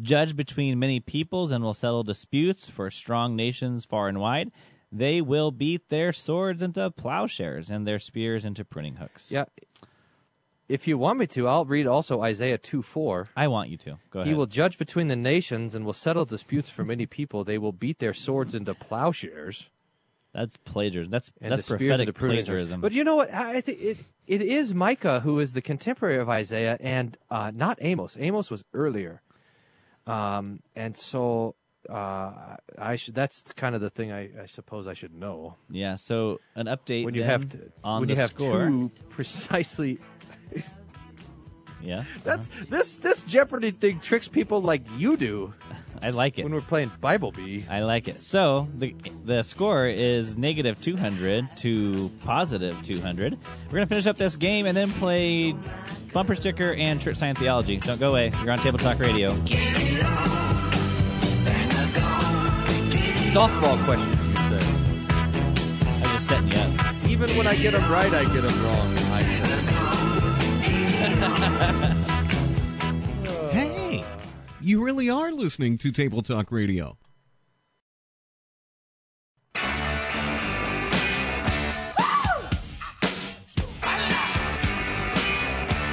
judge 0.00 0.34
between 0.34 0.78
many 0.78 0.98
peoples 0.98 1.50
and 1.50 1.62
will 1.62 1.74
settle 1.74 2.02
disputes 2.02 2.68
for 2.68 2.90
strong 2.90 3.36
nations 3.36 3.84
far 3.84 4.08
and 4.08 4.18
wide. 4.18 4.50
They 4.90 5.20
will 5.20 5.52
beat 5.52 5.88
their 5.88 6.12
swords 6.12 6.62
into 6.62 6.90
plowshares 6.90 7.70
and 7.70 7.86
their 7.86 8.00
spears 8.00 8.44
into 8.44 8.64
pruning 8.64 8.96
hooks. 8.96 9.30
Yeah. 9.30 9.44
If 10.70 10.86
you 10.86 10.96
want 10.96 11.18
me 11.18 11.26
to, 11.28 11.48
I'll 11.48 11.64
read 11.64 11.88
also 11.88 12.22
Isaiah 12.22 12.56
2 12.56 12.82
4. 12.82 13.30
I 13.36 13.48
want 13.48 13.70
you 13.70 13.76
to. 13.78 13.98
Go 14.10 14.20
ahead. 14.20 14.28
He 14.28 14.34
will 14.34 14.46
judge 14.46 14.78
between 14.78 15.08
the 15.08 15.16
nations 15.16 15.74
and 15.74 15.84
will 15.84 15.92
settle 15.92 16.24
disputes 16.24 16.70
for 16.70 16.84
many 16.84 17.06
people. 17.06 17.42
They 17.42 17.58
will 17.58 17.72
beat 17.72 17.98
their 17.98 18.14
swords 18.14 18.54
into 18.54 18.72
plowshares 18.74 19.68
That's 20.32 20.56
plagiarism. 20.58 21.10
That's 21.10 21.32
and 21.40 21.50
that's 21.50 21.66
prophetic 21.66 22.06
into 22.06 22.12
pruning 22.12 22.38
hooks. 22.38 22.48
plagiarism. 22.48 22.80
But 22.80 22.92
you 22.92 23.02
know 23.02 23.16
what? 23.16 23.34
I 23.34 23.56
I 23.56 23.60
think 23.60 23.80
it 23.80 23.98
it 24.28 24.42
is 24.42 24.72
Micah 24.72 25.20
who 25.20 25.40
is 25.40 25.54
the 25.54 25.62
contemporary 25.62 26.18
of 26.18 26.28
Isaiah, 26.28 26.78
and 26.78 27.18
uh, 27.30 27.50
not 27.52 27.78
Amos. 27.80 28.16
Amos 28.20 28.48
was 28.48 28.62
earlier, 28.72 29.22
um, 30.06 30.60
and 30.76 30.96
so 30.96 31.56
uh, 31.90 32.56
I 32.78 32.96
should. 32.96 33.14
That's 33.14 33.42
kind 33.52 33.74
of 33.74 33.80
the 33.80 33.90
thing 33.90 34.12
I, 34.12 34.30
I 34.42 34.46
suppose 34.46 34.86
I 34.86 34.94
should 34.94 35.14
know 35.14 35.56
yeah. 35.70 35.96
So 35.96 36.40
an 36.54 36.66
update 36.66 37.04
when 37.04 37.14
you 37.14 37.22
then 37.22 37.30
have 37.30 37.48
to, 37.50 37.58
on 37.82 38.00
when 38.00 38.08
the 38.08 38.14
you 38.14 38.20
have 38.20 38.30
score. 38.30 38.68
two 38.68 38.90
precisely. 39.08 39.98
Yeah, 41.82 42.04
That's 42.24 42.48
this 42.68 42.96
this 42.96 43.22
Jeopardy 43.22 43.70
thing 43.70 44.00
tricks 44.00 44.28
people 44.28 44.60
like 44.60 44.82
you 44.98 45.16
do 45.16 45.54
I 46.02 46.10
like 46.10 46.38
it. 46.38 46.44
when 46.44 46.52
we're 46.52 46.60
playing 46.60 46.90
Bible 47.00 47.32
Bee. 47.32 47.64
I 47.70 47.80
like 47.80 48.06
it. 48.06 48.20
So 48.20 48.68
the 48.76 48.94
the 49.24 49.42
score 49.42 49.86
is 49.86 50.36
negative 50.36 50.78
200 50.82 51.56
to 51.58 52.10
positive 52.24 52.82
200. 52.84 53.38
We're 53.68 53.72
gonna 53.72 53.86
finish 53.86 54.06
up 54.06 54.18
this 54.18 54.36
game 54.36 54.66
and 54.66 54.76
then 54.76 54.90
play 54.92 55.54
bumper 56.12 56.34
sticker 56.34 56.74
and 56.74 57.00
church 57.00 57.16
science 57.16 57.38
theology. 57.38 57.78
Don't 57.78 57.98
go 57.98 58.10
away. 58.10 58.30
You're 58.42 58.52
on 58.52 58.58
Table 58.58 58.78
Talk 58.78 58.98
Radio. 58.98 59.30
Softball 63.30 63.78
questions, 63.84 64.26
you 64.26 64.34
say. 64.34 64.58
I'm 66.02 66.10
just 66.10 66.26
setting 66.26 66.48
you 66.48 66.58
up. 66.58 67.08
Even 67.08 67.30
when 67.36 67.46
I 67.46 67.54
get 67.54 67.74
them 67.74 67.88
right, 67.88 68.12
I 68.12 68.24
get 68.24 68.42
them 68.42 68.64
wrong. 68.64 68.98
I 69.12 69.22
Hey, 73.52 74.04
you 74.60 74.84
really 74.84 75.08
are 75.08 75.30
listening 75.30 75.78
to 75.78 75.92
Table 75.92 76.22
Talk 76.22 76.50
Radio. 76.50 76.98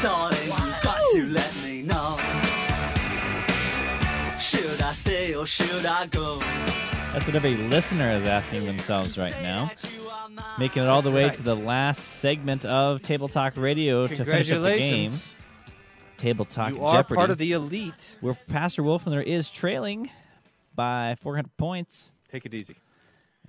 Darling, 0.02 0.44
you 0.44 0.50
got 0.82 1.02
to 1.14 1.28
let 1.28 1.56
me 1.64 1.84
know. 1.84 2.18
Should 4.40 4.82
I 4.82 4.92
stay 4.92 5.36
or 5.36 5.46
should 5.46 5.86
I 5.86 6.08
go? 6.08 6.42
That's 7.18 7.26
what 7.26 7.36
every 7.36 7.56
listener 7.56 8.12
is 8.12 8.26
asking 8.26 8.66
themselves 8.66 9.18
right 9.18 9.34
now. 9.42 9.72
Making 10.60 10.84
it 10.84 10.88
all 10.88 11.02
the 11.02 11.10
way 11.10 11.28
to 11.32 11.42
the 11.42 11.56
last 11.56 11.98
segment 12.20 12.64
of 12.64 13.02
Table 13.02 13.28
Talk 13.28 13.58
Radio 13.58 14.06
to 14.06 14.24
finish 14.24 14.52
up 14.52 14.62
the 14.62 14.78
game. 14.78 15.10
Congratulations. 15.10 15.28
Table 16.18 16.46
Talk 16.46 16.74
Jeopardy. 16.74 16.80
You 16.80 16.86
are 16.86 16.94
Jeopardy. 16.94 17.16
part 17.18 17.30
of 17.32 17.40
the 17.40 17.52
elite. 17.54 18.18
Where 18.22 18.36
Pastor 18.48 18.84
Wolfmueller 18.84 19.24
is 19.24 19.50
trailing 19.50 20.12
by 20.76 21.16
400 21.20 21.58
points. 21.58 22.12
Take 22.32 22.46
it 22.46 22.54
easy. 22.54 22.76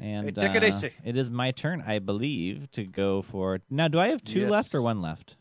And 0.00 0.24
Hey, 0.24 0.32
take 0.48 0.54
it 0.56 0.64
uh, 0.64 0.66
easy. 0.68 0.92
it 1.04 1.18
is 1.18 1.30
my 1.30 1.50
turn, 1.50 1.84
I 1.86 1.98
believe, 1.98 2.70
to 2.70 2.84
go 2.84 3.20
for. 3.20 3.60
Now, 3.68 3.88
do 3.88 4.00
I 4.00 4.08
have 4.08 4.24
two 4.24 4.40
Yes. 4.40 4.50
left 4.50 4.74
or 4.74 4.80
one 4.80 5.02
left? 5.02 5.36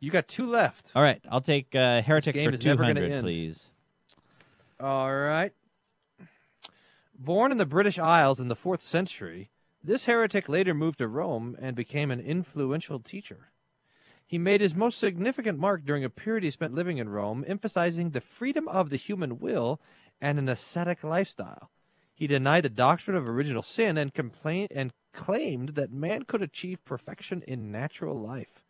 You 0.00 0.10
got 0.10 0.26
two 0.26 0.50
left. 0.50 0.90
All 0.96 1.02
right, 1.04 1.22
I'll 1.30 1.40
take 1.42 1.76
uh, 1.76 2.02
Heretic 2.02 2.34
game 2.34 2.48
for 2.50 2.54
is 2.56 2.64
never 2.66 2.82
gonna 2.82 2.94
200, 2.94 3.12
end. 3.18 3.24
please. 3.24 3.70
All 4.80 5.14
right. 5.14 5.52
Born 7.20 7.50
in 7.50 7.58
the 7.58 7.66
British 7.66 7.98
Isles 7.98 8.38
in 8.38 8.46
the 8.46 8.54
fourth 8.54 8.80
century, 8.80 9.50
this 9.82 10.04
heretic 10.04 10.48
later 10.48 10.72
moved 10.72 10.98
to 10.98 11.08
Rome 11.08 11.56
and 11.60 11.74
became 11.74 12.12
an 12.12 12.20
influential 12.20 13.00
teacher. 13.00 13.50
He 14.24 14.38
made 14.38 14.60
his 14.60 14.74
most 14.74 14.98
significant 14.98 15.58
mark 15.58 15.84
during 15.84 16.04
a 16.04 16.10
period 16.10 16.44
he 16.44 16.50
spent 16.50 16.74
living 16.74 16.98
in 16.98 17.08
Rome, 17.08 17.44
emphasizing 17.48 18.10
the 18.10 18.20
freedom 18.20 18.68
of 18.68 18.90
the 18.90 18.96
human 18.96 19.40
will 19.40 19.80
and 20.20 20.38
an 20.38 20.48
ascetic 20.48 21.02
lifestyle. 21.02 21.70
He 22.14 22.28
denied 22.28 22.62
the 22.62 22.68
doctrine 22.68 23.16
of 23.16 23.28
original 23.28 23.62
sin 23.62 23.96
and 23.96 24.14
complained 24.14 24.70
and 24.72 24.92
claimed 25.12 25.70
that 25.70 25.92
man 25.92 26.22
could 26.22 26.42
achieve 26.42 26.84
perfection 26.84 27.42
in 27.48 27.72
natural 27.72 28.20
life. 28.20 28.62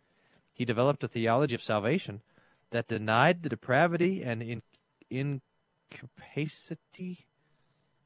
He 0.55 0.64
developed 0.64 1.05
a 1.05 1.09
theology 1.09 1.55
of 1.55 1.62
salvation 1.62 2.22
that 2.70 2.88
denied 2.88 3.42
the 3.42 3.51
depravity 3.51 4.22
and 4.22 4.42
in, 4.42 4.62
incapacity. 5.11 7.26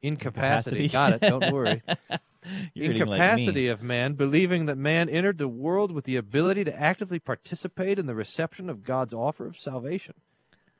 Incapacity. 0.02 0.84
Incapacity. 0.84 0.88
Got 0.88 1.12
it. 1.14 1.20
Don't 1.20 1.52
worry. 1.52 1.82
Reading 2.74 3.06
like 3.06 3.20
Incapacity 3.20 3.68
of 3.68 3.82
man, 3.82 4.14
believing 4.14 4.66
that 4.66 4.76
man 4.76 5.08
entered 5.08 5.38
the 5.38 5.48
world 5.48 5.92
with 5.92 6.04
the 6.04 6.16
ability 6.16 6.64
to 6.64 6.80
actively 6.80 7.20
participate 7.20 7.98
in 7.98 8.06
the 8.06 8.14
reception 8.14 8.68
of 8.68 8.82
God's 8.82 9.14
offer 9.14 9.46
of 9.46 9.56
salvation. 9.56 10.14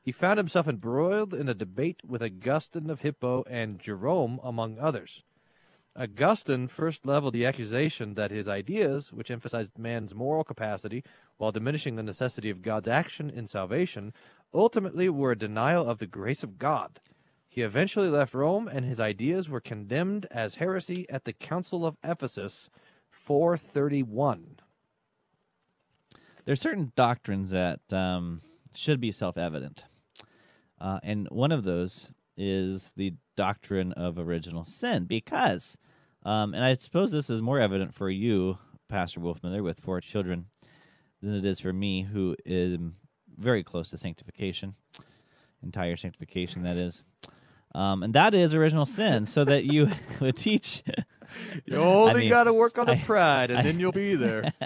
He 0.01 0.11
found 0.11 0.37
himself 0.37 0.67
embroiled 0.67 1.33
in 1.33 1.47
a 1.47 1.53
debate 1.53 2.01
with 2.05 2.21
Augustine 2.21 2.89
of 2.89 2.99
Hippo 2.99 3.45
and 3.49 3.79
Jerome, 3.79 4.41
among 4.43 4.77
others. 4.77 5.23
Augustine 5.95 6.67
first 6.67 7.05
leveled 7.05 7.33
the 7.33 7.45
accusation 7.45 8.15
that 8.15 8.31
his 8.31 8.47
ideas, 8.47 9.13
which 9.13 9.31
emphasized 9.31 9.77
man's 9.77 10.13
moral 10.13 10.43
capacity 10.43 11.03
while 11.37 11.51
diminishing 11.53 11.95
the 11.95 12.03
necessity 12.03 12.49
of 12.49 12.61
God's 12.61 12.89
action 12.89 13.29
in 13.29 13.47
salvation, 13.47 14.11
ultimately 14.53 15.07
were 15.07 15.31
a 15.31 15.37
denial 15.37 15.87
of 15.87 15.99
the 15.99 16.07
grace 16.07 16.43
of 16.43 16.57
God. 16.57 16.99
He 17.53 17.61
eventually 17.61 18.09
left 18.09 18.33
Rome, 18.33 18.67
and 18.67 18.83
his 18.83 18.99
ideas 18.99 19.47
were 19.47 19.61
condemned 19.61 20.25
as 20.31 20.55
heresy 20.55 21.07
at 21.07 21.25
the 21.25 21.33
Council 21.33 21.85
of 21.85 21.97
Ephesus 22.03 22.71
431. 23.11 24.55
There 26.45 26.53
are 26.53 26.55
certain 26.55 26.93
doctrines 26.95 27.51
that 27.51 27.93
um, 27.93 28.41
should 28.73 28.99
be 28.99 29.11
self-evident, 29.11 29.83
uh, 30.81 30.99
and 31.03 31.27
one 31.29 31.51
of 31.51 31.63
those 31.63 32.11
is 32.35 32.89
the 32.95 33.13
doctrine 33.35 33.91
of 33.91 34.17
original 34.17 34.65
sin. 34.65 35.05
Because, 35.05 35.77
um, 36.25 36.55
and 36.55 36.65
I 36.65 36.73
suppose 36.73 37.11
this 37.11 37.29
is 37.29 37.43
more 37.43 37.59
evident 37.59 37.93
for 37.93 38.09
you, 38.09 38.57
Pastor 38.89 39.19
Wolfmueller, 39.19 39.51
there 39.51 39.63
with 39.63 39.79
four 39.79 40.01
children, 40.01 40.47
than 41.21 41.35
it 41.35 41.45
is 41.45 41.59
for 41.59 41.71
me, 41.71 42.01
who 42.01 42.35
is 42.47 42.79
very 43.37 43.63
close 43.63 43.91
to 43.91 43.99
sanctification, 43.99 44.73
entire 45.61 45.95
sanctification. 45.95 46.63
That 46.63 46.77
is. 46.77 47.03
Um, 47.75 48.03
and 48.03 48.13
that 48.13 48.33
is 48.33 48.53
original 48.53 48.85
sin, 48.85 49.25
so 49.25 49.43
that 49.45 49.65
you 49.65 49.89
would 50.21 50.35
teach. 50.37 50.83
You 51.65 51.77
only 51.77 52.21
mean, 52.21 52.29
got 52.29 52.43
to 52.43 52.53
work 52.53 52.77
on 52.77 52.85
the 52.85 52.93
I- 52.93 52.99
pride, 52.99 53.49
and 53.49 53.59
I- 53.59 53.63
then 53.63 53.79
you'll 53.79 53.91
be 53.91 54.15
there. 54.15 54.53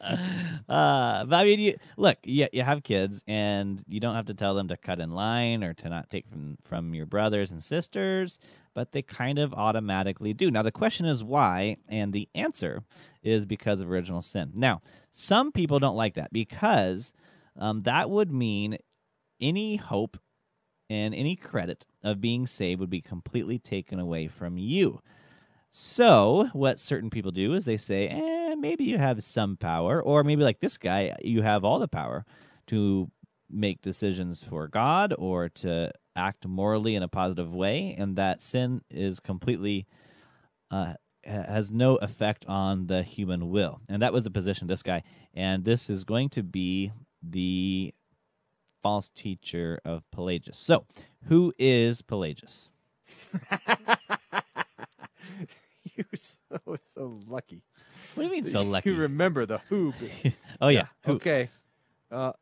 Uh, 0.00 1.24
but 1.24 1.34
I 1.36 1.44
mean, 1.44 1.58
you, 1.60 1.76
look, 1.96 2.18
you, 2.24 2.46
you 2.52 2.62
have 2.62 2.82
kids, 2.82 3.22
and 3.26 3.82
you 3.88 4.00
don't 4.00 4.14
have 4.14 4.26
to 4.26 4.34
tell 4.34 4.54
them 4.54 4.68
to 4.68 4.76
cut 4.76 5.00
in 5.00 5.10
line 5.12 5.62
or 5.64 5.74
to 5.74 5.88
not 5.88 6.08
take 6.08 6.26
from 6.28 6.56
from 6.62 6.94
your 6.94 7.04
brothers 7.04 7.50
and 7.50 7.62
sisters, 7.62 8.38
but 8.74 8.92
they 8.92 9.02
kind 9.02 9.38
of 9.38 9.52
automatically 9.52 10.32
do. 10.32 10.50
Now, 10.50 10.62
the 10.62 10.72
question 10.72 11.04
is 11.06 11.24
why, 11.24 11.76
and 11.88 12.12
the 12.12 12.28
answer 12.34 12.84
is 13.22 13.44
because 13.44 13.80
of 13.80 13.90
original 13.90 14.22
sin. 14.22 14.52
Now, 14.54 14.82
some 15.14 15.52
people 15.52 15.78
don't 15.78 15.96
like 15.96 16.14
that 16.14 16.32
because 16.32 17.12
um, 17.58 17.80
that 17.80 18.08
would 18.08 18.30
mean 18.32 18.78
any 19.40 19.76
hope 19.76 20.16
and 20.90 21.14
any 21.14 21.36
credit 21.36 21.84
of 22.02 22.20
being 22.20 22.46
saved 22.46 22.80
would 22.80 22.90
be 22.90 23.00
completely 23.00 23.58
taken 23.58 23.98
away 23.98 24.28
from 24.28 24.58
you. 24.58 25.00
So, 25.70 26.48
what 26.52 26.80
certain 26.80 27.10
people 27.10 27.30
do 27.30 27.52
is 27.52 27.64
they 27.64 27.76
say, 27.76 28.08
eh, 28.08 28.54
maybe 28.54 28.84
you 28.84 28.96
have 28.96 29.22
some 29.22 29.56
power, 29.56 30.02
or 30.02 30.24
maybe 30.24 30.42
like 30.42 30.60
this 30.60 30.78
guy, 30.78 31.14
you 31.22 31.42
have 31.42 31.64
all 31.64 31.78
the 31.78 31.88
power 31.88 32.24
to 32.68 33.10
make 33.50 33.82
decisions 33.82 34.42
for 34.42 34.66
God 34.68 35.14
or 35.18 35.48
to 35.48 35.92
act 36.16 36.46
morally 36.46 36.94
in 36.94 37.02
a 37.02 37.08
positive 37.08 37.54
way, 37.54 37.94
and 37.98 38.16
that 38.16 38.42
sin 38.42 38.80
is 38.90 39.20
completely 39.20 39.86
uh, 40.70 40.94
has 41.24 41.70
no 41.70 41.96
effect 41.96 42.46
on 42.46 42.86
the 42.86 43.02
human 43.02 43.50
will. 43.50 43.80
And 43.88 44.00
that 44.02 44.12
was 44.12 44.24
the 44.24 44.30
position 44.30 44.64
of 44.64 44.68
this 44.68 44.82
guy. 44.82 45.02
And 45.34 45.64
this 45.64 45.90
is 45.90 46.04
going 46.04 46.30
to 46.30 46.42
be 46.42 46.92
the 47.22 47.94
false 48.82 49.08
teacher 49.08 49.80
of 49.84 50.02
Pelagius. 50.10 50.58
So, 50.58 50.84
who 51.24 51.52
is 51.58 52.02
Pelagius? 52.02 52.70
You're 55.94 56.06
so, 56.14 56.78
so 56.94 57.20
lucky. 57.26 57.62
What 58.14 58.22
do 58.22 58.28
you 58.28 58.32
mean 58.34 58.44
so 58.44 58.62
lucky? 58.64 58.90
You 58.90 58.96
remember 58.96 59.46
the 59.46 59.58
who. 59.68 59.92
oh 60.60 60.68
yeah. 60.68 60.86
Who- 61.04 61.14
Okay. 61.14 61.48
Uh, 62.10 62.32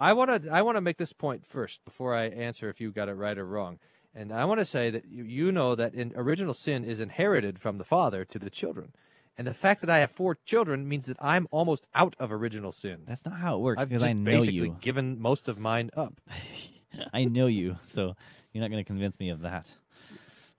I 0.00 0.12
want 0.12 0.44
to 0.44 0.50
I 0.50 0.62
want 0.62 0.76
to 0.76 0.80
make 0.80 0.96
this 0.96 1.12
point 1.12 1.44
first 1.46 1.84
before 1.84 2.14
I 2.14 2.26
answer 2.26 2.70
if 2.70 2.80
you 2.80 2.92
got 2.92 3.08
it 3.08 3.14
right 3.14 3.36
or 3.36 3.44
wrong. 3.44 3.78
And 4.14 4.32
I 4.32 4.44
want 4.46 4.60
to 4.60 4.64
say 4.64 4.90
that 4.90 5.04
you, 5.06 5.24
you 5.24 5.52
know 5.52 5.74
that 5.74 5.94
in 5.94 6.12
original 6.16 6.54
sin 6.54 6.84
is 6.84 6.98
inherited 7.00 7.58
from 7.58 7.78
the 7.78 7.84
father 7.84 8.24
to 8.24 8.38
the 8.38 8.48
children. 8.50 8.92
And 9.38 9.46
the 9.46 9.54
fact 9.54 9.80
that 9.82 9.88
I 9.90 9.98
have 9.98 10.10
four 10.10 10.36
children 10.44 10.88
means 10.88 11.06
that 11.06 11.16
I'm 11.20 11.46
almost 11.52 11.86
out 11.94 12.16
of 12.18 12.32
original 12.32 12.72
sin. 12.72 13.02
That's 13.06 13.24
not 13.24 13.38
how 13.38 13.54
it 13.56 13.60
works 13.60 13.80
I've 13.80 13.88
because 13.88 14.02
just 14.02 14.10
I 14.10 14.12
know 14.12 14.24
basically 14.24 14.54
you. 14.68 14.76
given 14.80 15.20
most 15.20 15.46
of 15.48 15.58
mine 15.58 15.90
up. 15.96 16.20
I 17.14 17.24
know 17.24 17.46
you, 17.46 17.76
so 17.82 18.16
you're 18.52 18.60
not 18.62 18.70
going 18.70 18.82
to 18.82 18.86
convince 18.86 19.18
me 19.20 19.30
of 19.30 19.42
that. 19.42 19.72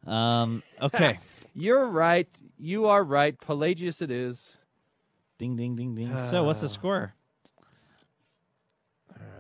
Um, 0.08 0.64
okay. 0.82 1.20
You're 1.54 1.88
right. 1.88 2.30
You 2.58 2.86
are 2.86 3.04
right. 3.04 3.38
Pelagius 3.38 4.02
it 4.02 4.12
is. 4.12 4.56
Ding, 5.38 5.58
ding, 5.58 5.76
ding, 5.76 5.96
ding. 5.96 6.18
so, 6.18 6.44
what's 6.46 6.60
the 6.62 6.66
Uh, 6.66 6.70
score? 6.70 7.14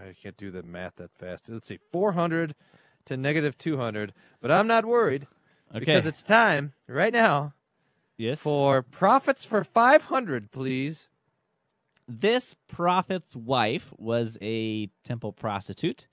I 0.01 0.13
can't 0.21 0.35
do 0.37 0.51
the 0.51 0.63
math 0.63 0.95
that 0.97 1.11
fast. 1.13 1.45
Let's 1.47 1.67
see, 1.67 1.77
400 1.91 2.55
to 3.05 3.15
negative 3.17 3.57
200. 3.57 4.13
But 4.41 4.51
I'm 4.51 4.67
not 4.67 4.85
worried 4.85 5.27
because 5.73 6.05
it's 6.05 6.23
time 6.23 6.73
right 6.87 7.13
now 7.13 7.53
Yes. 8.20 8.39
for 8.39 8.82
prophets 8.82 9.45
for 9.45 9.63
500, 9.63 10.51
please. 10.51 11.07
This 12.05 12.53
prophet's 12.67 13.34
wife 13.34 13.93
was 13.97 14.38
a 14.41 14.89
temple 15.05 15.32
prostitute. 15.32 16.05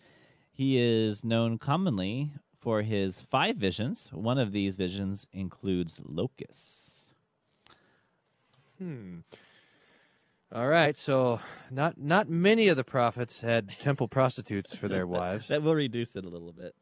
He 0.52 0.78
is 0.78 1.24
known 1.24 1.58
commonly 1.58 2.30
for 2.56 2.82
his 2.82 3.20
five 3.20 3.56
visions. 3.56 4.08
One 4.12 4.38
of 4.38 4.52
these 4.52 4.76
visions 4.76 5.26
includes 5.32 6.00
locusts. 6.04 7.14
Hmm. 8.78 9.18
All 10.52 10.68
right, 10.68 10.94
so 10.94 11.40
not 11.72 11.98
not 11.98 12.28
many 12.28 12.68
of 12.68 12.76
the 12.76 12.84
prophets 12.84 13.40
had 13.40 13.70
temple 13.80 14.06
prostitutes 14.06 14.76
for 14.76 14.86
their 14.86 15.06
wives. 15.08 15.48
That 15.48 15.62
will 15.62 15.74
reduce 15.74 16.14
it 16.14 16.24
a 16.24 16.28
little 16.28 16.52
bit. 16.52 16.76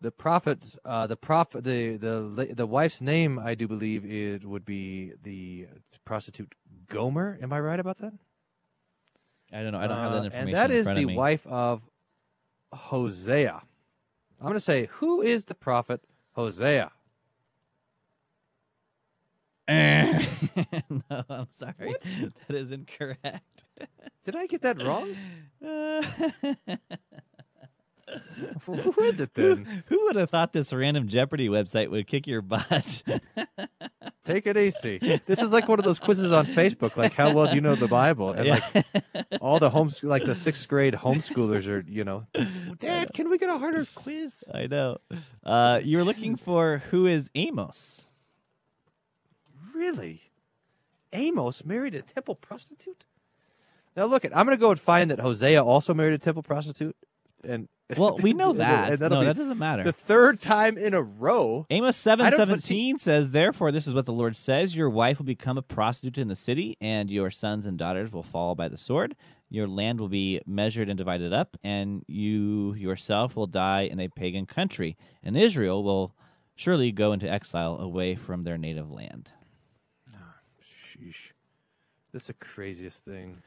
The 0.00 0.10
prophets, 0.10 0.78
uh, 0.84 1.06
the 1.06 1.16
prophet, 1.16 1.64
the 1.64 1.96
the 1.96 2.52
the 2.54 2.66
wife's 2.66 3.00
name, 3.00 3.38
I 3.38 3.54
do 3.54 3.66
believe 3.66 4.04
it 4.04 4.44
would 4.44 4.64
be 4.64 5.12
the 5.22 5.68
prostitute 6.04 6.54
Gomer. 6.86 7.38
Am 7.40 7.52
I 7.52 7.60
right 7.60 7.80
about 7.80 7.98
that? 7.98 8.12
I 9.52 9.62
don't 9.62 9.72
know. 9.72 9.78
I 9.78 9.86
don't 9.86 9.96
have 9.96 10.12
that 10.12 10.20
Uh, 10.20 10.24
information. 10.24 10.48
And 10.48 10.54
that 10.56 10.70
is 10.70 10.86
the 10.86 11.04
of 11.04 11.16
wife 11.16 11.46
of 11.46 11.82
Hosea. 12.72 13.62
I'm 14.38 14.44
going 14.44 14.54
to 14.54 14.60
say, 14.60 14.86
who 14.94 15.22
is 15.22 15.46
the 15.46 15.54
prophet 15.54 16.02
Hosea? 16.32 16.92
no, 19.68 21.24
I'm 21.28 21.48
sorry. 21.50 21.94
That 22.46 22.56
is 22.56 22.70
incorrect. 22.70 23.64
Did 24.24 24.36
I 24.36 24.46
get 24.46 24.62
that 24.62 24.80
wrong? 24.82 25.16
Uh, 25.64 26.02
who 28.64 29.02
is 29.02 29.20
it 29.20 29.34
then? 29.34 29.84
Who 29.86 30.04
would 30.04 30.16
have 30.16 30.30
thought 30.30 30.52
this 30.52 30.72
random 30.72 31.08
Jeopardy 31.08 31.48
website 31.48 31.90
would 31.90 32.06
kick 32.06 32.26
your 32.26 32.42
butt? 32.42 33.02
Take 34.24 34.46
it 34.46 34.56
easy. 34.56 35.20
This 35.26 35.40
is 35.40 35.52
like 35.52 35.68
one 35.68 35.78
of 35.78 35.84
those 35.84 36.00
quizzes 36.00 36.32
on 36.32 36.46
Facebook, 36.46 36.96
like 36.96 37.14
how 37.14 37.32
well 37.32 37.46
do 37.46 37.54
you 37.54 37.60
know 37.60 37.76
the 37.76 37.88
Bible? 37.88 38.32
And 38.32 38.48
like 38.48 38.86
all 39.40 39.60
the 39.60 39.70
homes, 39.70 40.02
like 40.02 40.24
the 40.24 40.34
sixth 40.34 40.66
grade 40.68 40.94
homeschoolers 40.94 41.68
are, 41.68 41.84
you 41.88 42.02
know, 42.02 42.26
Dad, 42.80 43.12
can 43.14 43.30
we 43.30 43.38
get 43.38 43.48
a 43.48 43.58
harder 43.58 43.86
quiz? 43.94 44.42
I 44.52 44.66
know. 44.66 44.98
Uh, 45.44 45.80
you 45.82 45.98
were 45.98 46.04
looking 46.04 46.36
for 46.36 46.82
who 46.90 47.06
is 47.06 47.30
Amos? 47.36 48.08
Really? 49.74 50.22
Amos 51.12 51.64
married 51.64 51.94
a 51.94 52.02
temple 52.02 52.34
prostitute? 52.34 53.04
Now 53.96 54.04
look, 54.04 54.24
it. 54.24 54.32
I'm 54.34 54.44
going 54.44 54.56
to 54.56 54.60
go 54.60 54.70
and 54.70 54.80
find 54.80 55.10
that 55.10 55.20
Hosea 55.20 55.62
also 55.62 55.94
married 55.94 56.14
a 56.14 56.18
temple 56.18 56.42
prostitute, 56.42 56.96
and 57.42 57.68
Well, 57.96 58.18
we 58.18 58.32
know 58.32 58.52
that. 58.52 58.98
No, 58.98 59.24
that 59.24 59.36
doesn't 59.36 59.58
matter. 59.58 59.84
The 59.84 59.92
third 59.92 60.40
time 60.40 60.76
in 60.76 60.92
a 60.92 61.02
row. 61.02 61.66
Amos 61.70 61.96
seven 61.96 62.32
seventeen 62.32 62.98
says, 62.98 63.30
"Therefore, 63.30 63.70
this 63.70 63.86
is 63.86 63.94
what 63.94 64.06
the 64.06 64.12
Lord 64.12 64.34
says: 64.34 64.74
Your 64.74 64.90
wife 64.90 65.18
will 65.18 65.26
become 65.26 65.56
a 65.56 65.62
prostitute 65.62 66.18
in 66.18 66.26
the 66.26 66.34
city, 66.34 66.76
and 66.80 67.10
your 67.10 67.30
sons 67.30 67.64
and 67.64 67.78
daughters 67.78 68.12
will 68.12 68.24
fall 68.24 68.56
by 68.56 68.66
the 68.66 68.76
sword. 68.76 69.14
Your 69.48 69.68
land 69.68 70.00
will 70.00 70.08
be 70.08 70.40
measured 70.46 70.88
and 70.88 70.98
divided 70.98 71.32
up, 71.32 71.56
and 71.62 72.02
you 72.08 72.74
yourself 72.74 73.36
will 73.36 73.46
die 73.46 73.82
in 73.82 74.00
a 74.00 74.08
pagan 74.08 74.46
country. 74.46 74.96
And 75.22 75.36
Israel 75.36 75.84
will 75.84 76.12
surely 76.56 76.90
go 76.90 77.12
into 77.12 77.30
exile 77.30 77.76
away 77.78 78.16
from 78.16 78.42
their 78.42 78.58
native 78.58 78.90
land." 78.90 79.30
Ah, 80.12 80.38
sheesh. 80.60 81.30
This 82.12 82.22
is 82.22 82.26
the 82.26 82.34
craziest 82.34 83.04
thing. 83.04 83.42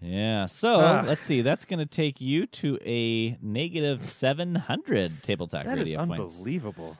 Yeah. 0.00 0.46
So 0.46 0.80
Ah. 0.80 1.04
let's 1.06 1.24
see. 1.24 1.40
That's 1.42 1.64
going 1.64 1.78
to 1.78 1.86
take 1.86 2.20
you 2.20 2.46
to 2.46 2.78
a 2.84 3.38
negative 3.42 4.04
seven 4.04 4.54
hundred 4.54 5.22
table 5.22 5.46
talk 5.46 5.64
That 5.64 5.78
is 5.78 5.84
radio 5.84 6.04
points. 6.06 6.36
unbelievable. 6.38 6.96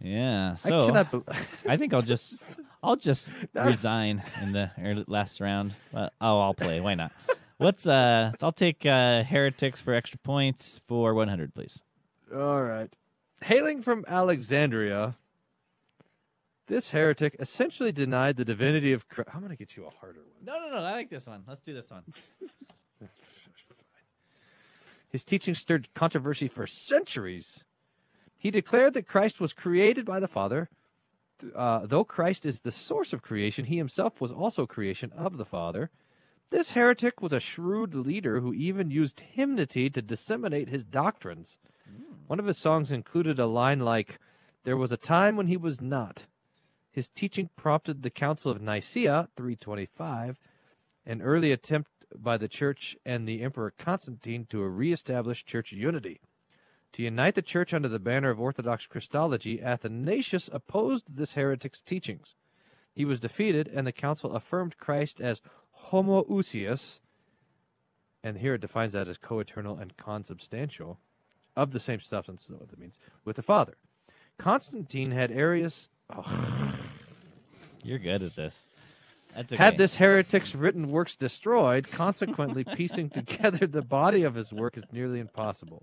Yeah. 0.00 0.52
I 0.52 0.54
So 0.54 0.86
cannot. 0.86 1.10
Be- 1.12 1.32
I 1.68 1.76
think 1.76 1.92
I'll 1.94 2.02
just 2.02 2.60
I'll 2.82 2.96
just 2.96 3.28
resign 3.54 4.22
in 4.40 4.52
the 4.52 4.70
last 5.06 5.40
round. 5.40 5.74
Uh, 5.94 6.08
oh, 6.20 6.40
I'll 6.40 6.54
play. 6.54 6.80
Why 6.80 6.94
not? 6.94 7.12
What's 7.58 7.86
uh? 7.86 8.32
I'll 8.40 8.52
take 8.52 8.84
uh, 8.86 9.22
heretics 9.24 9.80
for 9.80 9.94
extra 9.94 10.18
points 10.18 10.80
for 10.86 11.14
one 11.14 11.28
hundred, 11.28 11.54
please. 11.54 11.82
All 12.34 12.62
right. 12.62 12.96
Hailing 13.42 13.82
from 13.82 14.04
Alexandria, 14.08 15.16
this 16.72 16.88
heretic 16.88 17.36
essentially 17.38 17.92
denied 17.92 18.36
the 18.36 18.46
divinity 18.46 18.94
of 18.94 19.06
Christ. 19.06 19.28
I'm 19.34 19.40
going 19.40 19.50
to 19.50 19.56
get 19.56 19.76
you 19.76 19.84
a 19.84 19.90
harder 19.90 20.20
one. 20.20 20.42
No, 20.42 20.58
no, 20.58 20.70
no. 20.70 20.82
I 20.82 20.92
like 20.92 21.10
this 21.10 21.26
one. 21.26 21.44
Let's 21.46 21.60
do 21.60 21.74
this 21.74 21.90
one. 21.90 22.02
His 25.10 25.22
teaching 25.22 25.54
stirred 25.54 25.92
controversy 25.92 26.48
for 26.48 26.66
centuries. 26.66 27.62
He 28.38 28.50
declared 28.50 28.94
that 28.94 29.06
Christ 29.06 29.38
was 29.38 29.52
created 29.52 30.06
by 30.06 30.18
the 30.18 30.28
Father. 30.28 30.70
Uh, 31.54 31.84
though 31.84 32.04
Christ 32.04 32.46
is 32.46 32.62
the 32.62 32.72
source 32.72 33.12
of 33.12 33.20
creation, 33.20 33.66
he 33.66 33.76
himself 33.76 34.18
was 34.18 34.32
also 34.32 34.66
creation 34.66 35.12
of 35.14 35.36
the 35.36 35.44
Father. 35.44 35.90
This 36.48 36.70
heretic 36.70 37.20
was 37.20 37.34
a 37.34 37.40
shrewd 37.40 37.94
leader 37.94 38.40
who 38.40 38.54
even 38.54 38.90
used 38.90 39.20
hymnody 39.20 39.90
to 39.90 40.00
disseminate 40.00 40.70
his 40.70 40.84
doctrines. 40.84 41.58
One 42.28 42.38
of 42.40 42.46
his 42.46 42.56
songs 42.56 42.90
included 42.90 43.38
a 43.38 43.44
line 43.44 43.80
like, 43.80 44.18
There 44.64 44.78
was 44.78 44.90
a 44.90 44.96
time 44.96 45.36
when 45.36 45.48
he 45.48 45.58
was 45.58 45.82
not. 45.82 46.24
His 46.92 47.08
teaching 47.08 47.48
prompted 47.56 48.02
the 48.02 48.10
Council 48.10 48.50
of 48.50 48.60
Nicaea, 48.60 49.28
325, 49.34 50.38
an 51.06 51.22
early 51.22 51.50
attempt 51.50 51.90
by 52.14 52.36
the 52.36 52.48
church 52.48 52.96
and 53.04 53.26
the 53.26 53.42
Emperor 53.42 53.72
Constantine 53.76 54.46
to 54.50 54.62
reestablish 54.62 55.44
church 55.46 55.72
unity. 55.72 56.20
To 56.92 57.02
unite 57.02 57.34
the 57.34 57.40
church 57.40 57.72
under 57.72 57.88
the 57.88 57.98
banner 57.98 58.28
of 58.28 58.38
Orthodox 58.38 58.86
Christology, 58.86 59.62
Athanasius 59.62 60.50
opposed 60.52 61.16
this 61.16 61.32
heretic's 61.32 61.80
teachings. 61.80 62.34
He 62.92 63.06
was 63.06 63.20
defeated, 63.20 63.68
and 63.68 63.86
the 63.86 63.92
council 63.92 64.32
affirmed 64.32 64.76
Christ 64.76 65.18
as 65.18 65.40
homoousios, 65.90 67.00
and 68.22 68.36
here 68.36 68.54
it 68.54 68.60
defines 68.60 68.92
that 68.92 69.08
as 69.08 69.16
co-eternal 69.16 69.78
and 69.78 69.96
consubstantial, 69.96 70.98
of 71.56 71.72
the 71.72 71.80
same 71.80 72.00
substance, 72.00 72.44
is 72.44 72.50
what 72.50 72.68
that 72.68 72.78
means, 72.78 72.98
with 73.24 73.36
the 73.36 73.42
Father. 73.42 73.78
Constantine 74.38 75.10
had 75.12 75.30
Arius 75.30 75.88
oh, 76.16 76.74
You're 77.82 77.98
good 77.98 78.22
at 78.22 78.36
this. 78.36 78.66
That's 79.34 79.52
okay. 79.52 79.62
had 79.62 79.78
this 79.78 79.94
heretic's 79.94 80.54
written 80.54 80.90
works 80.90 81.16
destroyed, 81.16 81.90
consequently 81.90 82.64
piecing 82.76 83.10
together 83.10 83.66
the 83.66 83.82
body 83.82 84.24
of 84.24 84.34
his 84.34 84.52
work 84.52 84.76
is 84.76 84.84
nearly 84.92 85.20
impossible. 85.20 85.82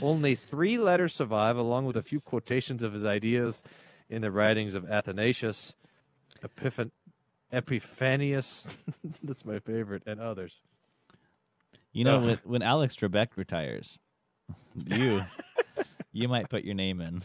Only 0.00 0.36
three 0.36 0.78
letters 0.78 1.12
survive, 1.12 1.56
along 1.56 1.86
with 1.86 1.96
a 1.96 2.02
few 2.02 2.20
quotations 2.20 2.82
of 2.82 2.92
his 2.92 3.04
ideas 3.04 3.62
in 4.08 4.22
the 4.22 4.30
writings 4.30 4.74
of 4.74 4.88
Athanasius, 4.88 5.74
Epiphan- 6.44 6.92
Epiphanius, 7.52 8.68
that's 9.24 9.44
my 9.44 9.58
favorite, 9.58 10.02
and 10.06 10.20
others. 10.20 10.52
You 11.92 12.04
know, 12.04 12.38
when 12.44 12.62
Alex 12.62 12.96
Trebek 12.96 13.28
retires, 13.36 13.98
you 14.86 15.24
you 16.12 16.28
might 16.28 16.48
put 16.48 16.64
your 16.64 16.74
name 16.74 17.00
in. 17.00 17.22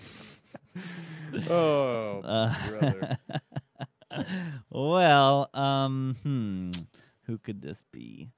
Oh, 1.50 2.22
Uh, 2.22 2.70
brother. 2.70 3.18
well, 4.70 5.50
um, 5.54 6.16
hmm, 6.24 6.72
who 7.24 7.38
could 7.38 7.62
this 7.62 7.84
be? 7.92 8.30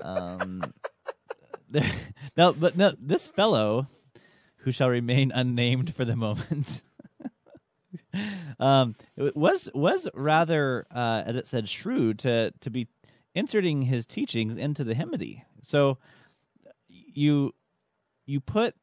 Um, 0.00 0.72
there, 1.70 1.90
no, 2.36 2.52
but 2.52 2.76
no, 2.76 2.92
this 2.98 3.26
fellow, 3.26 3.88
who 4.58 4.70
shall 4.70 4.88
remain 4.88 5.32
unnamed 5.32 5.94
for 5.94 6.04
the 6.04 6.16
moment, 6.16 6.82
um, 8.60 8.94
was 9.16 9.68
was 9.74 10.08
rather, 10.14 10.86
uh, 10.94 11.22
as 11.26 11.36
it 11.36 11.46
said, 11.46 11.68
shrewd 11.68 12.18
to 12.20 12.52
to 12.60 12.70
be 12.70 12.88
inserting 13.34 13.82
his 13.82 14.06
teachings 14.06 14.56
into 14.56 14.84
the 14.84 14.94
hymnody. 14.94 15.44
So 15.62 15.98
you 16.88 17.54
you 18.24 18.40
put 18.40 18.74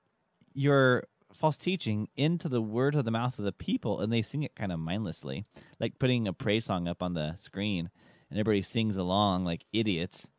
your 0.54 1.06
false 1.44 1.58
teaching 1.58 2.08
into 2.16 2.48
the 2.48 2.62
word 2.62 2.96
of 2.96 3.04
the 3.04 3.12
mouth 3.12 3.38
of 3.38 3.44
the 3.44 3.52
people 3.52 4.00
and 4.00 4.14
they 4.14 4.22
sing 4.22 4.44
it 4.44 4.56
kind 4.56 4.72
of 4.72 4.80
mindlessly 4.80 5.44
like 5.78 6.00
putting 6.00 6.26
a 6.26 6.32
praise 6.32 6.64
song 6.64 6.88
up 6.88 7.04
on 7.04 7.16
the 7.16 7.36
screen 7.36 7.90
and 8.30 8.40
everybody 8.40 8.62
sings 8.62 8.96
along 8.96 9.44
like 9.44 9.66
idiots 9.74 10.32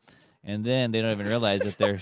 and 0.43 0.65
then 0.65 0.93
they 0.93 1.03
don't 1.03 1.11
even 1.11 1.27
realize 1.27 1.61
that 1.61 1.77
they're 1.77 2.01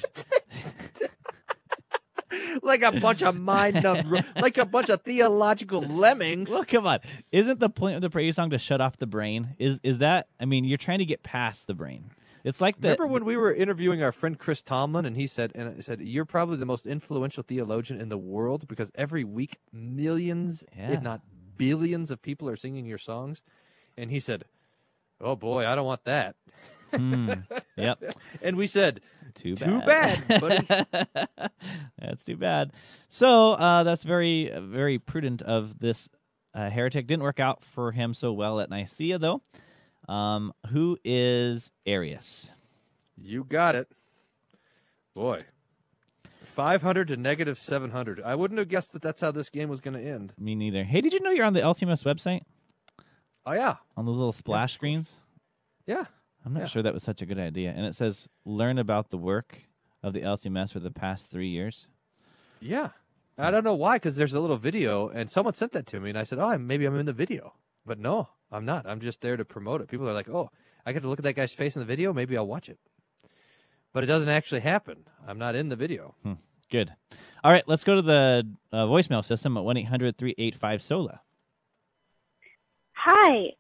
like 2.63 2.83
a 2.83 2.93
bunch 2.93 3.23
of 3.23 3.37
mind 3.37 3.83
numb, 3.83 4.23
like 4.37 4.57
a 4.57 4.65
bunch 4.65 4.89
of 4.89 5.03
theological 5.03 5.81
lemmings. 5.81 6.49
well 6.49 6.65
come 6.65 6.87
on. 6.87 7.01
Isn't 7.33 7.59
the 7.59 7.71
point 7.71 7.97
of 7.97 8.03
the 8.03 8.11
praise 8.11 8.37
song 8.37 8.51
to 8.51 8.59
shut 8.59 8.81
off 8.81 8.99
the 8.99 9.09
brain? 9.09 9.57
Is 9.59 9.81
is 9.83 9.99
that 9.99 10.29
i 10.39 10.45
mean 10.45 10.65
you're 10.65 10.79
trying 10.79 11.01
to 11.01 11.05
get 11.05 11.25
past 11.25 11.67
the 11.67 11.75
brain 11.75 12.13
it's 12.45 12.61
like 12.61 12.81
the 12.81 12.89
Remember 12.91 13.07
when 13.07 13.25
we 13.25 13.37
were 13.37 13.53
interviewing 13.53 14.03
our 14.03 14.13
friend 14.13 14.39
Chris 14.39 14.63
Tomlin, 14.63 15.05
and 15.05 15.17
he 15.17 15.27
said, 15.27 15.53
and 15.55 15.77
I 15.79 15.81
said, 15.81 16.01
"You're 16.01 16.25
probably 16.25 16.57
the 16.57 16.67
most 16.67 16.87
influential 16.87 17.43
theologian 17.43 18.01
in 18.01 18.09
the 18.09 18.19
world 18.19 18.67
because 18.69 18.91
every 18.95 19.25
week 19.25 19.59
millions, 19.73 20.65
Yeah. 20.77 20.93
if 20.93 21.03
not 21.03 21.21
billions, 21.57 22.11
of 22.11 22.23
people 22.23 22.49
are 22.49 22.57
singing 22.57 22.87
your 22.87 22.99
songs." 22.99 23.43
And 23.97 24.11
he 24.11 24.21
said, 24.21 24.45
Oh 25.21 25.37
boy, 25.37 25.67
I 25.67 25.75
don't 25.75 25.87
want 25.87 26.05
that. 26.05 26.35
Hmm. 26.95 27.33
Yep. 27.77 28.03
And 28.43 28.57
we 28.57 28.67
said, 28.67 29.01
Too 29.35 29.55
bad. 29.55 30.19
Too 30.19 30.39
bad, 30.41 30.41
buddy. 30.41 30.87
that's 31.99 32.25
too 32.25 32.37
bad. 32.37 32.73
So 33.09 33.53
uh, 33.53 33.83
that's 33.85 34.03
very, 34.03 34.51
very 34.59 34.99
prudent 34.99 35.43
of 35.43 35.79
this 35.79 36.09
uh, 36.55 36.71
heretic. 36.71 37.07
Didn't 37.07 37.23
work 37.23 37.41
out 37.41 37.63
for 37.63 37.93
him 37.93 38.15
so 38.15 38.33
well 38.33 38.61
at 38.61 38.69
Nicaea, 38.69 39.19
though. 39.19 39.41
Um, 40.09 40.53
who 40.69 40.99
is 41.05 41.71
Arius? 41.87 42.51
you 43.17 43.45
got 43.45 43.75
it. 43.77 43.89
Boy. 45.15 45.43
500 46.45 47.09
to 47.09 47.17
negative 47.17 47.59
700. 47.59 48.21
I 48.23 48.35
wouldn't 48.35 48.59
have 48.59 48.69
guessed 48.69 48.93
that 48.93 49.03
that's 49.03 49.21
how 49.21 49.31
this 49.31 49.49
game 49.49 49.69
was 49.69 49.81
going 49.81 49.95
to 49.95 50.03
end. 50.03 50.33
Me 50.39 50.55
neither. 50.55 50.85
Hey, 50.85 51.01
did 51.01 51.13
you 51.13 51.21
know 51.21 51.31
you're 51.31 51.45
on 51.47 51.53
the 51.55 51.61
LCMS 51.61 52.05
website 52.05 52.43
Oh, 53.47 53.53
yeah. 53.53 53.77
on 53.97 54.07
those 54.07 54.17
little 54.17 54.33
splash 54.33 54.73
screens? 54.75 55.21
Yeah. 55.87 56.07
I'm 56.45 56.53
not 56.53 56.61
Yeah. 56.61 56.67
sure 56.67 56.83
that 56.83 56.95
was 56.95 57.03
such 57.05 57.23
a 57.23 57.27
good 57.27 57.39
idea. 57.39 57.71
And 57.71 57.87
it 57.87 57.95
says 57.95 58.29
learn 58.45 58.79
about 58.79 59.11
the 59.11 59.19
work 59.19 59.63
of 60.03 60.13
the 60.15 60.23
LCMS 60.23 60.73
for 60.73 60.81
the 60.81 60.91
past 60.91 61.31
three 61.31 61.49
years. 61.49 61.87
Yeah. 62.61 62.91
I 63.39 63.51
don't 63.51 63.65
know 63.65 63.75
why, 63.75 63.97
because 63.97 64.17
there's 64.17 64.35
a 64.35 64.41
little 64.41 64.57
video, 64.59 65.09
and 65.09 65.31
someone 65.31 65.55
sent 65.55 65.73
that 65.73 65.87
to 65.87 66.01
me, 66.01 66.11
and 66.11 66.19
I 66.19 66.23
said, 66.25 66.39
"Oh, 66.39 66.57
maybe 66.59 66.85
I'm 66.85 66.97
in 66.99 67.07
the 67.07 67.13
video," 67.15 67.55
but 67.87 67.99
no, 67.99 68.29
I'm 68.53 68.65
not. 68.65 68.87
I'm 68.87 69.01
just 69.01 69.21
there 69.21 69.37
to 69.37 69.45
promote 69.45 69.81
it. 69.81 69.89
People 69.89 70.09
are 70.09 70.13
like, 70.13 70.29
"Oh, 70.29 70.51
I 70.85 70.93
get 70.93 71.03
to 71.03 71.09
look 71.09 71.19
at 71.19 71.25
that 71.25 71.35
guy's 71.35 71.53
face 71.53 71.75
in 71.77 71.81
the 71.81 71.87
video. 71.87 72.13
Maybe 72.13 72.37
I'll 72.37 72.47
watch 72.47 72.69
it," 72.69 72.79
but 73.93 74.05
it 74.05 74.07
doesn't 74.07 74.29
actually 74.29 74.61
happen. 74.61 75.05
I'm 75.27 75.39
not 75.39 75.55
in 75.55 75.69
the 75.69 75.77
video. 75.77 76.15
Good. 76.71 76.95
All 77.45 77.53
right, 77.53 77.65
let's 77.67 77.85
go 77.85 77.97
to 77.97 78.03
the 78.03 78.49
uh, 78.73 78.87
voicemail 78.87 79.23
system 79.23 79.59
at 79.59 79.65
1 79.65 79.77
800 79.77 80.17
385 80.17 80.81
SOLA. 80.81 81.21
Hi. 82.95 83.53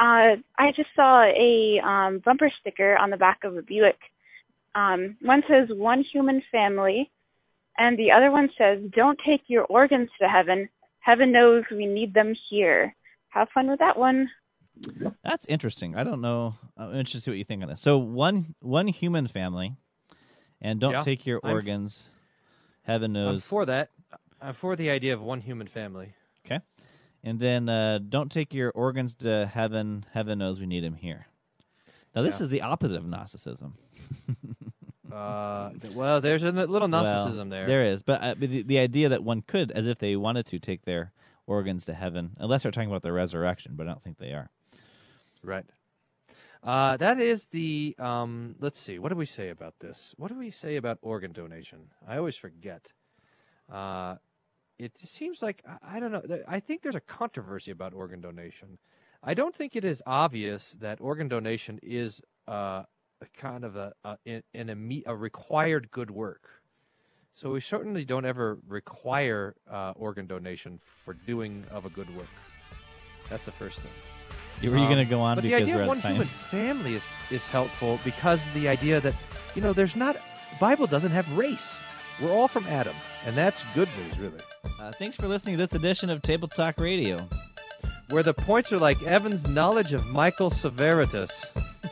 Uh, 0.00 0.36
I 0.56 0.72
just 0.74 0.88
saw 0.96 1.22
a 1.22 1.80
um, 1.86 2.20
bumper 2.24 2.50
sticker 2.60 2.96
on 2.96 3.10
the 3.10 3.16
back 3.16 3.44
of 3.44 3.56
a 3.56 3.62
Buick. 3.62 3.98
Um, 4.74 5.16
one 5.22 5.42
says 5.48 5.68
one 5.70 6.02
human 6.02 6.42
family, 6.50 7.10
and 7.76 7.98
the 7.98 8.10
other 8.10 8.30
one 8.30 8.48
says 8.56 8.80
don't 8.90 9.18
take 9.24 9.42
your 9.46 9.64
organs 9.64 10.08
to 10.20 10.28
heaven. 10.28 10.68
Heaven 11.00 11.30
knows 11.32 11.64
we 11.70 11.86
need 11.86 12.14
them 12.14 12.34
here. 12.50 12.94
Have 13.30 13.48
fun 13.54 13.68
with 13.70 13.78
that 13.80 13.98
one. 13.98 14.30
That's 15.24 15.46
interesting. 15.46 15.96
I 15.96 16.04
don't 16.04 16.20
know. 16.20 16.54
I'm 16.76 16.90
interested 16.90 17.18
to 17.18 17.20
see 17.22 17.30
what 17.32 17.38
you 17.38 17.44
think 17.44 17.62
on 17.62 17.68
this. 17.68 17.80
So 17.80 17.98
one 17.98 18.54
one 18.60 18.86
human 18.88 19.26
family, 19.26 19.76
and 20.60 20.78
don't 20.80 20.92
Yeah, 20.92 21.00
take 21.00 21.26
your 21.26 21.40
I'm 21.42 21.50
f- 21.50 21.54
organs. 21.54 22.08
Heaven 22.82 23.16
I'm 23.16 23.24
knows. 23.24 23.44
for 23.44 23.66
that. 23.66 23.90
I'm 24.40 24.54
for 24.54 24.76
the 24.76 24.88
idea 24.90 25.14
of 25.14 25.20
one 25.20 25.40
human 25.40 25.66
family. 25.66 26.14
Okay. 26.46 26.60
And 27.24 27.40
then 27.40 27.68
uh, 27.68 27.98
don't 28.08 28.30
take 28.30 28.54
your 28.54 28.70
organs 28.70 29.14
to 29.16 29.46
heaven. 29.52 30.06
Heaven 30.12 30.38
knows 30.38 30.60
we 30.60 30.66
need 30.66 30.84
them 30.84 30.94
here. 30.94 31.26
Now 32.14 32.22
this 32.22 32.38
Yeah. 32.38 32.44
is 32.44 32.48
the 32.48 32.62
opposite 32.62 32.96
of 32.96 33.04
Gnosticism. 33.06 33.74
Uh, 35.10 35.70
well, 35.94 36.20
there's 36.20 36.42
a 36.42 36.52
little 36.52 36.80
Well, 36.80 36.88
Gnosticism 36.88 37.48
there. 37.48 37.66
There 37.66 37.82
is, 37.82 38.02
but, 38.02 38.22
uh, 38.22 38.34
but 38.38 38.50
the, 38.50 38.62
the 38.62 38.78
idea 38.78 39.08
that 39.08 39.24
one 39.24 39.40
could, 39.40 39.70
as 39.72 39.86
if 39.86 39.98
they 39.98 40.16
wanted 40.16 40.44
to, 40.46 40.58
take 40.58 40.84
their 40.84 41.12
organs 41.48 41.86
to 41.86 41.94
heaven, 41.94 42.36
unless 42.38 42.62
they're 42.62 42.72
talking 42.72 42.90
about 42.90 43.02
the 43.02 43.12
resurrection, 43.12 43.72
but 43.74 43.86
I 43.86 43.90
don't 43.90 44.02
think 44.02 44.18
they 44.18 44.32
are. 44.32 44.50
Right. 45.42 45.66
Uh, 46.62 46.96
that 46.96 47.18
is 47.18 47.46
the. 47.46 47.94
Um, 47.98 48.56
let's 48.60 48.78
see. 48.78 48.98
What 48.98 49.10
do 49.10 49.16
we 49.16 49.26
say 49.26 49.48
about 49.48 49.74
this? 49.80 50.14
What 50.16 50.28
do 50.28 50.38
we 50.38 50.50
say 50.50 50.76
about 50.76 50.98
organ 51.02 51.32
donation? 51.32 51.90
I 52.06 52.18
always 52.18 52.36
forget. 52.36 52.92
Uh, 53.72 54.16
it 54.78 54.96
seems 54.96 55.42
like 55.42 55.62
I- 55.82 56.00
don't 56.00 56.12
know. 56.12 56.22
I 56.46 56.60
think 56.60 56.82
there's 56.82 56.94
a 56.94 57.00
controversy 57.00 57.70
about 57.70 57.94
organ 57.94 58.20
donation. 58.20 58.78
I 59.22 59.34
don't 59.34 59.54
think 59.54 59.74
it 59.74 59.84
is 59.84 60.02
obvious 60.06 60.76
that 60.80 61.00
organ 61.00 61.28
donation 61.28 61.80
is 61.82 62.22
uh, 62.46 62.84
a 63.20 63.26
kind 63.36 63.64
of 63.64 63.76
a, 63.76 63.92
a 64.04 64.42
an 64.54 65.02
a 65.06 65.16
required 65.16 65.90
good 65.90 66.10
work. 66.10 66.57
So 67.38 67.52
we 67.52 67.60
certainly 67.60 68.04
don't 68.04 68.24
ever 68.24 68.58
require 68.66 69.54
uh, 69.70 69.92
organ 69.96 70.26
donation 70.26 70.80
for 71.04 71.14
doing 71.14 71.64
of 71.70 71.84
a 71.86 71.88
good 71.88 72.12
work. 72.16 72.26
That's 73.30 73.44
the 73.44 73.52
first 73.52 73.78
thing. 73.78 73.92
Were 74.72 74.76
you 74.76 74.82
Um, 74.82 74.90
going 74.92 75.06
to 75.06 75.08
go 75.08 75.20
on 75.20 75.36
but 75.36 75.44
the 75.44 75.54
idea 75.54 75.80
of 75.82 75.86
one 75.86 76.00
time? 76.00 76.14
human 76.14 76.26
family 76.26 76.94
is 76.96 77.04
is 77.30 77.46
helpful 77.46 78.00
because 78.04 78.44
the 78.54 78.66
idea 78.66 79.00
that 79.02 79.14
you 79.54 79.62
know 79.62 79.72
there's 79.72 79.94
not 79.94 80.16
Bible 80.58 80.88
doesn't 80.88 81.12
have 81.12 81.30
race. 81.38 81.78
We're 82.20 82.32
all 82.32 82.48
from 82.48 82.66
Adam, 82.66 82.96
and 83.24 83.36
that's 83.36 83.62
good 83.72 83.88
news, 83.96 84.18
really. 84.18 84.40
Uh, 84.80 84.90
thanks 84.90 85.14
for 85.14 85.28
listening 85.28 85.56
to 85.56 85.62
this 85.62 85.74
edition 85.74 86.10
of 86.10 86.20
Table 86.22 86.48
Talk 86.48 86.80
Radio. 86.80 87.28
Where 88.10 88.22
the 88.22 88.32
points 88.32 88.72
are 88.72 88.78
like 88.78 89.02
Evan's 89.02 89.46
knowledge 89.46 89.92
of 89.92 90.06
Michael 90.12 90.50
Severitas. 90.50 91.44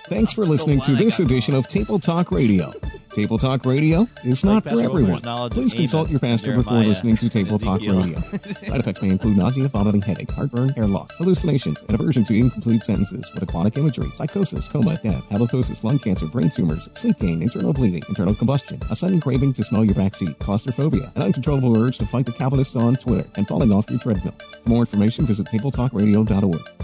Thanks 0.08 0.32
for 0.32 0.46
listening 0.46 0.80
to 0.82 0.94
this 0.94 1.20
edition 1.20 1.54
of 1.54 1.68
Table 1.68 1.98
Talk 1.98 2.30
Radio. 2.30 2.72
Table 3.12 3.38
Talk 3.38 3.64
Radio 3.64 4.06
is 4.24 4.44
not 4.44 4.62
for 4.62 4.78
everyone. 4.78 5.04
Wilker's 5.04 5.24
knowledge 5.24 5.52
of 5.52 5.56
Please 5.56 5.72
consult 5.72 6.10
Amos, 6.10 6.10
your 6.12 6.20
pastor 6.20 6.54
before 6.54 6.84
listening 6.84 7.16
to 7.16 7.30
Table 7.30 7.58
Talk 7.58 7.80
Radio. 7.80 8.20
Side 8.20 8.80
effects 8.80 9.00
may 9.00 9.08
include 9.08 9.38
nausea, 9.38 9.68
vomiting, 9.68 10.02
headache, 10.02 10.30
heartburn, 10.30 10.68
hair 10.70 10.86
loss, 10.86 11.10
hallucinations, 11.16 11.80
and 11.80 11.98
aversion 11.98 12.26
to 12.26 12.34
incomplete 12.34 12.84
sentences 12.84 13.26
with 13.32 13.42
aquatic 13.42 13.78
imagery, 13.78 14.10
psychosis, 14.10 14.68
coma, 14.68 15.00
death, 15.02 15.26
halitosis, 15.30 15.82
lung 15.82 15.98
cancer, 15.98 16.26
brain 16.26 16.50
tumors, 16.50 16.90
sleep 16.94 17.18
gain, 17.18 17.40
internal 17.40 17.72
bleeding, 17.72 18.02
internal 18.08 18.34
combustion, 18.34 18.78
a 18.90 18.96
sudden 18.96 19.18
craving 19.18 19.54
to 19.54 19.64
smell 19.64 19.82
your 19.82 19.94
backseat, 19.94 20.38
claustrophobia, 20.38 21.10
an 21.14 21.22
uncontrollable 21.22 21.82
urge 21.82 21.96
to 21.96 22.04
fight 22.04 22.26
the 22.26 22.32
Calvinists 22.32 22.76
on 22.76 22.96
Twitter, 22.96 23.26
and 23.36 23.48
falling 23.48 23.72
off 23.72 23.88
your 23.88 23.98
treadmill. 23.98 24.34
For 24.62 24.68
more 24.68 24.80
information, 24.80 25.24
visit 25.24 25.46
tabletalkradio.org. 26.06 26.76